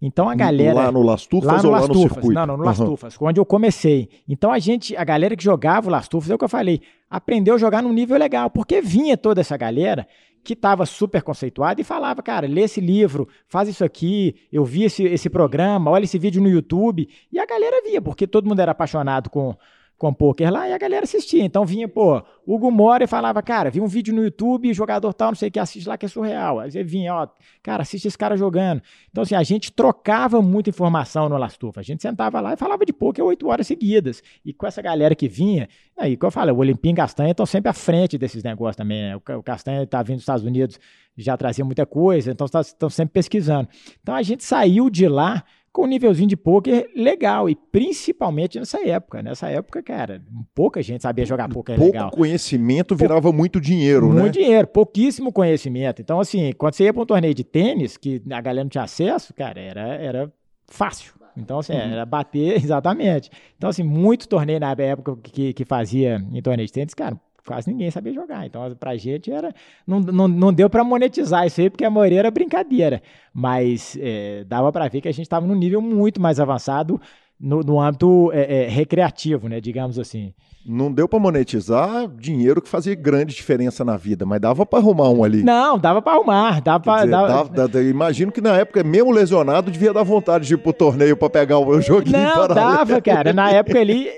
[0.00, 0.74] Então a galera.
[0.74, 2.32] Lá no Las Tufas Lá no ou lá no circuito?
[2.32, 2.90] Não, não, no Las Aham.
[2.90, 4.08] Tufas, onde eu comecei.
[4.28, 6.80] Então a gente, a galera que jogava o Las Tufas, é o que eu falei,
[7.08, 10.08] aprendeu a jogar num nível legal, porque vinha toda essa galera
[10.42, 14.82] que estava super conceituada e falava, cara, lê esse livro, faz isso aqui, eu vi
[14.82, 17.08] esse, esse programa, olha esse vídeo no YouTube.
[17.30, 19.54] E a galera via, porque todo mundo era apaixonado com,
[20.02, 21.44] com poker lá e a galera assistia.
[21.44, 25.28] Então vinha, pô, Hugo Mora e falava, cara, vi um vídeo no YouTube, jogador tal,
[25.28, 26.58] não sei o que, assiste lá que é surreal.
[26.58, 27.28] Aí você vinha, ó,
[27.62, 28.82] cara, assiste esse cara jogando.
[29.12, 31.78] Então, assim, a gente trocava muita informação no Lastufa.
[31.78, 34.24] A gente sentava lá e falava de poker oito horas seguidas.
[34.44, 37.46] E com essa galera que vinha, aí, como eu falei, o Olimpinho e Castanha estão
[37.46, 39.14] sempre à frente desses negócios também, né?
[39.16, 40.80] O Ca- O Castanha tá vindo dos Estados Unidos,
[41.16, 43.68] já trazia muita coisa, então estão sempre pesquisando.
[44.02, 48.86] Então a gente saiu de lá com um nívelzinho de poker legal, e principalmente nessa
[48.86, 49.22] época.
[49.22, 50.22] Nessa época, cara,
[50.54, 52.10] pouca gente sabia jogar poker Pouco legal.
[52.10, 54.28] conhecimento virava muito dinheiro, Muito né?
[54.30, 56.02] dinheiro, pouquíssimo conhecimento.
[56.02, 58.84] Então, assim, quando você ia para um torneio de tênis, que a galera não tinha
[58.84, 60.32] acesso, cara, era, era
[60.66, 61.14] fácil.
[61.34, 63.30] Então, assim, era bater, exatamente.
[63.56, 67.16] Então, assim, muito torneio na época que, que fazia em torneio de tênis, cara,
[67.46, 68.46] quase ninguém sabia jogar.
[68.46, 69.54] Então, pra gente era.
[69.86, 73.02] Não, não, não deu para monetizar isso aí, porque a maioria era brincadeira.
[73.32, 77.00] Mas é, dava para ver que a gente estava num nível muito mais avançado
[77.42, 79.60] no, no âmbito é, é, recreativo, né?
[79.60, 80.32] Digamos assim.
[80.64, 85.10] Não deu para monetizar dinheiro que fazia grande diferença na vida, mas dava para arrumar
[85.10, 85.42] um ali.
[85.42, 87.04] Não, dava para arrumar, dava para.
[87.04, 87.82] Dava...
[87.82, 91.58] imagino que na época, mesmo lesionado, devia dar vontade de ir pro torneio para pegar
[91.58, 92.16] o joguinho.
[92.16, 93.32] Não, dava, cara.
[93.32, 94.08] Na época ali,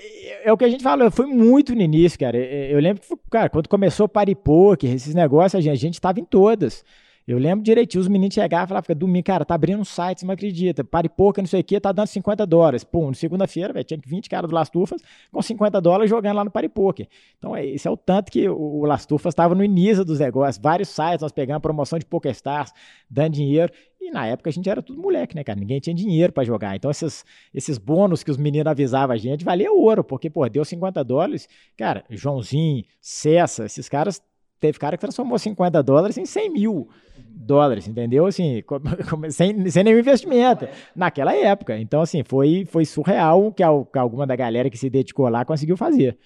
[0.44, 2.36] é o que a gente falou, foi muito no início, cara.
[2.36, 6.24] Eu lembro cara, quando começou o Paripoker, esses negócios, a gente, a gente tava em
[6.24, 6.84] todas.
[7.26, 10.20] Eu lembro direitinho, os meninos chegavam e falavam, fica domingo, cara, tá abrindo um site,
[10.20, 12.84] você não acredita, pare pouca, não sei o que, tá dando 50 dólares.
[12.84, 15.00] Pum, segunda-feira, velho, tinha 20 caras do Lastufas
[15.32, 17.08] com 50 dólares jogando lá no Paripoker.
[17.38, 20.62] Então, é, esse é o tanto que o, o Lastufas estava no início dos negócios.
[20.62, 22.72] Vários sites, nós pegamos promoção de PokerStars,
[23.08, 23.72] dando dinheiro.
[24.04, 25.58] E na época a gente era tudo moleque, né, cara?
[25.58, 26.76] Ninguém tinha dinheiro para jogar.
[26.76, 27.24] Então, esses,
[27.54, 31.48] esses bônus que os meninos avisavam a gente, valia ouro, porque, pô, deu 50 dólares.
[31.74, 34.22] Cara, Joãozinho, Cessa, esses caras
[34.60, 36.88] teve cara que transformou 50 dólares em 100 mil
[37.28, 38.26] dólares, entendeu?
[38.26, 38.62] Assim,
[39.30, 41.78] sem, sem nenhum investimento naquela época.
[41.78, 45.78] Então, assim, foi, foi surreal que, que alguma da galera que se dedicou lá conseguiu
[45.78, 46.18] fazer.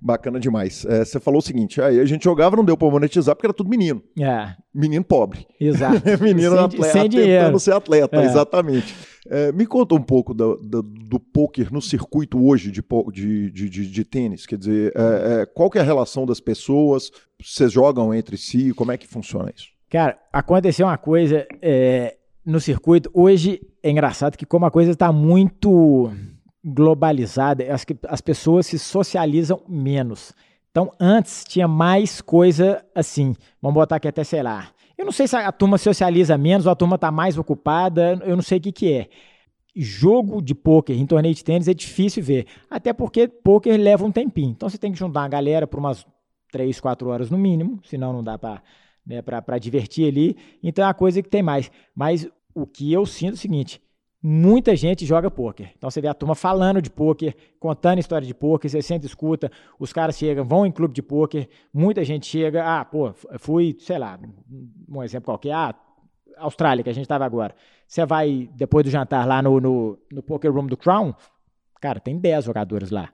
[0.00, 0.84] Bacana demais.
[0.86, 3.54] É, você falou o seguinte: aí a gente jogava, não deu para monetizar porque era
[3.54, 4.02] tudo menino.
[4.18, 4.54] É.
[4.74, 5.46] Menino pobre.
[5.60, 6.02] Exato.
[6.22, 8.24] menino sem, atleta, sem tentando ser atleta, é.
[8.24, 8.94] exatamente.
[9.30, 12.82] É, me conta um pouco do, do, do poker no circuito hoje de,
[13.12, 14.46] de, de, de, de tênis.
[14.46, 17.10] Quer dizer, é, é, qual que é a relação das pessoas?
[17.42, 18.72] Vocês jogam entre si?
[18.72, 19.68] Como é que funciona isso?
[19.90, 23.10] Cara, aconteceu uma coisa é, no circuito.
[23.12, 26.10] Hoje é engraçado que, como a coisa está muito
[26.68, 30.32] globalizada, as, as pessoas se socializam menos.
[30.70, 33.34] Então, antes tinha mais coisa assim.
[33.60, 34.68] Vamos botar aqui até, sei lá.
[34.96, 38.34] Eu não sei se a turma socializa menos ou a turma está mais ocupada, eu
[38.34, 39.08] não sei o que, que é.
[39.74, 42.46] Jogo de pôquer em torneio de tênis é difícil ver.
[42.68, 44.50] Até porque pôquer leva um tempinho.
[44.50, 46.04] Então você tem que juntar a galera por umas
[46.50, 48.60] 3, 4 horas no mínimo, senão não dá para
[49.06, 49.22] né,
[49.60, 50.36] divertir ali.
[50.62, 51.70] Então é uma coisa que tem mais.
[51.94, 53.80] Mas o que eu sinto é o seguinte:
[54.22, 55.72] muita gente joga pôquer.
[55.76, 59.50] Então você vê a turma falando de pôquer, contando história de pôquer, você sempre escuta,
[59.78, 63.98] os caras chegam, vão em clube de pôquer, muita gente chega, ah, pô, fui, sei
[63.98, 64.18] lá,
[64.88, 65.74] um exemplo qualquer, ah,
[66.36, 67.54] Austrália, que a gente estava agora.
[67.86, 71.14] Você vai, depois do jantar, lá no, no, no Poker Room do Crown,
[71.80, 73.10] cara, tem 10 jogadores lá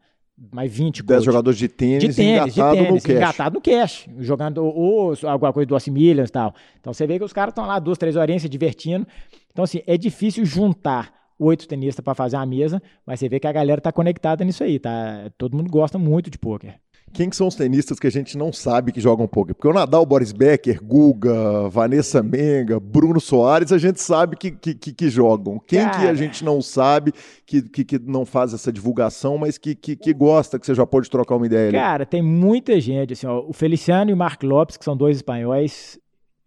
[0.52, 3.16] mais 20 10 jogadores de tênis, de tênis engatado de tênis, no cash.
[3.16, 6.55] Engatado no cash, jogando ou, ou alguma coisa do Ossi Millions e tal.
[6.80, 9.07] Então você vê que os caras estão lá duas, três horinhas se divertindo.
[9.55, 13.46] Então, assim, é difícil juntar oito tenistas para fazer a mesa, mas você vê que
[13.46, 15.30] a galera tá conectada nisso aí, tá?
[15.38, 16.80] Todo mundo gosta muito de pôquer.
[17.12, 19.55] Quem que são os tenistas que a gente não sabe que jogam pôquer?
[19.55, 24.74] Porque o Nadal, Boris Becker, Guga, Vanessa Menga, Bruno Soares, a gente sabe que, que,
[24.74, 25.61] que, que jogam.
[25.64, 26.00] Quem Cara...
[26.00, 27.12] que a gente não sabe,
[27.46, 30.84] que, que, que, não faz essa divulgação, mas que, que, que gosta, que você já
[30.84, 31.78] pode trocar uma ideia ali?
[31.78, 35.18] Cara, tem muita gente, assim, ó, o Feliciano e o Mark Lopes, que são dois
[35.18, 36.00] espanhóis,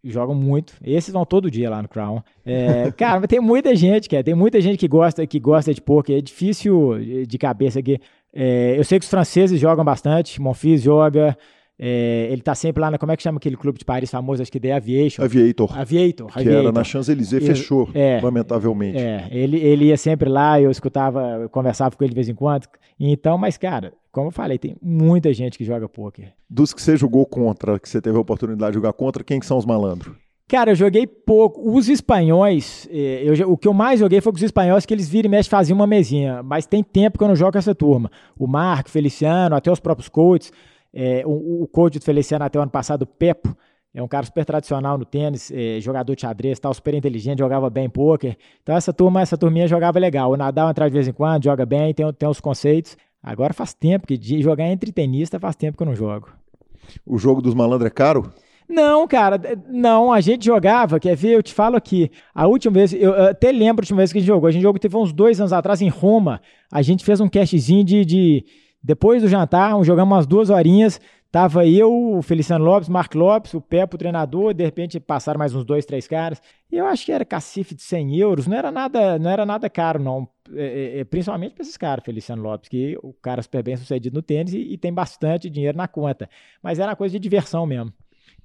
[0.03, 0.73] jogam muito.
[0.83, 2.21] Esses vão todo dia lá no Crown.
[2.45, 4.23] É, cara, mas tem muita gente, cara.
[4.23, 6.17] Tem muita gente que gosta, que gosta de poker.
[6.17, 7.99] É difícil de cabeça aqui.
[8.33, 10.41] É, eu sei que os franceses jogam bastante.
[10.41, 11.37] Monfils joga.
[11.79, 12.97] É, ele tá sempre lá na.
[12.97, 14.41] Como é que chama aquele clube de Paris famoso?
[14.41, 15.23] Acho que é Aviation.
[15.23, 15.77] Aviator.
[15.77, 16.27] Aviator.
[16.31, 16.63] Que Aviator.
[16.63, 18.97] era na Champs-Élysées, fechou, é, lamentavelmente.
[18.97, 22.33] É, ele, ele ia sempre lá, eu escutava, eu conversava com ele de vez em
[22.33, 22.67] quando.
[22.99, 26.33] Então, mas, cara, como eu falei, tem muita gente que joga poker.
[26.49, 29.45] Dos que você jogou contra, que você teve a oportunidade de jogar contra, quem que
[29.45, 30.15] são os malandros?
[30.47, 31.61] Cara, eu joguei pouco.
[31.69, 35.07] Os espanhóis, é, eu, o que eu mais joguei foi com os espanhóis, que eles
[35.07, 36.41] viram e mexe faziam uma mesinha.
[36.41, 38.09] Mas tem tempo que eu não jogo com essa turma.
[38.35, 40.51] O Marco, Feliciano, até os próprios coaches.
[40.91, 43.55] É, o, o coach do Feliciano até o ano passado, o Pepo,
[43.93, 47.69] é um cara super tradicional no tênis, é, jogador de xadrez, tal, super inteligente, jogava
[47.69, 48.35] bem poker.
[48.63, 50.31] Então essa turma, essa turminha jogava legal.
[50.31, 52.97] O Nadal entra de vez em quando, joga bem, tem, tem os conceitos.
[53.27, 56.29] Agora faz tempo que de jogar entre tenista faz tempo que eu não jogo.
[57.05, 58.31] O jogo dos malandros é caro?
[58.69, 62.93] Não, cara, não, a gente jogava, quer ver, eu te falo aqui, a última vez,
[62.93, 65.11] eu até lembro a última vez que a gente jogou, a gente jogou, teve uns
[65.11, 68.45] dois anos atrás em Roma, a gente fez um cashzinho de, de
[68.81, 70.99] depois do jantar, jogamos umas duas horinhas,
[71.31, 75.53] tava eu, o Feliciano Lopes, Mark Lopes, o Pepe, o treinador, de repente passaram mais
[75.53, 76.41] uns dois, três caras.
[76.71, 79.69] E eu acho que era cacife de 100 euros, não era nada, não era nada
[79.69, 80.27] caro, não.
[80.55, 84.15] É, é, é principalmente para esses caras, Feliciano Lopes, que o cara super bem sucedido
[84.15, 86.29] no tênis e, e, tem bastante dinheiro na conta.
[86.61, 87.93] Mas era coisa de diversão mesmo.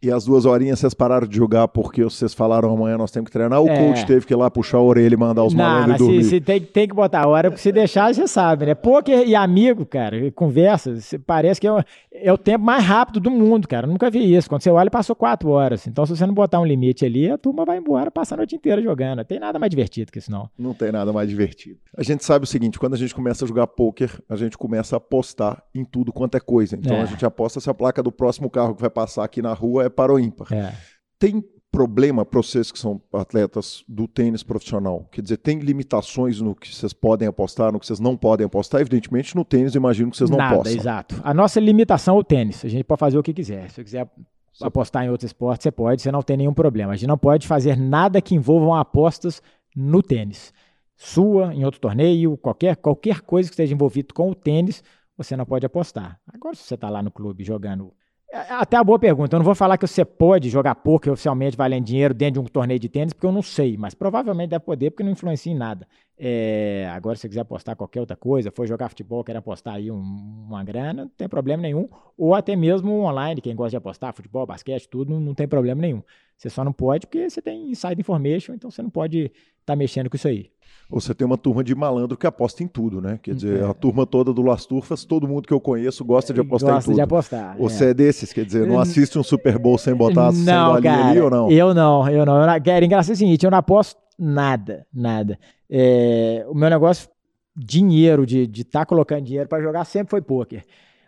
[0.02, 3.32] E as duas horinhas vocês pararam de jogar porque vocês falaram amanhã nós temos que
[3.32, 3.86] treinar, o é.
[3.86, 6.24] coach teve que ir lá puxar a orelha e mandar os malandros dormir.
[6.24, 8.74] Se, se tem, tem que botar a hora, porque se deixar, você sabe, né?
[8.74, 10.94] Poker e amigo, cara, conversa,
[11.24, 13.86] parece que é o, é o tempo mais rápido do mundo, cara.
[13.86, 14.48] Eu nunca vi isso.
[14.48, 15.86] Quando você olha, passou quatro horas.
[15.86, 18.56] Então, se você não botar um limite ali, a turma vai embora, passa a noite
[18.56, 19.18] inteira jogando.
[19.18, 20.50] Não tem nada mais divertido que isso, não.
[20.58, 21.78] Não tem nada mais divertido.
[21.96, 24.96] A gente sabe o seguinte, quando a gente começa a jogar poker, a gente começa
[24.96, 26.76] a apostar em tudo quanto é coisa.
[26.76, 27.02] Então, é.
[27.02, 29.84] a gente aposta se a placa do próximo carro que vai passar aqui na rua
[29.84, 30.52] é para o ímpar.
[30.52, 30.74] É.
[31.18, 35.08] Tem problema para vocês que são atletas do tênis profissional?
[35.10, 38.82] Quer dizer, tem limitações no que vocês podem apostar, no que vocês não podem apostar?
[38.82, 40.72] Evidentemente, no tênis, imagino que vocês não Nada, possam.
[40.72, 41.20] Exato.
[41.24, 42.62] A nossa limitação é o tênis.
[42.62, 43.70] A gente pode fazer o que quiser.
[43.70, 44.10] Se você quiser
[44.52, 44.66] você...
[44.66, 46.92] apostar em outros esportes, você pode, você não tem nenhum problema.
[46.92, 49.42] A gente não pode fazer nada que envolvam apostas
[49.74, 50.52] no tênis.
[50.94, 54.84] Sua, em outro torneio, qualquer, qualquer coisa que esteja envolvido com o tênis,
[55.16, 56.20] você não pode apostar.
[56.32, 57.94] Agora, se você está lá no clube jogando
[58.32, 59.36] até a boa pergunta.
[59.36, 62.44] Eu não vou falar que você pode jogar poker oficialmente valendo dinheiro dentro de um
[62.44, 65.56] torneio de tênis, porque eu não sei, mas provavelmente deve poder, porque não influencia em
[65.56, 65.86] nada.
[66.16, 69.90] É, agora, se você quiser apostar qualquer outra coisa, for jogar futebol, quer apostar aí
[69.90, 71.88] um, uma grana, não tem problema nenhum.
[72.16, 75.80] Ou até mesmo online, quem gosta de apostar, futebol, basquete, tudo, não, não tem problema
[75.80, 76.02] nenhum.
[76.36, 79.30] Você só não pode porque você tem inside information, então você não pode
[79.64, 80.50] tá mexendo com isso aí.
[80.92, 83.18] Você tem uma turma de malandro que aposta em tudo, né?
[83.22, 83.64] Quer dizer, é.
[83.64, 86.90] a turma toda do Las Turfas, todo mundo que eu conheço gosta de apostar gosta
[86.90, 86.96] em tudo.
[86.96, 87.56] de apostar.
[87.56, 87.58] É.
[87.58, 91.08] você é desses, quer dizer, não assiste um Super Bowl sem botar não, sendo cara,
[91.08, 91.50] ali ou não?
[91.50, 92.40] Eu não, eu não.
[92.42, 95.38] Eu não cara, engraçado é o seguinte, eu não aposto nada, nada.
[95.70, 97.08] É, o meu negócio,
[97.56, 100.64] dinheiro, de estar tá colocando dinheiro para jogar, sempre foi pôquer.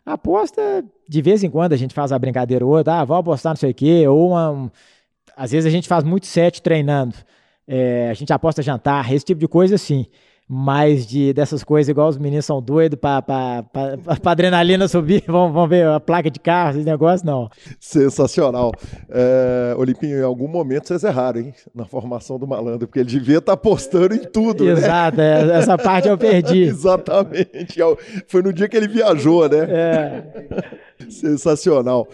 [0.07, 3.53] Aposta, de vez em quando a gente faz a brincadeira ou outra, ah, vou apostar
[3.53, 4.71] não sei o quê, ou uma...
[5.37, 7.15] Às vezes a gente faz muito set treinando.
[7.67, 10.07] É, a gente aposta jantar, esse tipo de coisa, sim.
[10.47, 13.65] Mas de, dessas coisas, igual os meninos são doidos para
[14.27, 17.49] adrenalina subir, vamos, vamos ver a placa de carro, esse negócio, não.
[17.81, 18.71] Sensacional.
[19.09, 21.55] É, Olimpinho, em algum momento vocês erraram, hein?
[21.75, 24.65] Na formação do malandro, porque ele devia estar tá apostando em tudo.
[24.65, 24.73] Né?
[24.73, 25.51] Exato, né?
[25.51, 26.65] é, essa parte eu perdi.
[26.69, 27.81] Exatamente.
[27.81, 27.97] É
[28.29, 29.67] foi no dia que ele viajou, né?
[29.71, 31.09] É.
[31.09, 32.07] Sensacional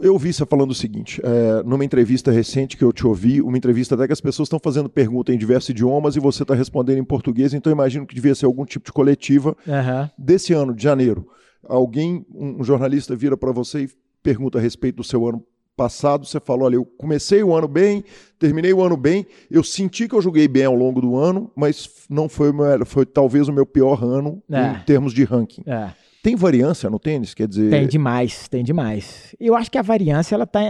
[0.00, 3.56] eu ouvi você falando o seguinte, é, numa entrevista recente que eu te ouvi, uma
[3.56, 6.98] entrevista até que as pessoas estão fazendo pergunta em diversos idiomas e você está respondendo
[6.98, 9.56] em português, então imagino que devia ser algum tipo de coletiva.
[9.66, 10.10] Uhum.
[10.16, 11.28] Desse ano, de janeiro,
[11.64, 13.90] alguém, um jornalista vira para você e
[14.22, 15.44] pergunta a respeito do seu ano
[15.76, 18.04] passado, você falou, olha, eu comecei o ano bem,
[18.36, 21.88] terminei o ano bem, eu senti que eu joguei bem ao longo do ano, mas
[22.10, 24.72] não foi, meu, foi talvez o meu pior ano é.
[24.72, 25.62] em termos de ranking.
[25.64, 25.90] É.
[26.28, 27.32] Tem variância no tênis?
[27.32, 27.70] Quer dizer.
[27.70, 29.34] Tem demais, tem demais.
[29.40, 30.60] Eu acho que a variância ela está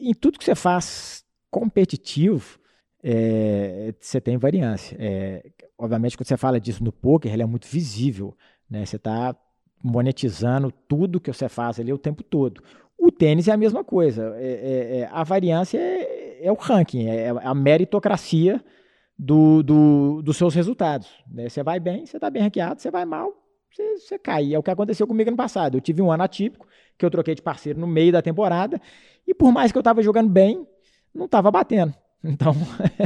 [0.00, 2.58] em, tudo que você faz competitivo.
[3.04, 4.96] É, você tem variância.
[4.98, 5.48] É,
[5.78, 8.36] obviamente, quando você fala disso no poker, ele é muito visível.
[8.68, 8.84] Né?
[8.84, 9.36] Você está
[9.80, 12.60] monetizando tudo que você faz ali o tempo todo.
[12.98, 14.34] O tênis é a mesma coisa.
[14.36, 18.60] É, é, é a variância é, é, o ranking, é, é a meritocracia
[19.16, 21.06] do, do, dos seus resultados.
[21.30, 21.48] Né?
[21.48, 23.45] Você vai bem, você está bem ranqueado, você vai mal,
[23.76, 24.54] você, você cai.
[24.54, 25.76] É o que aconteceu comigo no passado.
[25.76, 26.66] Eu tive um ano atípico,
[26.96, 28.80] que eu troquei de parceiro no meio da temporada,
[29.26, 30.66] e por mais que eu estava jogando bem,
[31.14, 31.94] não estava batendo.
[32.24, 32.56] Então,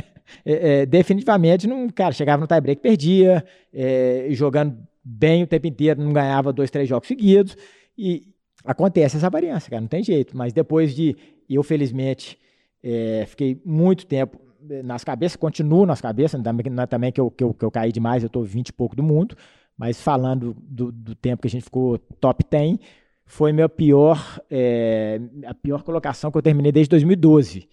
[0.47, 3.45] é, é, definitivamente, não, cara, chegava no tie-break, perdia,
[3.75, 7.55] é, jogando bem o tempo inteiro, não ganhava dois, três jogos seguidos,
[7.99, 8.29] e
[8.64, 10.35] acontece essa variância, cara, não tem jeito.
[10.35, 11.14] Mas depois de,
[11.51, 12.39] eu felizmente,
[12.83, 14.41] é, fiquei muito tempo
[14.85, 17.93] nas cabeças, continuo nas cabeças, não é também que eu, que eu, que eu caí
[17.93, 19.37] demais, eu estou 20 e pouco do mundo,
[19.81, 22.78] mas falando do, do tempo que a gente ficou top 10,
[23.24, 27.66] foi meu pior, é, a pior colocação que eu terminei desde 2012.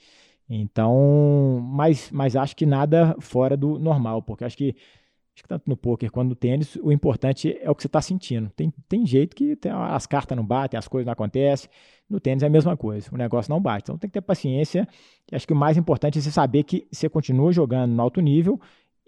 [0.49, 4.74] Então, mas, mas acho que nada fora do normal, porque acho que,
[5.36, 8.01] acho que tanto no poker quanto no tênis, o importante é o que você está
[8.01, 8.49] sentindo.
[8.55, 11.70] Tem, tem jeito que tem, as cartas não batem, as coisas não acontecem.
[12.10, 13.84] No tênis é a mesma coisa, o negócio não bate.
[13.84, 14.88] Então tem que ter paciência.
[15.30, 18.58] Acho que o mais importante é você saber que você continua jogando no alto nível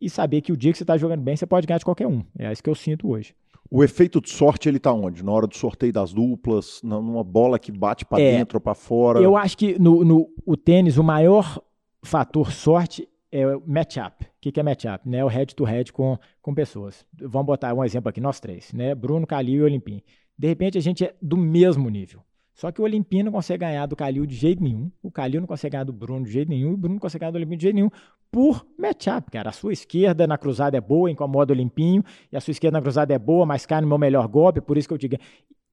[0.01, 2.07] e saber que o dia que você está jogando bem, você pode ganhar de qualquer
[2.07, 2.23] um.
[2.37, 3.33] É isso que eu sinto hoje.
[3.71, 5.23] O efeito de sorte ele está onde?
[5.23, 8.73] Na hora do sorteio das duplas, numa bola que bate para é, dentro ou para
[8.73, 9.19] fora?
[9.19, 11.61] Eu acho que no, no o tênis o maior
[12.03, 14.25] fator sorte é o matchup.
[14.25, 15.07] O que, que é matchup?
[15.07, 15.23] Né?
[15.23, 17.05] O head-to-head com, com pessoas.
[17.21, 18.95] Vamos botar um exemplo aqui, nós três, né?
[18.95, 20.01] Bruno, Calil e Olimpim.
[20.35, 22.21] De repente a gente é do mesmo nível.
[22.59, 24.91] Só que o Olimpinho não consegue ganhar do Calil de jeito nenhum.
[25.01, 26.71] O Calil não consegue ganhar do Bruno de jeito nenhum.
[26.71, 27.89] E o Bruno não consegue ganhar do Olimpinho de jeito nenhum.
[28.29, 29.47] Por matchup, cara.
[29.47, 32.03] A sua esquerda na cruzada é boa, incomoda o Olimpinho.
[32.29, 34.59] E a sua esquerda na cruzada é boa, mas cai no meu melhor golpe.
[34.59, 35.15] Por isso que eu digo.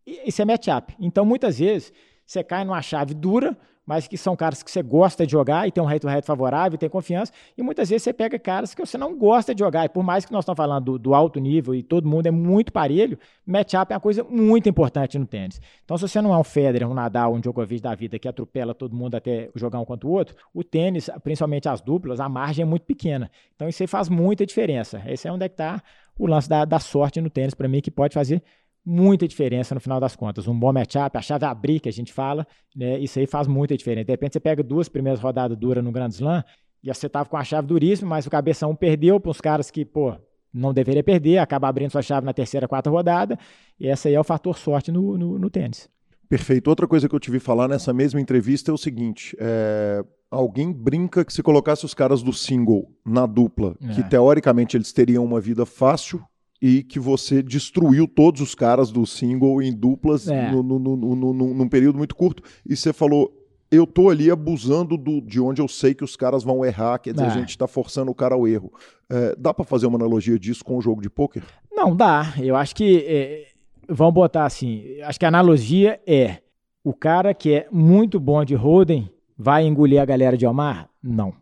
[0.06, 0.94] Isso é matchup.
[1.00, 1.92] Então, muitas vezes,
[2.24, 5.70] você cai numa chave dura mas que são caras que você gosta de jogar e
[5.70, 9.16] tem um head-to-head favorável, tem confiança, e muitas vezes você pega caras que você não
[9.16, 11.82] gosta de jogar, e por mais que nós estamos falando do, do alto nível e
[11.82, 15.60] todo mundo é muito parelho, matchup é uma coisa muito importante no tênis.
[15.84, 18.74] Então, se você não é um Federer, um Nadal, um Djokovic da vida que atropela
[18.74, 22.62] todo mundo até jogar um contra o outro, o tênis, principalmente as duplas, a margem
[22.62, 23.30] é muito pequena.
[23.54, 25.02] Então, isso aí faz muita diferença.
[25.06, 25.82] Esse é onde é que está
[26.18, 28.42] o lance da, da sorte no tênis, para mim, que pode fazer
[28.86, 30.46] muita diferença no final das contas.
[30.46, 33.00] Um bom matchup, a chave abrir que a gente fala, né?
[33.00, 34.04] Isso aí faz muita diferença.
[34.04, 36.44] De repente você pega duas primeiras rodadas duras no Grand Slam
[36.84, 39.84] e você tava com a chave duríssima, mas o cabeção perdeu para os caras que,
[39.84, 40.14] pô,
[40.54, 43.36] não deveria perder, acaba abrindo sua chave na terceira, quarta rodada,
[43.78, 45.88] e essa aí é o fator sorte no, no, no tênis.
[46.28, 46.68] Perfeito.
[46.68, 50.04] Outra coisa que eu te vi falar nessa mesma entrevista é o seguinte: é...
[50.30, 53.94] alguém brinca que se colocasse os caras do single na dupla, é.
[53.94, 56.22] que teoricamente eles teriam uma vida fácil,
[56.60, 60.50] e que você destruiu todos os caras do single em duplas é.
[60.50, 62.42] no, no, no, no, num período muito curto.
[62.64, 63.32] E você falou,
[63.70, 67.12] eu tô ali abusando do, de onde eu sei que os caras vão errar, quer
[67.12, 67.28] dizer, é.
[67.28, 68.72] a gente está forçando o cara ao erro.
[69.10, 71.42] É, dá para fazer uma analogia disso com o jogo de pôquer?
[71.72, 72.34] Não, dá.
[72.38, 73.46] Eu acho que, é,
[73.88, 76.38] vamos botar assim, acho que a analogia é,
[76.82, 80.88] o cara que é muito bom de Roden vai engolir a galera de Omar?
[81.02, 81.34] Não.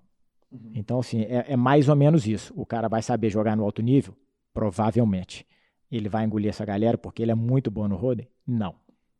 [0.51, 0.73] Uhum.
[0.75, 2.53] Então, assim, é, é mais ou menos isso.
[2.57, 4.15] O cara vai saber jogar no alto nível?
[4.55, 5.45] Provavelmente.
[5.91, 8.27] Ele vai engolir essa galera porque ele é muito bom no Roden?
[8.47, 8.75] Não.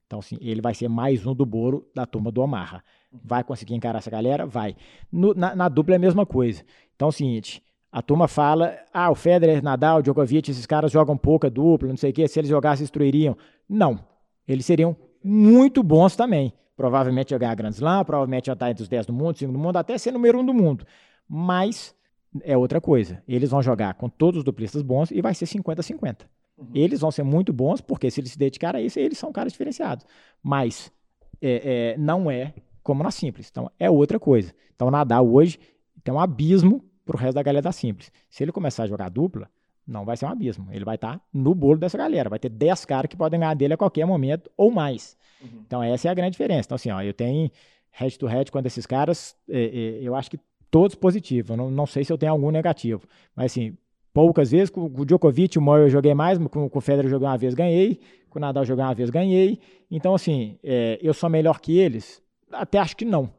[0.07, 2.85] Então, assim, ele vai ser mais um do boro da turma do Omarra.
[3.13, 4.47] Vai conseguir encarar essa galera?
[4.47, 4.77] Vai.
[5.11, 6.63] No, na, na, dupla é a mesma coisa.
[6.95, 11.17] Então é o seguinte, a turma fala, ah, o Federer, Nadal, Djokovic, esses caras jogam
[11.17, 13.37] pouca dupla, não sei o quê, se eles jogassem, destruiriam.
[13.69, 14.05] Não.
[14.47, 16.53] Eles seriam muito bons também.
[16.77, 19.59] Provavelmente jogar a Grand Slam, provavelmente já estar entre os 10 do mundo, 5 do
[19.59, 20.85] mundo, até ser número 1 do mundo.
[21.29, 21.95] Mas
[22.43, 23.23] é outra coisa.
[23.29, 26.23] Eles vão jogar com todos os duplistas bons e vai ser 50-50.
[26.57, 26.67] Uhum.
[26.75, 29.53] Eles vão ser muito bons, porque se eles se dedicarem a isso, eles são caras
[29.53, 30.07] diferenciados.
[30.43, 30.93] Mas
[31.41, 33.49] é, é, não é como na Simples.
[33.51, 34.55] Então, é outra coisa.
[34.75, 35.59] Então, Nadal hoje
[36.03, 38.11] tem um abismo pro resto da galera da Simples.
[38.29, 39.49] Se ele começar a jogar dupla,
[39.87, 40.69] não vai ser um abismo.
[40.71, 42.31] Ele vai estar tá no bolo dessa galera.
[42.31, 45.17] Vai ter 10 caras que podem ganhar dele a qualquer momento ou mais.
[45.43, 45.63] Uhum.
[45.67, 46.69] Então, essa é a grande diferença.
[46.69, 47.51] Então, assim, ó, eu tenho
[47.91, 50.39] head-to-head com esses caras, é, é, eu acho que
[50.75, 51.57] todos positivos.
[51.57, 53.07] Não, não sei se eu tenho algum negativo.
[53.37, 53.79] Mas, assim,
[54.13, 54.71] poucas vezes.
[54.71, 57.39] Com o Djokovic, o Murray eu joguei mais, com, com o Federer eu joguei uma
[57.39, 58.01] vez, ganhei.
[58.29, 59.61] Com o Nadal eu joguei uma vez, ganhei.
[59.89, 62.21] Então, assim, é, eu sou melhor que eles?
[62.51, 63.33] Até acho que não.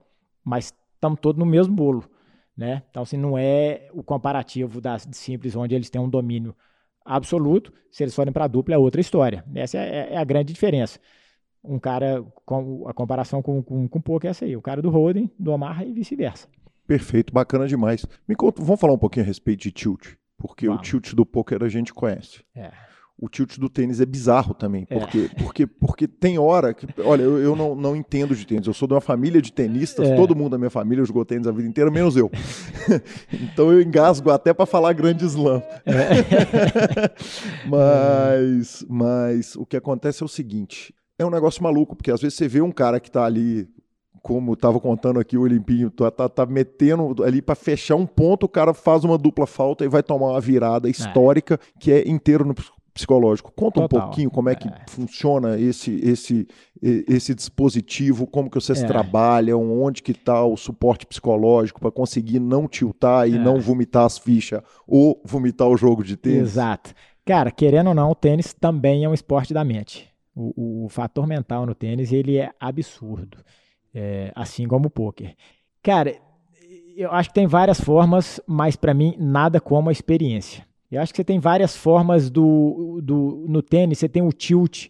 [0.45, 2.05] Mas estamos todos no mesmo bolo.
[2.55, 2.83] Né?
[2.89, 6.55] Então, assim, não é o comparativo das simples, onde eles têm um domínio
[7.03, 7.73] absoluto.
[7.91, 9.43] Se eles forem para a dupla, é outra história.
[9.53, 11.01] Essa é, é, a grande diferença.
[11.61, 14.55] Um cara, com a comparação com, com, com o é essa aí.
[14.55, 16.47] O cara do Roden, do Omar e vice-versa.
[16.87, 18.05] Perfeito, bacana demais.
[18.27, 20.15] Me conta, vamos falar um pouquinho a respeito de tilt.
[20.37, 20.81] Porque Vamos.
[20.81, 22.43] o tilt do poker a gente conhece.
[22.55, 22.71] É.
[23.17, 24.99] O tilt do tênis é bizarro também, é.
[24.99, 25.41] porque, é.
[25.41, 26.85] porque, porque tem hora que.
[27.01, 28.67] Olha, eu, eu não, não entendo de tênis.
[28.67, 30.15] Eu sou de uma família de tenistas, é.
[30.17, 32.29] todo mundo da minha família jogou tênis a vida inteira, menos eu.
[33.31, 35.63] então eu engasgo até para falar grande slam.
[35.85, 37.13] É.
[37.69, 42.37] mas, mas o que acontece é o seguinte: é um negócio maluco, porque às vezes
[42.37, 43.65] você vê um cara que está ali
[44.25, 48.47] como estava contando aqui o Olimpinho, tá, tá, tá metendo ali para fechar um ponto,
[48.47, 51.79] o cara faz uma dupla falta e vai tomar uma virada histórica é.
[51.79, 52.55] que é inteiro no
[52.91, 53.51] psicológico.
[53.55, 53.99] Conta Total.
[53.99, 54.73] um pouquinho como é que é.
[54.89, 56.47] funciona esse, esse,
[56.81, 58.87] esse dispositivo, como que vocês é.
[58.87, 63.37] trabalham, onde que está o suporte psicológico para conseguir não tiltar e é.
[63.37, 66.53] não vomitar as fichas ou vomitar o jogo de tênis.
[66.53, 66.95] Exato.
[67.23, 70.09] Cara, querendo ou não, o tênis também é um esporte da mente.
[70.35, 73.37] O, o fator mental no tênis ele é absurdo
[73.95, 75.33] é, assim como o poker.
[75.81, 76.15] Cara,
[76.97, 80.67] eu acho que tem várias formas, mas para mim nada como a experiência.
[80.91, 84.89] Eu acho que você tem várias formas do, do no tênis, você tem o tilt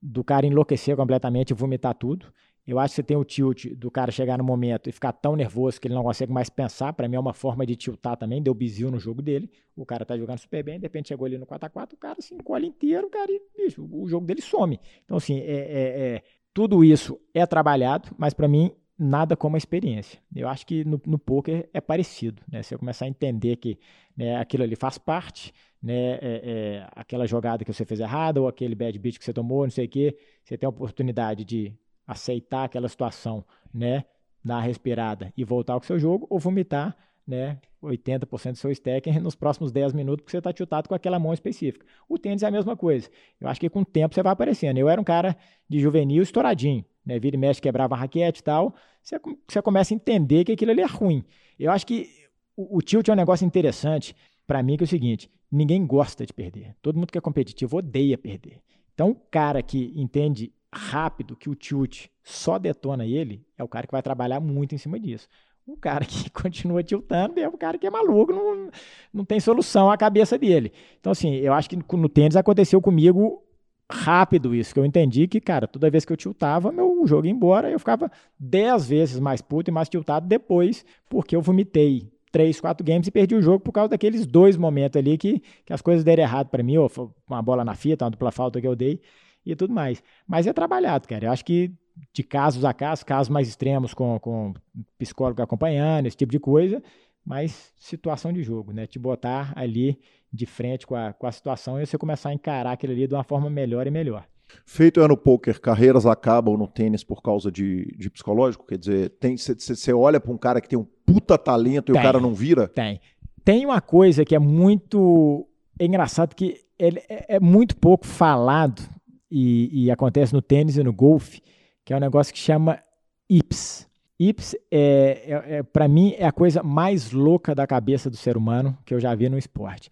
[0.00, 2.32] do cara enlouquecer completamente e vomitar tudo.
[2.66, 5.36] Eu acho que você tem o tilt do cara chegar no momento e ficar tão
[5.36, 6.94] nervoso que ele não consegue mais pensar.
[6.94, 9.50] Para mim é uma forma de tiltar também, deu bizil no jogo dele.
[9.76, 12.34] O cara tá jogando super bem, de repente chegou ali no 4x4, o cara se
[12.34, 14.80] encolhe inteiro, cara, e bicho, o jogo dele some.
[15.04, 16.22] Então, assim, é, é, é
[16.54, 20.20] tudo isso é trabalhado, mas para mim nada como a experiência.
[20.34, 22.62] Eu acho que no, no poker é parecido, né?
[22.62, 23.76] Você começar a entender que
[24.16, 25.52] né, aquilo ali faz parte,
[25.82, 26.14] né?
[26.14, 29.64] É, é, aquela jogada que você fez errada ou aquele bad beat que você tomou,
[29.64, 31.74] não sei o quê, você tem a oportunidade de
[32.06, 34.04] aceitar aquela situação, né?
[34.44, 36.96] Dar uma respirada e voltar ao seu jogo ou vomitar
[37.26, 41.18] né, 80% do seu stack nos próximos 10 minutos, porque você está chutado com aquela
[41.18, 41.84] mão específica.
[42.08, 43.08] O tênis é a mesma coisa.
[43.40, 44.78] Eu acho que com o tempo você vai aparecendo.
[44.78, 45.36] Eu era um cara
[45.68, 48.74] de juvenil estouradinho, né, vira e mexe, quebrava raquete e tal.
[49.02, 51.24] Você, você começa a entender que aquilo ali é ruim.
[51.58, 52.08] Eu acho que
[52.56, 54.14] o, o tilt é um negócio interessante
[54.46, 56.74] para mim, que é o seguinte: ninguém gosta de perder.
[56.82, 58.60] Todo mundo que é competitivo odeia perder.
[58.94, 63.86] Então, o cara que entende rápido que o tilt só detona ele, é o cara
[63.86, 65.28] que vai trabalhar muito em cima disso.
[65.66, 68.70] O cara que continua tiltando é o cara que é maluco, não,
[69.12, 70.72] não tem solução à cabeça dele.
[71.00, 73.42] Então, assim, eu acho que no tênis aconteceu comigo
[73.90, 77.32] rápido isso, que eu entendi que, cara, toda vez que eu tiltava, meu jogo ia
[77.32, 82.60] embora, eu ficava dez vezes mais puto e mais tiltado depois, porque eu vomitei três,
[82.60, 85.80] quatro games e perdi o jogo por causa daqueles dois momentos ali que, que as
[85.80, 86.90] coisas deram errado para mim, ou
[87.28, 89.00] uma bola na fita, uma dupla falta que eu dei
[89.46, 90.02] e tudo mais.
[90.26, 91.26] Mas é trabalhado, cara.
[91.26, 91.72] Eu acho que
[92.12, 94.54] de casos a casos, casos mais extremos com, com
[94.98, 96.82] psicólogo acompanhando, esse tipo de coisa,
[97.24, 98.86] mas situação de jogo, né?
[98.86, 99.98] Te botar ali
[100.32, 103.14] de frente com a, com a situação e você começar a encarar aquilo ali de
[103.14, 104.26] uma forma melhor e melhor.
[104.66, 108.66] Feito é no poker, carreiras acabam no tênis por causa de, de psicológico?
[108.66, 109.12] Quer dizer,
[109.58, 112.34] você olha para um cara que tem um puta talento tem, e o cara não
[112.34, 112.68] vira?
[112.68, 113.00] Tem.
[113.44, 115.46] Tem uma coisa que é muito
[115.78, 118.82] é engraçado que ele é, é muito pouco falado
[119.30, 121.40] e, e, acontece no tênis e no golfe,
[121.84, 122.80] que é um negócio que chama
[123.28, 123.88] IPS.
[124.18, 128.36] IPS, é, é, é para mim, é a coisa mais louca da cabeça do ser
[128.36, 129.90] humano que eu já vi no esporte.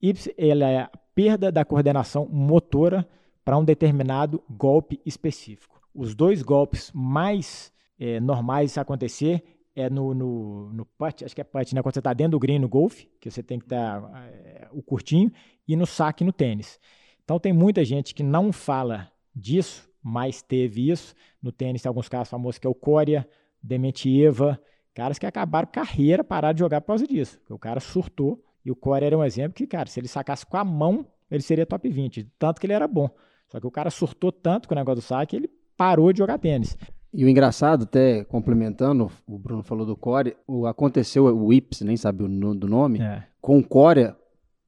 [0.00, 3.06] IPS é a perda da coordenação motora
[3.44, 5.80] para um determinado golpe específico.
[5.94, 9.42] Os dois golpes mais é, normais acontecer
[9.76, 11.82] é no, no, no putt, acho que é putt, né?
[11.82, 14.82] Quando você está dentro do green no golfe, que você tem que dar é, o
[14.82, 15.32] curtinho,
[15.66, 16.78] e no saque no tênis.
[17.24, 21.14] Então tem muita gente que não fala disso, mas teve isso.
[21.42, 23.26] No tênis tem alguns casos famosos que é o Coria,
[23.62, 24.60] Dementieva,
[24.94, 27.40] caras que acabaram carreira, pararam de jogar por causa disso.
[27.48, 30.58] O cara surtou e o Coria era um exemplo que, cara, se ele sacasse com
[30.58, 33.08] a mão, ele seria top 20, tanto que ele era bom.
[33.48, 36.38] Só que o cara surtou tanto com o negócio do saque, ele parou de jogar
[36.38, 36.76] tênis.
[37.12, 41.96] E o engraçado, até complementando, o Bruno falou do Core, o, aconteceu o Ips, nem
[41.96, 43.24] sabe o do nome, é.
[43.40, 44.14] com o Corea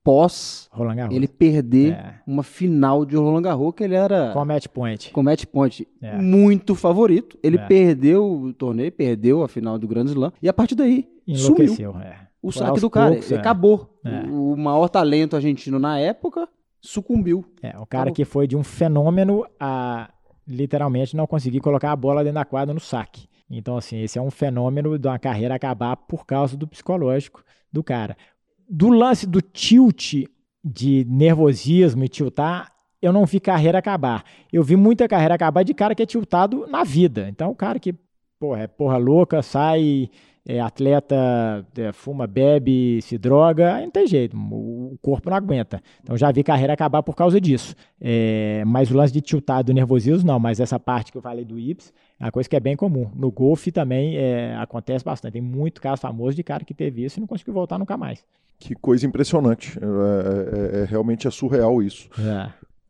[0.07, 0.71] pós
[1.11, 2.15] ele perder é.
[2.25, 6.17] uma final de Roland Garros que ele era com match point, com match point é.
[6.17, 7.37] muito favorito.
[7.43, 7.67] Ele é.
[7.67, 12.07] perdeu o torneio, perdeu a final do Grand Slam e a partir daí Enlouqueceu, sumiu.
[12.07, 12.29] É.
[12.41, 13.37] O saque do cara poucos, é.
[13.37, 13.99] acabou.
[14.31, 16.49] O, o, maior talento argentino na época
[16.81, 17.45] sucumbiu.
[17.61, 18.15] É, o cara acabou.
[18.15, 20.09] que foi de um fenômeno a
[20.47, 23.27] literalmente não conseguir colocar a bola dentro da quadra no saque.
[23.51, 27.43] Então, assim, esse é um fenômeno de uma carreira acabar por causa do psicológico
[27.73, 28.17] do cara
[28.69, 30.15] do lance do tilt
[30.65, 34.25] de nervosismo e tiltar, eu não vi carreira acabar.
[34.53, 37.29] Eu vi muita carreira acabar de cara que é tiltado na vida.
[37.29, 37.95] Então, o cara que
[38.39, 40.11] porra, é porra louca, sai,
[40.47, 45.83] é atleta, é, fuma, bebe, se droga, aí não tem jeito, o corpo não aguenta.
[46.01, 47.75] Então já vi carreira acabar por causa disso.
[48.01, 51.45] É, mas o lance de tiltar do nervosismo, não, mas essa parte que eu falei
[51.45, 53.11] do IPS é uma coisa que é bem comum.
[53.15, 55.33] No golfe também é, acontece bastante.
[55.33, 58.25] Tem muito caso famoso de cara que teve isso e não conseguiu voltar nunca mais.
[58.59, 59.77] Que coisa impressionante.
[59.79, 62.09] É, é, é, realmente é surreal isso.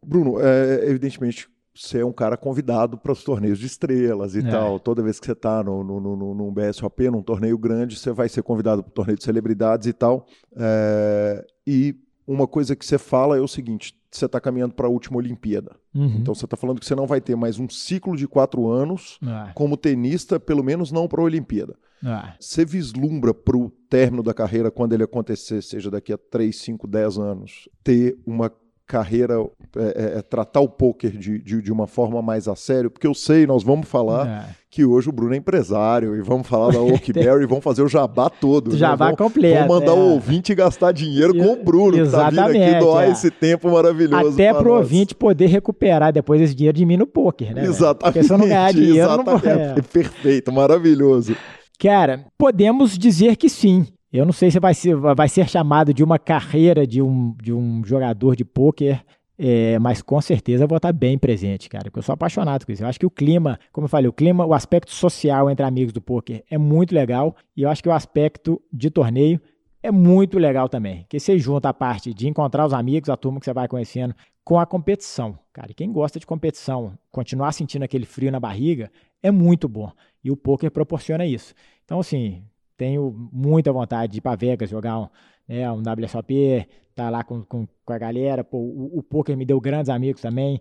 [0.05, 4.51] Bruno, evidentemente, você é um cara convidado para os torneios de estrelas e é.
[4.51, 4.81] tal.
[4.81, 8.29] Toda vez que você está no, no, no, num BSOP, num torneio grande, você vai
[8.29, 10.27] ser convidado para o torneio de celebridades e tal.
[10.57, 11.95] É, e
[12.27, 15.77] uma coisa que você fala é o seguinte: você está caminhando para a última Olimpíada.
[15.95, 16.17] Uhum.
[16.19, 19.19] Então você está falando que você não vai ter mais um ciclo de quatro anos
[19.23, 19.53] é.
[19.55, 21.77] como tenista, pelo menos não para a Olimpíada.
[22.05, 22.35] Ah.
[22.39, 26.87] Você vislumbra para o término da carreira, quando ele acontecer, seja daqui a 3, 5,
[26.87, 28.53] 10 anos, ter uma
[28.87, 29.35] carreira,
[29.77, 32.91] é, é, é, tratar o poker de, de, de, uma forma mais a sério?
[32.91, 34.55] Porque eu sei, nós vamos falar é.
[34.71, 37.89] que hoje o Bruno é empresário e vamos falar da Oakberry e vamos fazer o
[37.89, 38.71] jabá todo.
[38.73, 38.79] Né?
[38.79, 39.17] Jabá né?
[39.17, 39.67] completo.
[39.67, 40.01] Vamos mandar é.
[40.01, 43.11] o ouvinte gastar dinheiro com o Bruno, Exatamente, que tá vindo aqui doar é.
[43.11, 44.35] esse tempo maravilhoso.
[44.35, 44.79] Até pro nós.
[44.83, 47.65] ouvinte poder recuperar depois esse dinheiro de mim no poker, né?
[47.65, 48.15] Exatamente.
[48.15, 49.47] Porque se eu não ganhar dinheiro, exatamente.
[49.47, 49.83] não vou...
[49.93, 51.37] Perfeito, maravilhoso.
[51.79, 53.87] Cara, podemos dizer que sim.
[54.13, 57.53] Eu não sei se vai ser, vai ser chamado de uma carreira de um, de
[57.53, 59.05] um jogador de pôquer,
[59.39, 62.83] é, mas com certeza vou estar bem presente, cara, porque eu sou apaixonado com isso.
[62.83, 65.93] Eu acho que o clima, como eu falei, o clima, o aspecto social entre amigos
[65.93, 69.41] do pôquer é muito legal e eu acho que o aspecto de torneio
[69.83, 71.05] é muito legal também.
[71.09, 74.15] Que você junta a parte de encontrar os amigos, a turma que você vai conhecendo,
[74.43, 75.39] com a competição.
[75.53, 78.91] Cara, e quem gosta de competição, continuar sentindo aquele frio na barriga,
[79.23, 79.91] é muito bom.
[80.25, 81.55] E o poker proporciona isso.
[81.85, 82.43] Então, assim,
[82.77, 85.09] tenho muita vontade de ir para Vegas jogar um,
[85.49, 88.45] né, um WSOP, tá lá com, com, com a galera.
[88.45, 90.61] Pô, o, o poker me deu grandes amigos também.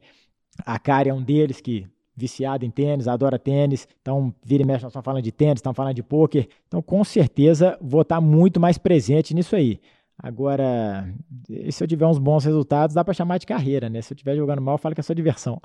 [0.66, 3.88] A Kari é um deles que viciado em tênis, adora tênis.
[4.02, 6.48] Então, vira e mexe, nós estamos falando de tênis, estamos falando de poker.
[6.68, 9.80] Então, com certeza, vou estar muito mais presente nisso aí.
[10.18, 11.14] Agora,
[11.70, 14.02] se eu tiver uns bons resultados, dá para chamar de carreira, né?
[14.02, 15.62] Se eu estiver jogando mal, falo que é só diversão.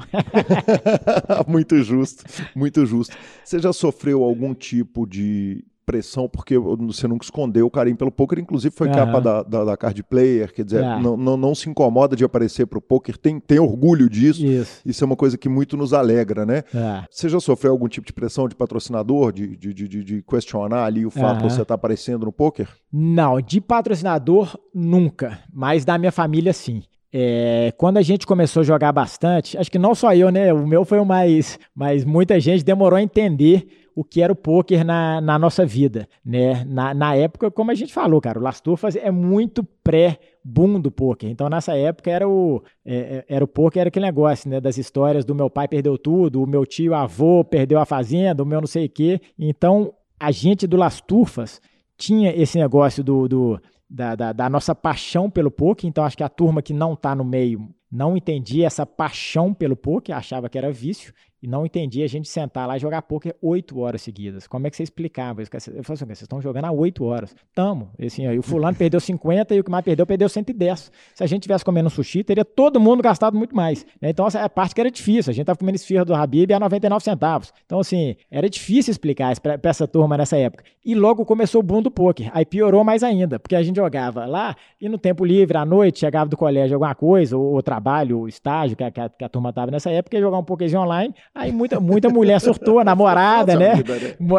[1.47, 2.25] muito justo,
[2.55, 3.17] muito justo.
[3.45, 8.39] Você já sofreu algum tipo de pressão, porque você nunca escondeu o carinho pelo poker,
[8.39, 8.95] inclusive foi uhum.
[8.95, 11.01] capa da, da, da, Card Player, quer dizer, é.
[11.01, 14.47] não, não, não, se incomoda de aparecer pro poker, tem, tem orgulho disso.
[14.47, 14.81] Isso.
[14.87, 16.63] Isso é uma coisa que muito nos alegra, né?
[16.73, 17.03] É.
[17.11, 21.05] Você já sofreu algum tipo de pressão de patrocinador, de, de, de, de questionar ali
[21.05, 21.49] o fato uhum.
[21.49, 22.69] de você estar tá aparecendo no poker?
[22.93, 26.85] Não, de patrocinador nunca, mas da minha família sim.
[27.13, 30.53] É, quando a gente começou a jogar bastante, acho que não só eu, né?
[30.53, 33.67] O meu foi o mais, mas muita gente demorou a entender
[34.01, 36.65] o que era o poker na, na nossa vida, né?
[36.65, 40.91] Na, na época, como a gente falou, cara, o Las Turfas é muito pré-boom do
[40.91, 41.29] poker.
[41.29, 44.59] Então, nessa época, era o, é, é, era o poker, era aquele negócio, né?
[44.59, 48.47] Das histórias do meu pai perdeu tudo, o meu tio avô perdeu a fazenda, o
[48.47, 49.21] meu não sei o quê.
[49.39, 51.61] Então, a gente do Las Turfas
[51.99, 55.87] tinha esse negócio do, do da, da, da, nossa paixão pelo poker.
[55.87, 59.77] Então, acho que a turma que não está no meio não entendia essa paixão pelo
[59.77, 63.35] poker, achava que era vício e não entendia a gente sentar lá e jogar poker
[63.41, 64.47] oito horas seguidas.
[64.47, 65.51] Como é que você explicava isso?
[65.55, 67.35] Eu falei assim, vocês estão jogando há oito horas.
[67.55, 67.91] Tamo.
[67.99, 70.93] E, assim, aí, o fulano perdeu 50 e o que mais perdeu, perdeu 110.
[71.15, 73.87] Se a gente tivesse comendo um sushi, teria todo mundo gastado muito mais.
[74.01, 74.11] Né?
[74.11, 75.31] Então, essa é a parte que era difícil.
[75.31, 77.53] A gente estava comendo esfirra do Habib a 99 centavos.
[77.65, 80.65] Então, assim, era difícil explicar isso para essa turma nessa época.
[80.85, 82.31] E logo começou o boom do poker.
[82.35, 86.01] Aí piorou mais ainda, porque a gente jogava lá e no tempo livre, à noite,
[86.01, 89.25] chegava do colégio alguma coisa, ou, ou trabalho, ou estágio, que a, que a, que
[89.25, 91.15] a turma estava nessa época, ia jogar um pokerzinho online.
[91.35, 93.75] Aí muita, muita mulher surtou, namorada, né?
[93.77, 93.83] né?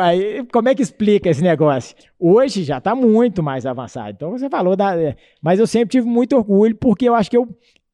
[0.01, 1.95] Aí, como é que explica esse negócio?
[2.19, 4.11] Hoje já está muito mais avançado.
[4.11, 4.95] Então você falou da.
[4.99, 7.47] É, mas eu sempre tive muito orgulho, porque eu acho que eu,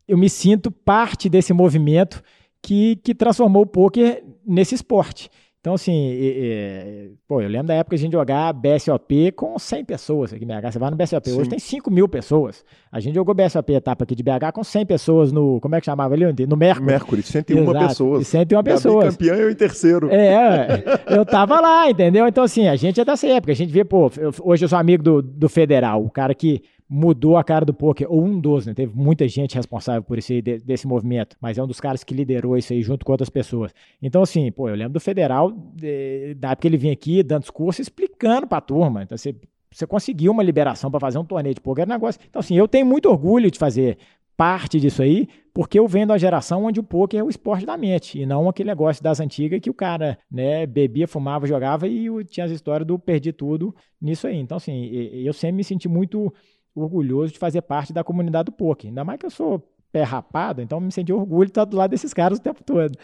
[0.08, 2.24] eu me sinto parte desse movimento
[2.62, 5.30] que, que transformou o poker nesse esporte.
[5.60, 10.46] Então, assim, pô, eu lembro da época a gente jogar BSOP com 100 pessoas aqui
[10.46, 10.72] em BH.
[10.72, 11.40] Você vai no BSOP, Sim.
[11.40, 12.64] hoje tem 5 mil pessoas.
[12.92, 15.86] A gente jogou BSOP etapa aqui de BH com 100 pessoas no, como é que
[15.86, 16.26] chamava ali?
[16.48, 16.86] No Mercury.
[16.86, 18.28] Mercury, 101 Exato, pessoas.
[18.28, 19.10] 101 pessoas.
[19.10, 20.10] campeão eu em terceiro.
[20.10, 22.28] É, eu tava lá, entendeu?
[22.28, 23.52] Então, assim, a gente é dessa época.
[23.52, 26.62] A gente vê, pô, eu, hoje eu sou amigo do, do Federal, o cara que
[26.90, 28.74] mudou a cara do poker, ou um dos, né?
[28.74, 32.58] Teve muita gente responsável por esse, desse movimento, mas é um dos caras que liderou
[32.58, 33.74] isso aí junto com outras pessoas.
[34.02, 37.42] Então, assim, pô, eu lembro do Federal, de, da época que ele vinha aqui dando
[37.42, 39.04] discurso, explicando pra turma.
[39.04, 39.36] Então, você,
[39.70, 42.22] você conseguiu uma liberação para fazer um torneio de poker, era um negócio.
[42.30, 43.98] Então, assim, eu tenho muito orgulho de fazer
[44.38, 47.76] parte disso aí, porque eu venho da geração onde o poker é o esporte da
[47.76, 52.08] mente, e não aquele negócio das antigas que o cara, né, bebia, fumava, jogava e
[52.26, 54.38] tinha as histórias do perdi tudo nisso aí.
[54.38, 56.32] Então, assim, eu sempre me senti muito
[56.80, 58.90] orgulhoso de fazer parte da comunidade do poker.
[58.90, 61.92] Ainda mais que eu sou pé rapado, então me senti orgulho de estar do lado
[61.92, 62.98] desses caras o tempo todo.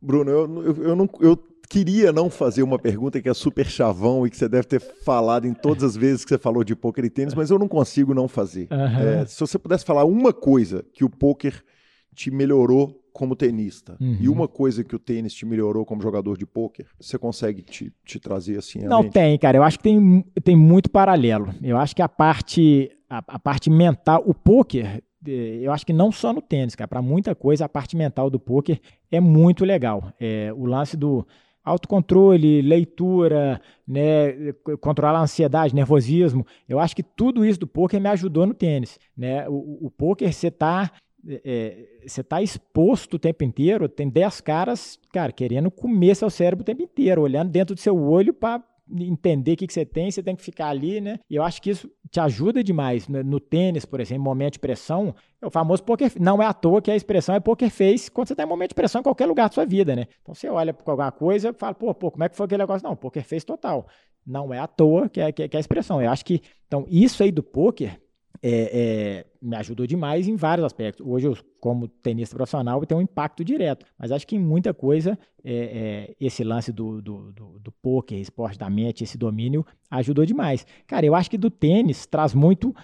[0.00, 1.36] Bruno, eu, eu, eu, não, eu
[1.68, 5.46] queria não fazer uma pergunta que é super chavão e que você deve ter falado
[5.46, 8.14] em todas as vezes que você falou de poker e tênis, mas eu não consigo
[8.14, 8.68] não fazer.
[8.70, 9.20] Uhum.
[9.20, 11.62] É, se você pudesse falar uma coisa que o poker
[12.14, 14.16] te melhorou como tenista uhum.
[14.20, 17.92] e uma coisa que o tênis te melhorou como jogador de pôquer, você consegue te,
[18.04, 18.80] te trazer assim?
[18.80, 19.12] Não mente?
[19.12, 19.56] tem, cara.
[19.56, 21.54] Eu acho que tem, tem muito paralelo.
[21.62, 26.12] Eu acho que a parte a, a parte mental, o poker, eu acho que não
[26.12, 28.80] só no tênis, cara, para muita coisa a parte mental do poker
[29.10, 30.12] é muito legal.
[30.20, 31.26] É, o lance do
[31.64, 36.46] autocontrole, leitura, né, controlar a ansiedade, nervosismo.
[36.68, 39.48] Eu acho que tudo isso do poker me ajudou no tênis, né?
[39.48, 40.90] O, o poker você tá
[41.26, 46.62] é, você está exposto o tempo inteiro, tem 10 caras, cara, querendo comer seu cérebro
[46.62, 50.10] o tempo inteiro, olhando dentro do seu olho para entender o que, que você tem,
[50.10, 51.18] você tem que ficar ali, né?
[51.28, 53.08] E eu acho que isso te ajuda demais.
[53.08, 56.12] No, no tênis, por exemplo, momento de pressão, é o famoso poker.
[56.20, 58.70] Não é à toa que a expressão é poker face quando você está em momento
[58.70, 60.06] de pressão em qualquer lugar da sua vida, né?
[60.22, 62.62] Então você olha para alguma coisa e fala, pô, pô, como é que foi aquele
[62.62, 62.86] negócio?
[62.86, 63.86] Não, poker face total.
[64.26, 66.00] Não é à toa que é, que é, que é a expressão.
[66.00, 68.00] Eu acho que, então, isso aí do poker
[68.42, 71.06] é, é, me ajudou demais em vários aspectos.
[71.06, 74.74] Hoje, eu, como tenista profissional, eu tenho um impacto direto, mas acho que em muita
[74.74, 79.64] coisa, é, é, esse lance do, do, do, do poker, esporte da mente, esse domínio,
[79.90, 80.66] ajudou demais.
[80.86, 82.74] Cara, eu acho que do tênis traz muito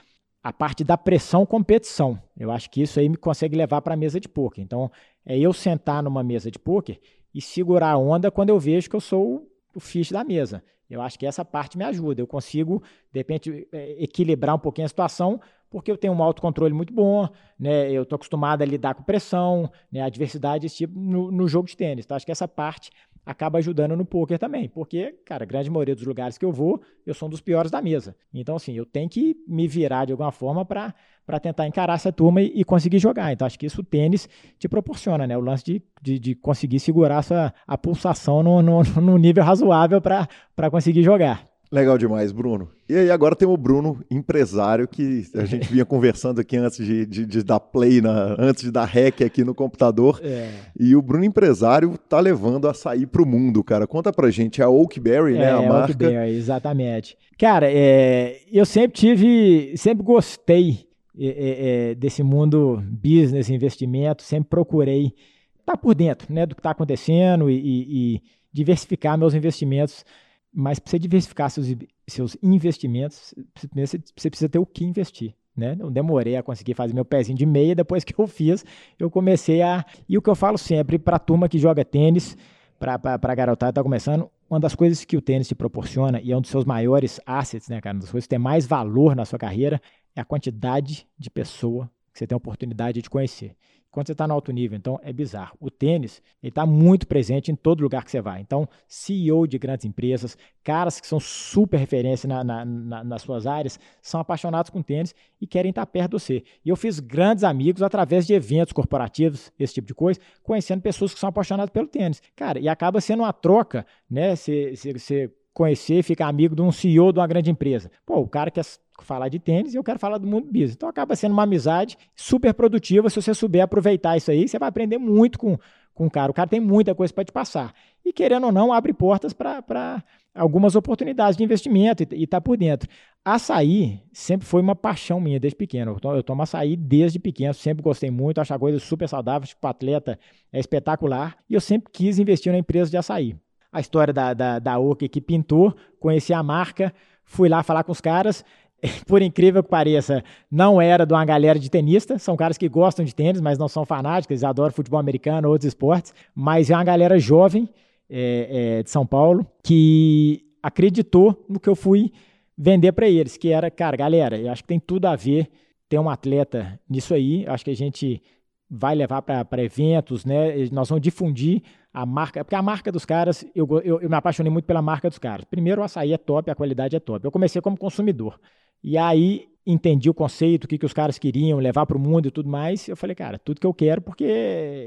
[0.43, 2.19] a parte da pressão competição.
[2.37, 4.65] Eu acho que isso aí me consegue levar para a mesa de poker.
[4.65, 4.91] Então,
[5.25, 6.99] é eu sentar numa mesa de poker
[7.35, 10.63] e segurar a onda quando eu vejo que eu sou o fiche da mesa.
[10.91, 12.21] Eu acho que essa parte me ajuda.
[12.21, 15.41] Eu consigo, de repente, é, equilibrar um pouquinho a situação,
[15.71, 17.91] porque eu tenho um autocontrole muito bom, né?
[17.91, 20.03] Eu estou acostumado a lidar com pressão, né?
[20.03, 22.05] adversidade, esse tipo, no, no jogo de tênis.
[22.05, 22.91] Então, acho que essa parte
[23.25, 26.81] acaba ajudando no poker também, porque, cara, a grande maioria dos lugares que eu vou,
[27.07, 28.17] eu sou um dos piores da mesa.
[28.33, 30.95] Então, assim, eu tenho que me virar de alguma forma para
[31.41, 33.33] tentar encarar essa turma e, e, conseguir jogar.
[33.33, 34.29] Então, acho que isso o tênis
[34.59, 35.37] te proporciona, né?
[35.37, 39.45] O lance de, de, de conseguir segurar a, sua, a pulsação no, no, no nível
[39.45, 41.50] razoável para conseguir jogar.
[41.73, 42.69] Legal demais, Bruno.
[42.89, 47.07] E aí agora tem o Bruno, empresário, que a gente vinha conversando aqui antes de,
[47.07, 50.21] de, de, dar play, na, antes de dar rec aqui no computador.
[50.21, 50.51] É.
[50.79, 53.87] E o Bruno empresário tá levando a sair para o mundo, cara.
[53.87, 55.93] Conta pra gente, é a Oakberry, né, é, a marca?
[55.93, 57.17] Oakberry, exatamente.
[57.39, 65.15] Cara, é, eu sempre tive, sempre gostei é, é, desse mundo business, investimento, sempre procurei
[65.61, 68.23] estar tá por dentro né, do que está acontecendo e, e, e
[68.53, 70.05] diversificar meus investimentos
[70.53, 71.67] mas para você diversificar seus,
[72.09, 73.35] seus investimentos,
[73.75, 75.35] você precisa ter o que investir.
[75.57, 75.75] Né?
[75.75, 78.65] Não demorei a conseguir fazer meu pezinho de meia, depois que eu fiz,
[78.99, 79.85] eu comecei a.
[80.09, 82.37] E o que eu falo sempre para a turma que joga tênis,
[82.79, 86.33] para a garotada que está começando, uma das coisas que o tênis te proporciona, e
[86.33, 87.95] é um dos seus maiores assets, né, cara?
[87.95, 89.81] Uma das coisas que tem mais valor na sua carreira,
[90.17, 93.55] é a quantidade de pessoa que você tem a oportunidade de conhecer
[93.91, 94.77] quando você está no alto nível.
[94.77, 95.57] Então, é bizarro.
[95.61, 98.41] O tênis está muito presente em todo lugar que você vai.
[98.41, 103.47] Então, CEO de grandes empresas, caras que são super referência na, na, na, nas suas
[103.47, 106.45] áreas, são apaixonados com tênis e querem estar perto de você.
[106.65, 111.13] E eu fiz grandes amigos através de eventos corporativos, esse tipo de coisa, conhecendo pessoas
[111.13, 112.23] que são apaixonadas pelo tênis.
[112.37, 114.37] Cara, e acaba sendo uma troca, né?
[114.37, 115.31] Você
[115.61, 117.91] conhecer, ficar amigo de um CEO de uma grande empresa.
[118.07, 118.65] Pô, o cara quer
[119.03, 120.73] falar de tênis e eu quero falar do mundo business.
[120.73, 123.11] Então acaba sendo uma amizade super produtiva.
[123.11, 125.59] Se você souber aproveitar isso aí, você vai aprender muito com,
[125.93, 126.31] com o cara.
[126.31, 127.75] O cara tem muita coisa para te passar.
[128.03, 130.03] E querendo ou não, abre portas para
[130.35, 132.89] algumas oportunidades de investimento e está por dentro.
[133.23, 135.99] Açaí sempre foi uma paixão minha desde pequeno.
[136.03, 140.19] Eu tomo açaí desde pequeno, sempre gostei muito, acho a coisa super saudável, tipo, atleta
[140.51, 141.37] é espetacular.
[141.51, 143.37] E eu sempre quis investir na empresa de açaí.
[143.73, 146.93] A história da, da, da Oca que pintou, conheci a marca,
[147.25, 148.45] fui lá falar com os caras.
[149.07, 152.23] por incrível que pareça, não era de uma galera de tenistas.
[152.23, 155.69] São caras que gostam de tênis, mas não são fanáticos, eles adoram futebol americano, outros
[155.69, 156.15] esportes.
[156.35, 157.69] Mas é uma galera jovem
[158.09, 162.13] é, é, de São Paulo que acreditou no que eu fui
[162.57, 165.49] vender para eles, que era, cara, galera, eu acho que tem tudo a ver
[165.89, 167.45] ter um atleta nisso aí.
[167.45, 168.23] Eu acho que a gente
[168.71, 170.55] vai levar para eventos, né?
[170.71, 174.51] Nós vamos difundir a marca, porque a marca dos caras, eu, eu, eu, me apaixonei
[174.51, 175.45] muito pela marca dos caras.
[175.45, 177.25] Primeiro, o açaí é top, a qualidade é top.
[177.25, 178.39] Eu comecei como consumidor.
[178.83, 182.29] E aí entendi o conceito, o que, que os caras queriam levar para o mundo
[182.29, 182.89] e tudo mais.
[182.89, 184.25] Eu falei, cara, tudo que eu quero, porque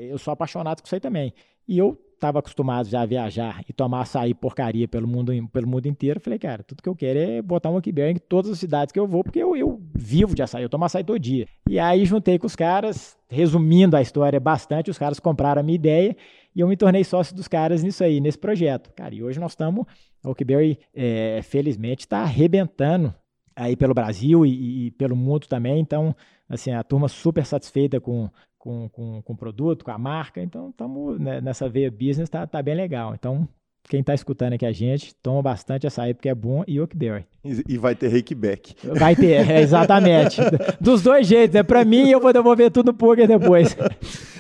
[0.09, 1.33] eu sou apaixonado com isso aí também.
[1.67, 5.87] E eu estava acostumado já a viajar e tomar açaí porcaria pelo mundo, pelo mundo
[5.87, 6.21] inteiro.
[6.21, 8.99] Falei, cara, tudo que eu quero é botar um Oakberry em todas as cidades que
[8.99, 11.47] eu vou, porque eu, eu vivo de açaí, eu tomo açaí todo dia.
[11.69, 15.75] E aí juntei com os caras, resumindo a história bastante, os caras compraram a minha
[15.75, 16.15] ideia
[16.55, 18.91] e eu me tornei sócio dos caras nisso aí, nesse projeto.
[18.95, 19.85] Cara, e hoje nós estamos,
[20.23, 23.13] a Oakberry, é, felizmente, está arrebentando
[23.55, 25.79] aí pelo Brasil e, e, pelo mundo também.
[25.79, 26.15] Então,
[26.47, 28.29] assim, a turma super satisfeita com,
[28.63, 30.41] com, com, com o produto, com a marca.
[30.41, 33.13] Então, estamos né, nessa veia business, tá, tá bem legal.
[33.13, 33.45] Então,
[33.89, 37.25] quem está escutando aqui a gente, toma bastante açaí porque é bom e Oakberry.
[37.67, 38.73] E vai ter rakeback.
[38.97, 40.39] Vai ter, é, exatamente.
[40.79, 43.75] Dos dois jeitos, é para mim eu vou devolver tudo no poker depois.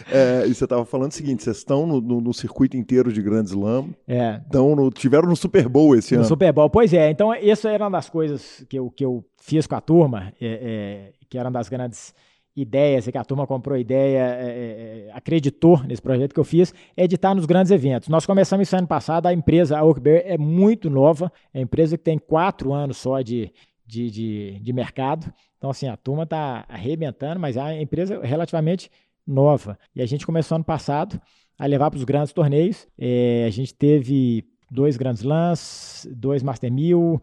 [0.09, 3.21] É, e você estava falando o seguinte: vocês estão no, no, no, circuito inteiro de
[3.21, 3.89] Grand Slam.
[4.07, 4.39] É.
[4.47, 6.23] Então, no, tiveram no Super Bowl esse no ano.
[6.23, 7.09] No Super Bowl, pois é.
[7.09, 10.47] Então, isso era uma das coisas que eu, que eu fiz com a turma, é,
[10.47, 12.13] é, que era uma das grandes
[12.55, 16.73] ideias, que a turma comprou ideia, é, é, é, acreditou nesse projeto que eu fiz,
[16.95, 18.09] é de estar nos grandes eventos.
[18.09, 21.97] Nós começamos isso ano passado, a empresa, a Oakberry, é muito nova, é uma empresa
[21.97, 23.51] que tem quatro anos só de,
[23.85, 25.33] de, de, de mercado.
[25.57, 28.89] Então, assim, a turma está arrebentando, mas é uma empresa relativamente
[29.25, 29.77] nova.
[29.95, 31.19] E a gente começou ano passado
[31.57, 32.87] a levar para os grandes torneios.
[32.97, 37.21] É, a gente teve dois grandes lãs, dois Master 1000,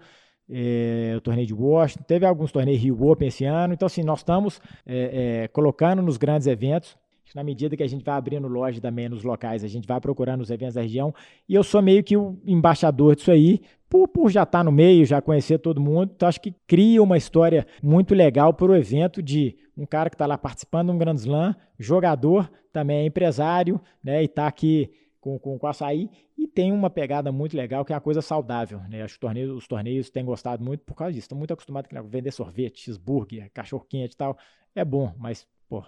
[0.50, 3.72] é, o torneio de Washington, teve alguns torneios Rio Open esse ano.
[3.72, 6.96] Então, assim, nós estamos é, é, colocando nos grandes eventos.
[7.34, 10.40] Na medida que a gente vai abrindo loja também nos locais, a gente vai procurando
[10.40, 11.14] os eventos da região.
[11.48, 15.06] E eu sou meio que o embaixador disso aí, por, por já estar no meio,
[15.06, 16.10] já conhecer todo mundo.
[16.14, 20.16] Então, acho que cria uma história muito legal para o evento de um cara que
[20.16, 24.22] está lá participando de um Grand Slam, jogador, também é empresário, né?
[24.22, 24.90] E está aqui
[25.20, 28.80] com, com, com açaí e tem uma pegada muito legal que é a coisa saudável,
[28.88, 29.02] né?
[29.02, 31.26] Acho que torneios, os torneios têm gostado muito por causa disso.
[31.26, 34.36] Estão muito acostumados a vender sorvete, cheeseburger, cachorro quente e tal.
[34.74, 35.84] É bom, mas, pô,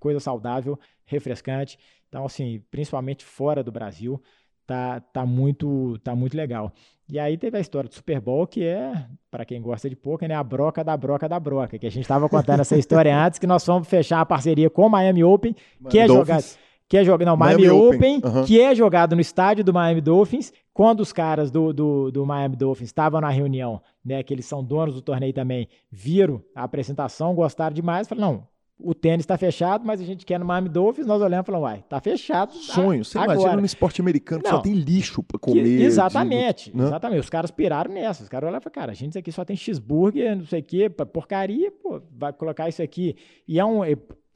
[0.00, 1.78] coisa saudável, refrescante.
[2.08, 4.22] Então, assim, principalmente fora do Brasil,
[4.66, 6.72] tá, tá, muito, tá muito legal.
[7.08, 10.26] E aí teve a história do Super Bowl, que é, para quem gosta de poker,
[10.26, 13.38] né, a broca da broca da broca, que a gente estava contando essa história antes,
[13.38, 15.54] que nós fomos fechar a parceria com o Miami Open,
[15.90, 16.44] que é jogado
[16.88, 18.44] que é jogado, não, Miami, Miami Open, Open uhum.
[18.44, 20.52] que é jogado no estádio do Miami Dolphins.
[20.72, 24.62] Quando os caras do, do, do Miami Dolphins estavam na reunião, né, que eles são
[24.62, 28.48] donos do torneio também, viram a apresentação, gostaram demais, falaram, não,
[28.78, 31.68] o tênis está fechado, mas a gente quer no Miami Dolphins, nós olhamos e falamos,
[31.68, 32.52] uai, tá fechado.
[32.52, 33.04] Sonho.
[33.04, 33.38] Você agora.
[33.38, 35.62] imagina no esporte americano que Não, só tem lixo para comer.
[35.62, 36.84] Que, exatamente, de, né?
[36.84, 37.20] exatamente.
[37.20, 38.22] Os caras piraram nessa.
[38.22, 40.64] Os caras olharam e falaram, cara, a gente aqui só tem cheeseburger, não sei o
[40.64, 43.16] quê, porcaria, pô, vai colocar isso aqui.
[43.46, 43.80] E é um,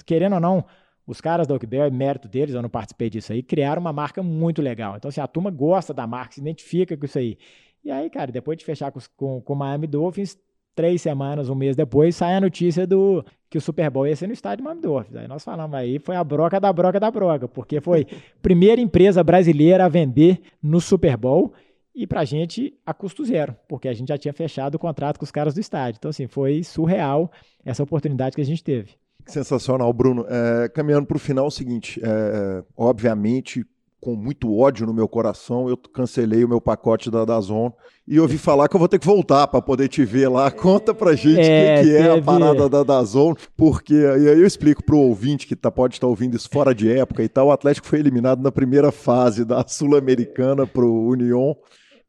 [0.06, 0.64] querendo ou não,
[1.08, 4.60] os caras da Oakberry, mérito deles, eu não participei disso aí, criaram uma marca muito
[4.60, 4.94] legal.
[4.94, 7.38] Então, assim, a turma gosta da marca, se identifica com isso aí.
[7.82, 10.36] E aí, cara, depois de fechar com, com, com o Miami Dolphins,
[10.74, 14.26] três semanas, um mês depois, sai a notícia do que o Super Bowl ia ser
[14.26, 15.16] no estádio Miami Dolphins.
[15.16, 18.06] Aí nós falamos, aí foi a broca da broca da broca, porque foi
[18.42, 21.54] primeira empresa brasileira a vender no Super Bowl
[21.94, 25.24] e pra gente a custo zero, porque a gente já tinha fechado o contrato com
[25.24, 25.96] os caras do estádio.
[25.98, 27.32] Então, assim, foi surreal
[27.64, 28.90] essa oportunidade que a gente teve.
[29.26, 30.24] Sensacional, Bruno.
[30.28, 33.64] É, caminhando para o final, é o seguinte: é, obviamente,
[34.00, 37.72] com muito ódio no meu coração, eu cancelei o meu pacote da Dazon
[38.06, 40.50] e ouvi falar que eu vou ter que voltar para poder te ver lá.
[40.50, 44.40] Conta pra gente o é, que, que é a parada da Dazon, porque e aí
[44.40, 47.48] eu explico pro ouvinte que tá, pode estar ouvindo isso fora de época e tal.
[47.48, 51.56] O Atlético foi eliminado na primeira fase da Sul-Americana pro União.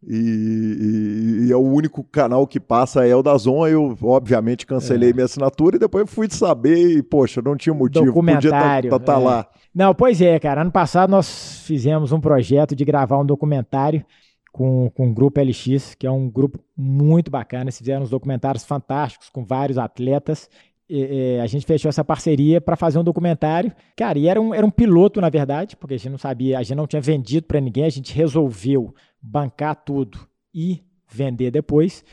[0.07, 3.67] E, e, e, é o único canal que passa é o da Zon.
[3.67, 5.13] Eu, obviamente, cancelei é.
[5.13, 8.05] minha assinatura e depois fui saber e, poxa, não tinha motivo.
[8.05, 8.89] Documentário.
[8.89, 9.23] Podia estar tá, tá, tá é.
[9.23, 9.47] lá.
[9.75, 10.61] Não, pois é, cara.
[10.61, 14.05] Ano passado nós fizemos um projeto de gravar um documentário
[14.53, 17.65] com, com o Grupo LX, que é um grupo muito bacana.
[17.65, 20.49] Eles fizeram uns documentários fantásticos com vários atletas.
[20.89, 23.71] E, e, a gente fechou essa parceria para fazer um documentário.
[23.97, 26.63] Cara, e era um, era um piloto, na verdade, porque a gente não sabia, a
[26.63, 30.19] gente não tinha vendido para ninguém, a gente resolveu bancar tudo
[30.53, 32.03] e vender depois.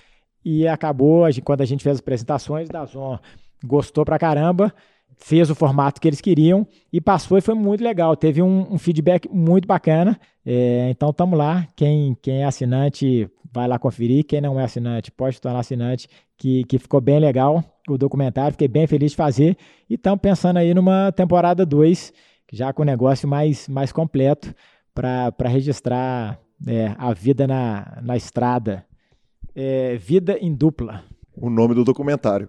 [0.44, 3.18] E acabou, quando a gente fez as apresentações, da Zon
[3.64, 4.72] gostou pra caramba
[5.18, 8.16] fez o formato que eles queriam e passou e foi muito legal.
[8.16, 10.18] Teve um, um feedback muito bacana.
[10.44, 11.66] É, então estamos lá.
[11.74, 14.24] Quem, quem é assinante vai lá conferir.
[14.24, 18.52] Quem não é assinante pode tornar assinante, que, que ficou bem legal o documentário.
[18.52, 19.56] Fiquei bem feliz de fazer.
[19.88, 22.12] E estamos pensando aí numa temporada 2,
[22.52, 24.54] já com o negócio mais, mais completo,
[24.94, 28.84] para registrar é, a vida na, na estrada.
[29.54, 31.02] É, vida em dupla.
[31.34, 32.48] O nome do documentário.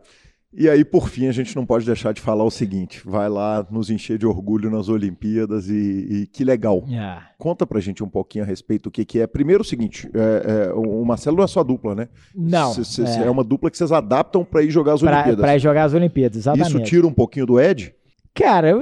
[0.54, 3.66] E aí, por fim, a gente não pode deixar de falar o seguinte: vai lá
[3.70, 5.74] nos encher de orgulho nas Olimpíadas e,
[6.10, 6.84] e que legal.
[6.88, 7.30] Yeah.
[7.38, 9.28] Conta pra gente um pouquinho a respeito do que, que é.
[9.28, 12.08] Primeiro, o seguinte: é, é, o Marcelo não é sua dupla, né?
[12.34, 12.74] Não.
[12.74, 13.26] C é.
[13.26, 13.30] é.
[13.30, 15.42] uma dupla que vocês adaptam para ir jogar as pra, Olimpíadas.
[15.42, 16.70] Para ir jogar as Olimpíadas, exatamente.
[16.70, 17.94] Isso tira um pouquinho do Ed?
[18.34, 18.74] Cara,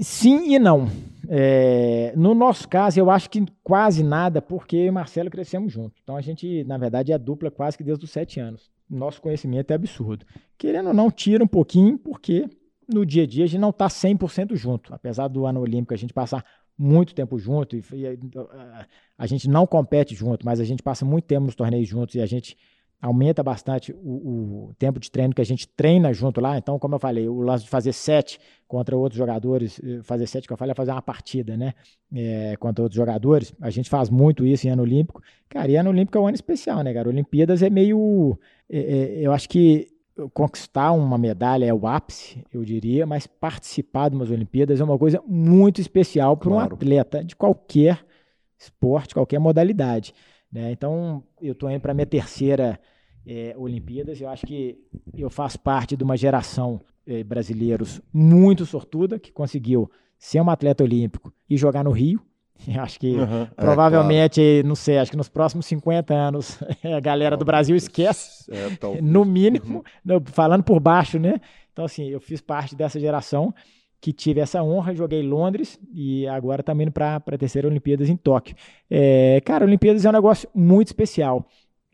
[0.00, 0.90] sim e não.
[1.28, 6.00] É, no nosso caso, eu acho que quase nada, porque eu e Marcelo crescemos juntos.
[6.02, 9.70] Então a gente, na verdade, é dupla quase que desde os sete anos nosso conhecimento
[9.70, 10.26] é absurdo.
[10.56, 12.48] Querendo ou não, tira um pouquinho, porque
[12.92, 14.94] no dia a dia a gente não está 100% junto.
[14.94, 16.44] Apesar do ano olímpico a gente passar
[16.76, 18.86] muito tempo junto, e, e a,
[19.18, 22.20] a, gente não compete junto, mas a gente passa muito tempo nos torneios juntos e
[22.20, 22.56] a gente
[23.04, 26.56] aumenta bastante o, o, tempo de treino que a gente treina junto lá.
[26.56, 30.46] Então, como eu falei, o lance de fazer sete contra outros jogadores, eh, fazer sete
[30.46, 31.74] que eu falei é fazer uma partida, né?
[32.14, 33.52] É, contra outros jogadores.
[33.60, 35.22] A gente faz muito isso em ano olímpico.
[35.50, 37.06] Cara, e ano olímpico é um ano especial, né, cara?
[37.06, 38.38] Olimpíadas é meio.
[38.70, 39.88] É, é, eu acho que
[40.32, 44.96] conquistar uma medalha é o ápice, eu diria, mas participar de umas Olimpíadas é uma
[44.96, 46.72] coisa muito especial para claro.
[46.72, 48.02] um atleta de qualquer
[48.56, 50.14] esporte, qualquer modalidade.
[50.54, 50.70] Né?
[50.70, 52.78] Então, eu estou indo para a minha terceira
[53.26, 54.20] é, Olimpíadas.
[54.20, 54.78] Eu acho que
[55.16, 60.82] eu faço parte de uma geração é, brasileiros muito sortuda que conseguiu ser um atleta
[60.82, 62.20] olímpico e jogar no Rio.
[62.68, 64.68] Eu acho que uhum, provavelmente, é, claro.
[64.68, 69.24] não sei, acho que nos próximos 50 anos a galera do Brasil esquece, é, no
[69.24, 70.20] mínimo, uhum.
[70.26, 71.40] falando por baixo, né?
[71.72, 73.52] Então, assim, eu fiz parte dessa geração
[74.00, 78.08] que tive essa honra, joguei em Londres e agora também indo para a terceira Olimpíadas
[78.08, 78.54] em Tóquio.
[78.88, 81.48] É, cara, Olimpíadas é um negócio muito especial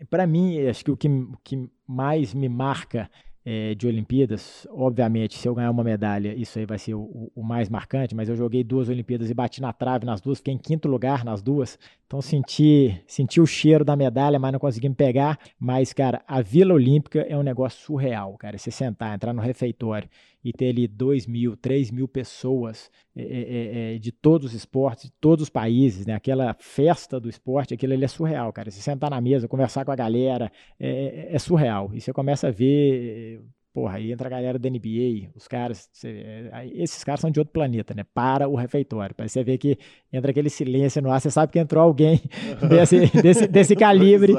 [0.08, 3.10] para mim, acho que o que, o que mais me marca
[3.44, 7.42] é, de Olimpíadas, obviamente, se eu ganhar uma medalha, isso aí vai ser o, o,
[7.42, 10.58] mais marcante, mas eu joguei duas Olimpíadas e bati na trave nas duas, fiquei em
[10.58, 14.94] quinto lugar nas duas, então senti, senti o cheiro da medalha, mas não consegui me
[14.94, 19.40] pegar, mas, cara, a Vila Olímpica é um negócio surreal, cara, você sentar, entrar no
[19.40, 20.08] refeitório
[20.44, 25.04] e ter ali 2 mil, 3 mil pessoas é, é, é, de todos os esportes,
[25.04, 26.14] de todos os países, né?
[26.14, 28.70] aquela festa do esporte, aquilo ali é surreal, cara.
[28.70, 31.90] Se sentar na mesa, conversar com a galera, é, é, é surreal.
[31.92, 33.42] E você começa a ver,
[33.74, 37.52] porra, aí entra a galera da NBA, os caras, você, esses caras são de outro
[37.52, 38.04] planeta, né?
[38.14, 39.14] Para o refeitório.
[39.14, 39.78] Para você ver que
[40.10, 42.20] entra aquele silêncio no ar, você sabe que entrou alguém
[42.68, 44.32] desse, desse, desse calibre.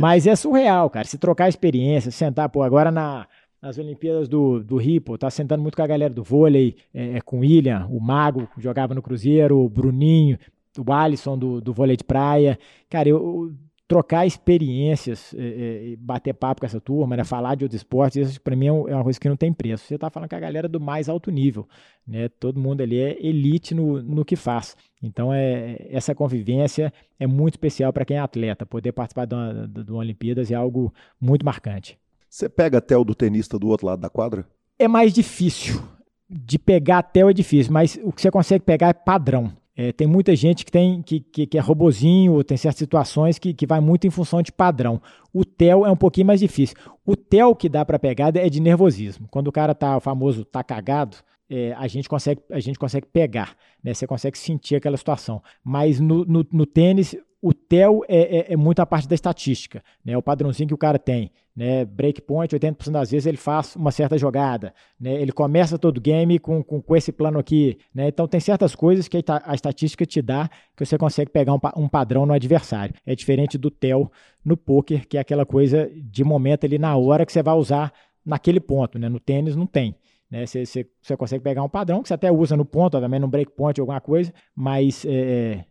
[0.00, 1.06] mas é surreal, cara.
[1.06, 3.26] Se trocar experiência, sentar, pô, agora na
[3.64, 7.20] nas Olimpíadas do, do Rio, tá sentando muito com a galera do vôlei, é, é,
[7.22, 10.38] com o William, o Mago, que jogava no Cruzeiro, o Bruninho,
[10.78, 12.58] o Alisson do, do vôlei de praia.
[12.90, 13.54] Cara, eu,
[13.88, 18.40] trocar experiências, é, é, bater papo com essa turma, né, falar de outros esportes, isso
[18.40, 19.86] para mim é, é uma coisa que não tem preço.
[19.86, 21.66] Você está falando com a galera do mais alto nível,
[22.06, 22.28] né?
[22.28, 24.76] Todo mundo ali é elite no, no que faz.
[25.02, 28.66] Então é essa convivência é muito especial para quem é atleta.
[28.66, 31.98] Poder participar de uma, de uma Olimpíadas é algo muito marcante.
[32.34, 34.44] Você pega até o do tenista do outro lado da quadra?
[34.76, 35.80] É mais difícil.
[36.28, 39.52] De pegar até é difícil, mas o que você consegue pegar é padrão.
[39.76, 43.54] É, tem muita gente que tem que, que, que, é robozinho, tem certas situações que,
[43.54, 45.00] que vai muito em função de padrão.
[45.32, 46.76] O TEL é um pouquinho mais difícil.
[47.06, 49.28] O TEL que dá para pegar é de nervosismo.
[49.30, 51.18] Quando o cara tá, o famoso tá cagado,
[51.48, 53.92] é, a, gente consegue, a gente consegue pegar, né?
[53.92, 55.42] Você consegue sentir aquela situação.
[55.62, 59.84] Mas no, no, no tênis, o TEL é, é, é, muito a parte da estatística,
[60.02, 60.16] né?
[60.16, 61.84] O padrãozinho que o cara tem, né?
[61.84, 65.20] Breakpoint, 80% das vezes ele faz uma certa jogada, né?
[65.20, 68.08] Ele começa todo game com, com, com esse plano aqui, né?
[68.08, 71.86] Então tem certas coisas que a, estatística te dá que você consegue pegar um, um
[71.86, 72.94] padrão no adversário.
[73.04, 74.10] É diferente do TEL
[74.42, 77.92] no poker, que é aquela coisa de momento ali na hora que você vai usar
[78.24, 79.06] naquele ponto, né?
[79.10, 79.94] No tênis não tem.
[80.34, 83.20] Né, você, você, você consegue pegar um padrão que você até usa no ponto, obviamente,
[83.20, 85.64] no breakpoint, alguma coisa, mas é,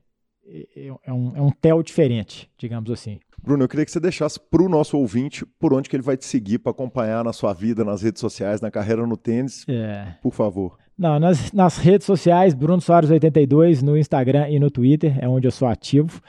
[0.47, 3.19] é, é, um, é um tel diferente, digamos assim.
[3.41, 6.15] Bruno, eu queria que você deixasse para o nosso ouvinte por onde que ele vai
[6.15, 9.65] te seguir para acompanhar na sua vida, nas redes sociais, na carreira no tênis.
[9.67, 10.15] É.
[10.21, 10.77] Por favor.
[10.97, 15.51] Não, nas, nas redes sociais, Bruno Soares82, no Instagram e no Twitter, é onde eu
[15.51, 16.21] sou ativo.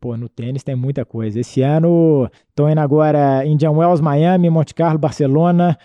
[0.00, 1.40] Pô, no tênis tem muita coisa.
[1.40, 5.76] Esse ano estou indo agora Indian Wells, Miami, Monte Carlo, Barcelona,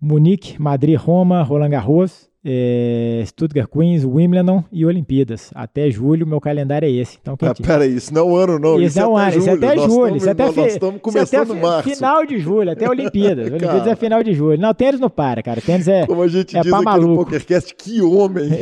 [0.00, 5.50] Munique, Madrid, Roma, Roland Garros é, Stuttgart Queens, Wimbledon e Olimpíadas.
[5.54, 7.18] Até julho, meu calendário é esse.
[7.20, 8.76] Então, quem ah, peraí, isso não é um ano, não.
[8.76, 10.16] Isso, isso é um ano, isso é até julho.
[10.16, 11.88] Isso é até, nós estamos começando até março.
[11.88, 13.46] Final de julho, até Olimpíadas.
[13.50, 14.60] Olimpíadas é final de julho.
[14.60, 15.60] Não, tênis não para, cara.
[15.62, 16.06] Tênis é.
[16.06, 17.08] Como a gente é diz aqui maluco.
[17.08, 18.44] no PokerCast, que homem!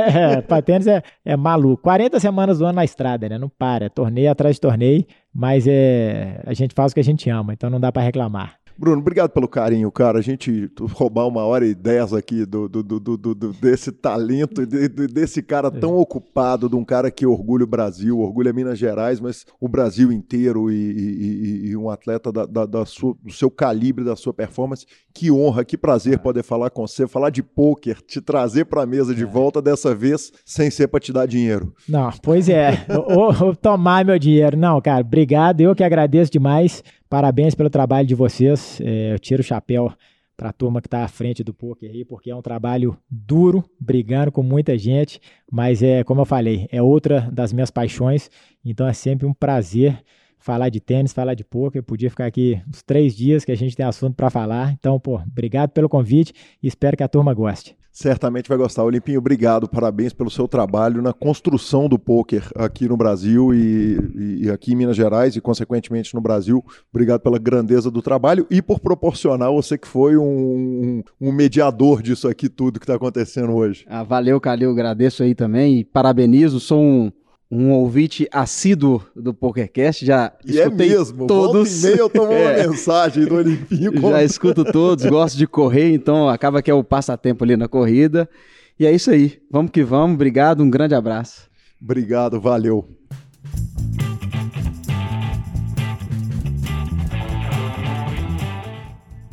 [0.00, 1.82] É, pra tênis é, é maluco.
[1.82, 3.38] 40 semanas do ano na estrada, né?
[3.38, 3.86] Não para.
[3.86, 7.52] É torneio atrás de torneio, mas é, a gente faz o que a gente ama,
[7.52, 8.59] então não dá para reclamar.
[8.80, 10.18] Bruno, obrigado pelo carinho, cara.
[10.20, 14.88] A gente roubar uma hora e dez aqui do, do, do, do, desse talento, de,
[14.88, 15.70] desse cara é.
[15.70, 20.10] tão ocupado, de um cara que orgulha o Brasil, orgulha Minas Gerais, mas o Brasil
[20.10, 24.32] inteiro e, e, e um atleta da, da, da sua, do seu calibre, da sua
[24.32, 24.86] performance.
[25.12, 26.16] Que honra, que prazer é.
[26.16, 29.26] poder falar com você, falar de pôquer, te trazer para a mesa de é.
[29.26, 31.74] volta, dessa vez sem ser para te dar dinheiro.
[31.86, 32.86] Não, pois é.
[33.14, 34.56] ou, ou tomar meu dinheiro.
[34.56, 35.60] Não, cara, obrigado.
[35.60, 36.82] Eu que agradeço demais.
[37.10, 38.80] Parabéns pelo trabalho de vocês.
[38.80, 39.92] É, eu tiro o chapéu
[40.36, 43.64] para a turma que está à frente do poker aí, porque é um trabalho duro,
[43.80, 45.20] brigando com muita gente,
[45.50, 48.30] mas é, como eu falei, é outra das minhas paixões,
[48.64, 50.02] então é sempre um prazer
[50.38, 51.82] falar de tênis, falar de poker.
[51.82, 54.72] Podia ficar aqui uns três dias que a gente tem assunto para falar.
[54.72, 56.32] Então, pô, obrigado pelo convite
[56.62, 58.84] e espero que a turma goste certamente vai gostar.
[58.84, 64.50] Olimpinho, obrigado, parabéns pelo seu trabalho na construção do poker aqui no Brasil e, e,
[64.50, 66.64] aqui em Minas Gerais e, consequentemente, no Brasil.
[66.92, 72.28] Obrigado pela grandeza do trabalho e por proporcionar você que foi um, um mediador disso
[72.28, 73.84] aqui tudo que está acontecendo hoje.
[73.88, 76.60] Ah, valeu, Calil, agradeço aí também e parabenizo.
[76.60, 77.12] Sou um
[77.50, 81.82] um ouvinte assíduo do PokerCast, já e é escutei é mesmo, todos.
[81.82, 82.62] Volta e eu tomo é.
[82.62, 83.92] uma mensagem do Olimpinho.
[83.94, 84.10] Como...
[84.14, 88.28] Já escuto todos, gosto de correr, então acaba que é o passatempo ali na corrida.
[88.78, 91.50] E é isso aí, vamos que vamos, obrigado, um grande abraço.
[91.82, 92.88] Obrigado, valeu.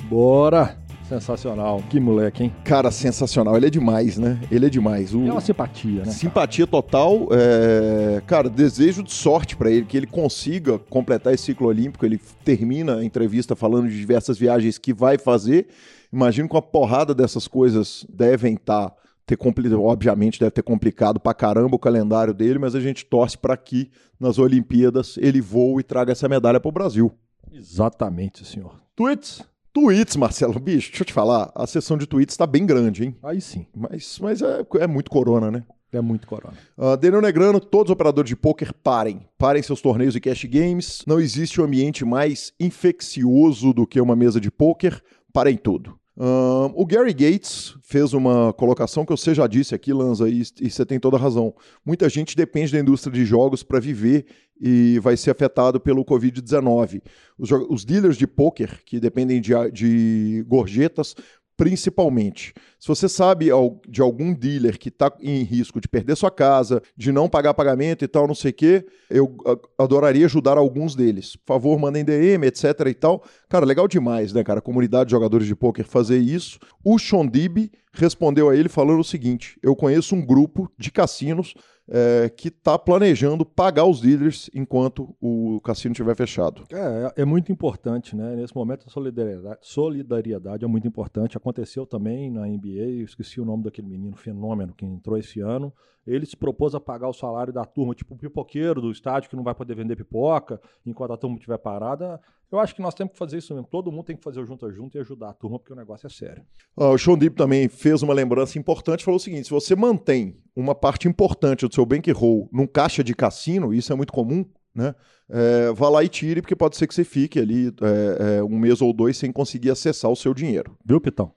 [0.10, 0.87] Bora!
[1.08, 1.82] Sensacional.
[1.90, 2.56] Que moleque, hein?
[2.64, 3.56] Cara, sensacional.
[3.56, 4.40] Ele é demais, né?
[4.52, 5.14] Ele é demais.
[5.14, 5.26] O...
[5.26, 6.12] É uma simpatia, né?
[6.12, 6.82] Simpatia cara?
[6.82, 7.30] total.
[7.32, 8.22] É...
[8.28, 12.06] Cara, desejo de sorte para ele, que ele consiga completar esse ciclo olímpico.
[12.06, 15.68] Ele termina a entrevista falando de diversas viagens que vai fazer.
[16.12, 18.90] Imagino com a porrada dessas coisas devem estar.
[18.90, 18.96] Tá
[19.28, 23.38] ter complicado, obviamente deve ter complicado pra caramba o calendário dele, mas a gente torce
[23.38, 27.12] para que nas Olimpíadas ele voe e traga essa medalha para o Brasil.
[27.52, 28.82] Exatamente, senhor.
[28.96, 29.44] Tweets?
[29.80, 33.16] Tweets, Marcelo, bicho, deixa eu te falar, a sessão de tweets tá bem grande, hein?
[33.22, 33.68] Aí sim.
[33.76, 35.64] Mas, mas é, é muito corona, né?
[35.92, 36.58] É muito corona.
[36.76, 39.28] Uh, Daniel Negrano, todos os operadores de poker parem.
[39.38, 41.04] Parem seus torneios e cash games.
[41.06, 45.00] Não existe um ambiente mais infeccioso do que uma mesa de poker.
[45.32, 45.97] Parem tudo.
[46.20, 50.84] O Gary Gates fez uma colocação que você já disse aqui, Lanza, e, e você
[50.84, 51.54] tem toda a razão.
[51.86, 54.26] Muita gente depende da indústria de jogos para viver
[54.60, 57.04] e vai ser afetado pelo Covid-19.
[57.38, 61.16] Os, os, dealers de poker, que dependem de, de gorjetas,
[61.58, 62.54] principalmente.
[62.80, 63.48] Se você sabe
[63.90, 68.06] de algum dealer que está em risco de perder sua casa, de não pagar pagamento
[68.06, 69.36] e tal, não sei o quê, eu
[69.78, 71.36] adoraria ajudar alguns deles.
[71.36, 73.24] Por favor, mandem DM, etc e tal.
[73.50, 74.62] Cara, legal demais, né, cara?
[74.62, 76.60] Comunidade de jogadores de poker fazer isso.
[76.84, 81.56] O Shondib respondeu a ele falando o seguinte: Eu conheço um grupo de cassinos
[81.90, 86.64] é, que está planejando pagar os líderes enquanto o cassino estiver fechado.
[86.72, 88.36] É, é, muito importante, né?
[88.36, 91.38] Nesse momento a solidariedade, solidariedade é muito importante.
[91.38, 95.74] Aconteceu também na NBA, esqueci o nome daquele menino fenômeno que entrou esse ano.
[96.06, 99.36] Ele se propôs a pagar o salário da turma, tipo o pipoqueiro do estádio que
[99.36, 102.20] não vai poder vender pipoca enquanto a turma estiver parada.
[102.52, 103.68] Eu acho que nós temos que fazer isso mesmo.
[103.70, 105.76] Todo mundo tem que fazer o junto a junto e ajudar a turma, porque o
[105.76, 106.44] negócio é sério.
[106.78, 110.38] Ah, o Sean Deep também fez uma lembrança importante, falou o seguinte: se você mantém
[110.56, 114.96] uma parte importante do seu bankroll num caixa de cassino, isso é muito comum, né?
[115.30, 118.58] É, vá lá e tire, porque pode ser que você fique ali é, é, um
[118.58, 120.78] mês ou dois sem conseguir acessar o seu dinheiro.
[120.86, 121.34] Viu, Pitão?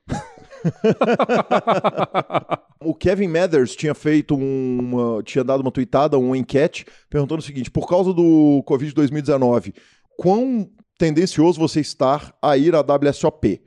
[2.85, 5.25] o Kevin Mathers tinha feito uma.
[5.25, 9.75] tinha dado uma tweetada, uma enquete, perguntando o seguinte: por causa do Covid 2019,
[10.17, 10.71] quão
[11.01, 13.63] tendencioso você estar a ir à WSOP.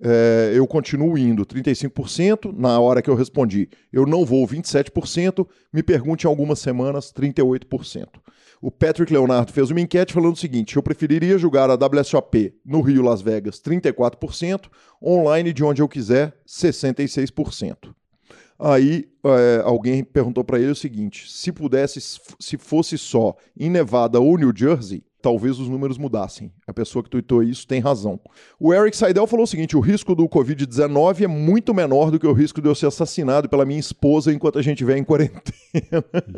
[0.00, 5.82] É, eu continuo indo 35%, na hora que eu respondi, eu não vou 27%, me
[5.82, 8.06] pergunte em algumas semanas 38%.
[8.62, 12.80] O Patrick Leonardo fez uma enquete falando o seguinte: eu preferiria jogar a WSOP no
[12.82, 14.66] Rio Las Vegas 34%,
[15.02, 17.92] online de onde eu quiser 66%.
[18.58, 24.20] Aí é, alguém perguntou para ele o seguinte: se pudesse, se fosse só em Nevada
[24.20, 26.52] ou New Jersey, talvez os números mudassem.
[26.68, 28.20] A pessoa que tweetou isso tem razão.
[28.60, 32.26] O Eric Seidel falou o seguinte: o risco do Covid-19 é muito menor do que
[32.28, 35.50] o risco de eu ser assassinado pela minha esposa enquanto a gente estiver em quarentena.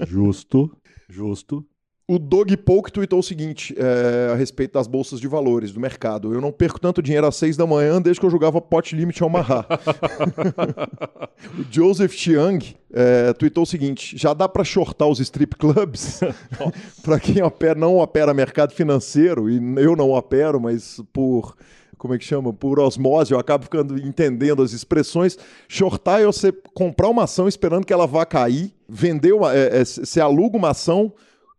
[0.09, 0.75] Justo,
[1.07, 1.63] justo.
[2.11, 6.33] O Doug Polk tweetou o seguinte é, a respeito das bolsas de valores do mercado.
[6.33, 9.23] Eu não perco tanto dinheiro às seis da manhã desde que eu jogava pot limit
[9.23, 9.67] ao Omaha.
[11.61, 16.21] o Joseph Chiang é, tweetou o seguinte: já dá para shortar os strip clubs?
[17.05, 21.55] para quem opera, não opera mercado financeiro, e eu não opero, mas por
[21.99, 22.55] como é que chama?
[22.55, 25.37] Por osmose, eu acabo ficando entendendo as expressões.
[25.69, 29.85] Shortar é você comprar uma ação esperando que ela vá cair, vender uma, é, é,
[29.85, 31.13] você aluga uma ação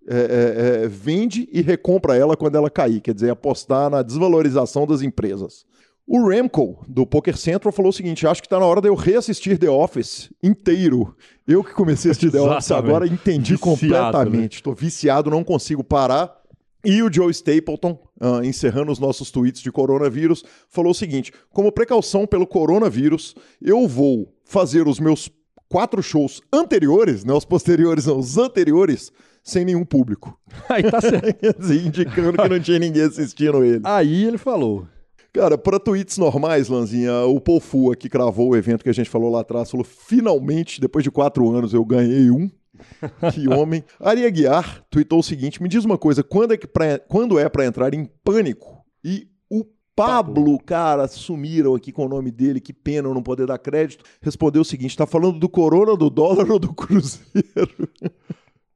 [0.10, 4.88] é, é, é, vende e recompra ela quando ela cair, quer dizer, apostar na desvalorização
[4.88, 5.65] das empresas.
[6.07, 8.95] O Remco, do Poker Central, falou o seguinte: acho que está na hora de eu
[8.95, 11.15] reassistir The Office inteiro.
[11.48, 14.56] Eu que comecei a assistir The Office agora entendi viciado, completamente.
[14.56, 14.77] Estou né?
[14.80, 16.36] viciado, não consigo parar.
[16.84, 21.72] E o Joe Stapleton, uh, encerrando os nossos tweets de coronavírus, falou o seguinte: como
[21.72, 25.30] precaução pelo coronavírus, eu vou fazer os meus
[25.69, 29.11] quatro shows anteriores, né, os posteriores, não, os anteriores,
[29.49, 30.38] sem nenhum público.
[30.69, 31.63] Aí tá certo.
[31.71, 33.81] indicando que não tinha ninguém assistindo ele.
[33.84, 34.88] Aí ele falou.
[35.31, 39.31] Cara, para tweets normais, Lanzinha, o Pofu aqui cravou o evento que a gente falou
[39.31, 42.49] lá atrás, falou: finalmente, depois de quatro anos, eu ganhei um.
[43.34, 43.84] que homem.
[43.99, 47.47] Ari Aguiar tweetou o seguinte: me diz uma coisa, quando é, que pra, quando é
[47.47, 48.84] para entrar em pânico?
[49.03, 49.65] E o
[49.95, 54.03] Pablo, cara, sumiram aqui com o nome dele, que pena eu não poder dar crédito.
[54.21, 57.89] Respondeu o seguinte: tá falando do corona, do dólar ou do cruzeiro?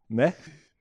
[0.09, 0.35] Né?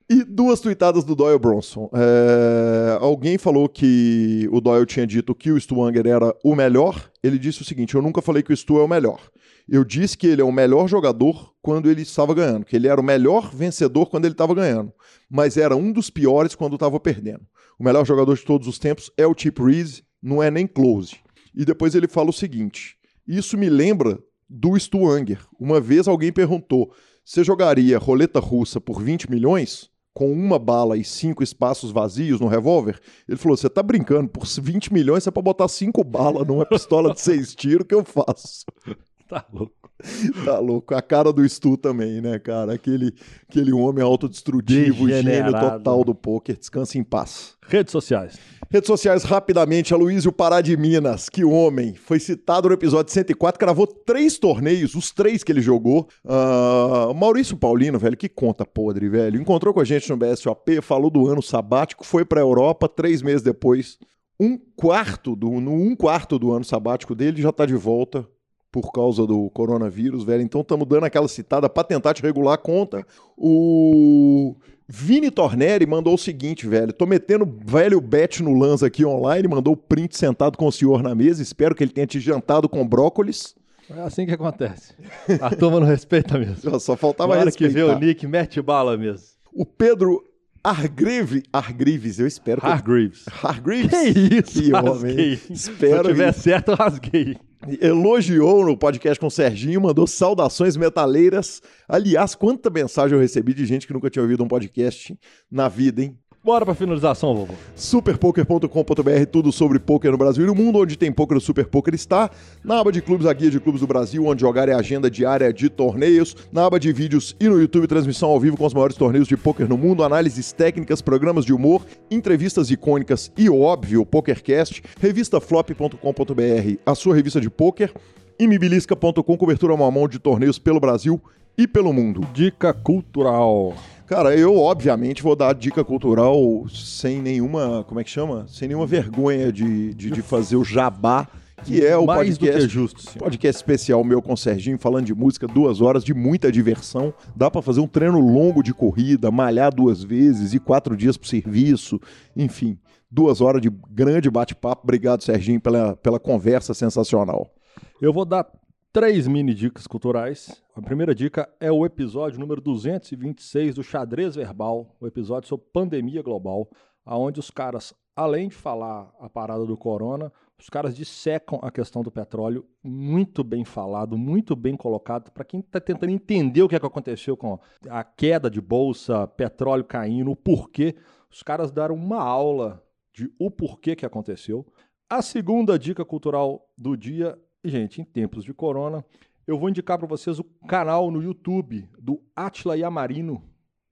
[0.09, 1.89] E duas tuitadas do Doyle Bronson.
[1.93, 2.97] É...
[2.99, 7.09] Alguém falou que o Doyle tinha dito que o Stuanger era o melhor.
[7.23, 9.19] Ele disse o seguinte: Eu nunca falei que o Stu é o melhor.
[9.67, 12.99] Eu disse que ele é o melhor jogador quando ele estava ganhando, que ele era
[12.99, 14.91] o melhor vencedor quando ele estava ganhando,
[15.29, 17.47] mas era um dos piores quando estava perdendo.
[17.79, 21.15] O melhor jogador de todos os tempos é o Chip Reese, não é nem close.
[21.55, 24.19] E depois ele fala o seguinte: Isso me lembra
[24.49, 25.39] do Stuanger.
[25.57, 26.93] Uma vez alguém perguntou:
[27.23, 29.89] Você jogaria roleta russa por 20 milhões?
[30.13, 32.99] Com uma bala e cinco espaços vazios no revólver?
[33.27, 36.65] Ele falou: Você tá brincando, por 20 milhões você é pra botar cinco balas numa
[36.65, 38.65] pistola de seis tiros que eu faço.
[39.25, 39.83] Tá louco.
[40.45, 40.93] Tá louco.
[40.93, 42.73] A cara do Stu também, né, cara?
[42.73, 43.13] Aquele,
[43.49, 46.57] aquele homem autodestrutivo, gênio total do poker.
[46.57, 47.55] Descansa em paz.
[47.67, 48.37] Redes sociais.
[48.73, 49.93] Redes sociais, rapidamente.
[49.93, 51.93] Aloysio Pará de Minas, que homem.
[51.93, 56.07] Foi citado no episódio 104, gravou três torneios, os três que ele jogou.
[56.25, 59.39] Uh, Maurício Paulino, velho, que conta podre, velho.
[59.39, 63.43] Encontrou com a gente no BSOP, falou do ano sabático, foi pra Europa, três meses
[63.43, 63.99] depois.
[64.39, 68.27] Um quarto do, no um quarto do ano sabático dele já tá de volta
[68.73, 70.41] por causa do coronavírus, velho.
[70.41, 73.05] Então estamos dando aquela citada para tentar te regular a conta.
[73.37, 74.55] O
[74.87, 76.91] Vini Torneri mandou o seguinte, velho.
[76.91, 81.03] Tô metendo velho bet no Lanza aqui online, mandou o print sentado com o senhor
[81.03, 81.43] na mesa.
[81.43, 83.53] Espero que ele tenha te jantado com brócolis.
[83.95, 84.95] É assim que acontece.
[85.39, 86.79] A turma não respeita mesmo.
[86.79, 89.27] Só faltava hora que vê o Nick, mete bala mesmo.
[89.53, 90.23] O Pedro
[90.63, 92.65] Argrive, Argrives, eu espero que...
[92.65, 93.25] Hargreaves.
[93.43, 94.13] Hargreaves?
[94.13, 94.89] Que isso, Que rasguei.
[95.11, 95.39] homem.
[95.51, 97.37] Espero Se eu tiver que- certo, eu rasguei.
[97.81, 101.61] Elogiou no podcast com o Serginho, mandou saudações metaleiras.
[101.87, 105.17] Aliás, quanta mensagem eu recebi de gente que nunca tinha ouvido um podcast
[105.51, 106.17] na vida, hein?
[106.45, 107.53] Bora pra finalização, vovô.
[107.73, 111.95] Superpoker.com.br, tudo sobre poker no Brasil e no mundo onde tem poker, o Super Poker
[111.95, 112.29] está.
[112.61, 115.09] Na aba de clubes, a guia de clubes do Brasil, onde jogar é a agenda
[115.09, 116.35] diária de torneios.
[116.51, 119.37] Na aba de vídeos e no YouTube, transmissão ao vivo com os maiores torneios de
[119.37, 124.83] poker no mundo, análises técnicas, programas de humor, entrevistas icônicas e, óbvio, o PokerCast.
[124.99, 127.93] Revista Flop.com.br, a sua revista de poker.
[128.37, 131.21] Imibilisca.com, cobertura mão a mão de torneios pelo Brasil
[131.57, 132.19] e pelo mundo.
[132.33, 133.75] Dica cultural.
[134.13, 136.37] Cara, eu obviamente vou dar dica cultural
[136.69, 138.45] sem nenhuma, como é que chama?
[138.47, 141.27] Sem nenhuma vergonha de, de, de fazer o jabá,
[141.65, 143.17] que é o Mais podcast, que justo, sim.
[143.17, 147.11] podcast especial meu com o Serginho, falando de música, duas horas de muita diversão.
[147.35, 151.27] Dá pra fazer um treino longo de corrida, malhar duas vezes e quatro dias pro
[151.27, 151.99] serviço,
[152.37, 152.77] enfim.
[153.09, 154.83] Duas horas de grande bate-papo.
[154.83, 157.51] Obrigado, Serginho, pela, pela conversa sensacional.
[157.99, 158.45] Eu vou dar
[158.93, 160.63] três mini dicas culturais.
[160.75, 166.21] A primeira dica é o episódio número 226 do Xadrez Verbal, o episódio sobre pandemia
[166.21, 166.69] global,
[167.03, 172.03] aonde os caras, além de falar a parada do corona, os caras dissecam a questão
[172.03, 176.75] do petróleo, muito bem falado, muito bem colocado, para quem está tentando entender o que,
[176.75, 177.59] é que aconteceu com
[177.89, 180.95] a queda de bolsa, petróleo caindo, o porquê.
[181.31, 182.79] Os caras deram uma aula
[183.11, 184.63] de o porquê que aconteceu.
[185.09, 189.05] A segunda dica cultural do dia gente, em tempos de corona,
[189.47, 193.41] eu vou indicar para vocês o canal no YouTube do Atila Yamarino.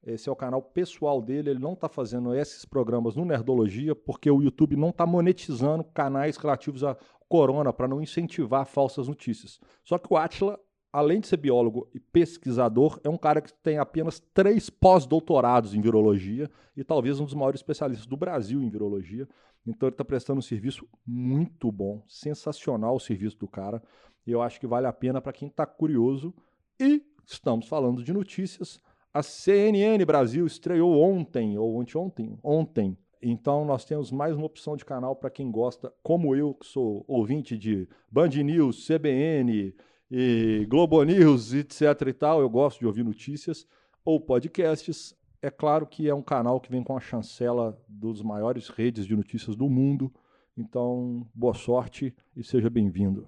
[0.03, 4.31] Esse é o canal pessoal dele, ele não está fazendo esses programas no Nerdologia, porque
[4.31, 6.97] o YouTube não está monetizando canais relativos a
[7.29, 9.59] corona para não incentivar falsas notícias.
[9.83, 10.59] Só que o Atila,
[10.91, 15.81] além de ser biólogo e pesquisador, é um cara que tem apenas três pós-doutorados em
[15.81, 19.27] virologia e talvez um dos maiores especialistas do Brasil em virologia.
[19.65, 23.81] Então ele está prestando um serviço muito bom, sensacional o serviço do cara.
[24.25, 26.33] Eu acho que vale a pena para quem está curioso.
[26.79, 28.79] E estamos falando de notícias.
[29.13, 32.97] A CNN Brasil estreou ontem, ou anteontem, ontem.
[33.21, 37.05] Então nós temos mais uma opção de canal para quem gosta, como eu, que sou
[37.07, 39.75] ouvinte de Band News, CBN,
[40.09, 42.41] e Globo News, etc e tal.
[42.41, 43.65] Eu gosto de ouvir notícias
[44.03, 45.15] ou podcasts.
[45.43, 49.15] É claro que é um canal que vem com a chancela dos maiores redes de
[49.15, 50.13] notícias do mundo.
[50.55, 53.27] Então, boa sorte e seja bem-vindo.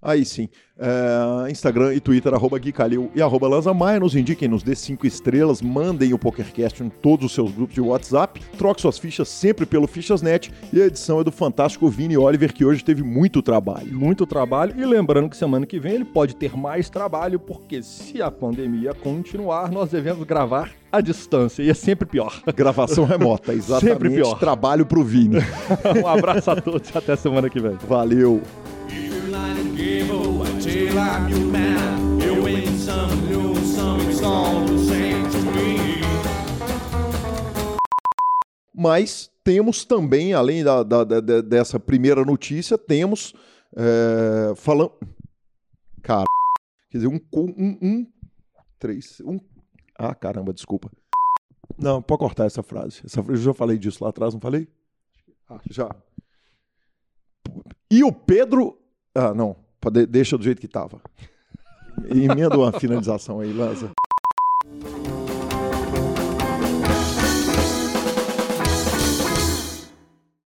[0.00, 0.48] Aí sim.
[0.80, 3.98] É, Instagram e Twitter, arroba Gui Calil e arroba Lanza Maia.
[3.98, 7.80] Nos indiquem, nos dê cinco estrelas, mandem o PokerCast em todos os seus grupos de
[7.80, 8.40] WhatsApp.
[8.56, 10.52] Troque suas fichas sempre pelo Fichasnet.
[10.72, 13.92] E a edição é do fantástico Vini Oliver, que hoje teve muito trabalho.
[13.92, 14.74] Muito trabalho.
[14.78, 18.94] E lembrando que semana que vem ele pode ter mais trabalho, porque se a pandemia
[18.94, 21.62] continuar, nós devemos gravar à distância.
[21.62, 22.40] E é sempre pior.
[22.54, 23.92] Gravação remota, exatamente.
[23.92, 24.38] Sempre pior.
[24.38, 25.38] Trabalho pro Vini.
[26.02, 27.76] um abraço a todos até semana que vem.
[27.88, 28.40] Valeu.
[30.98, 32.20] Give a tail like you man.
[32.20, 35.78] You win some, lose some, it's all the same to me.
[38.74, 43.32] Mas temos também, além da, da- da- dessa primeira notícia, temos
[43.76, 44.92] é, falando.
[46.02, 46.24] Cara,
[46.90, 48.06] quer dizer, um, um, um,
[48.78, 49.38] três, um.
[49.98, 50.90] Ah, caramba, desculpa.
[51.76, 53.02] Não, pode cortar essa frase.
[53.04, 54.68] Essa, eu já falei disso lá atrás, não falei?
[55.48, 55.94] Ah, já.
[57.90, 58.78] E o Pedro.
[59.14, 59.67] Ah, não
[60.08, 61.00] deixa do jeito que estava.
[62.12, 63.90] E emenda uma finalização aí, Lanza.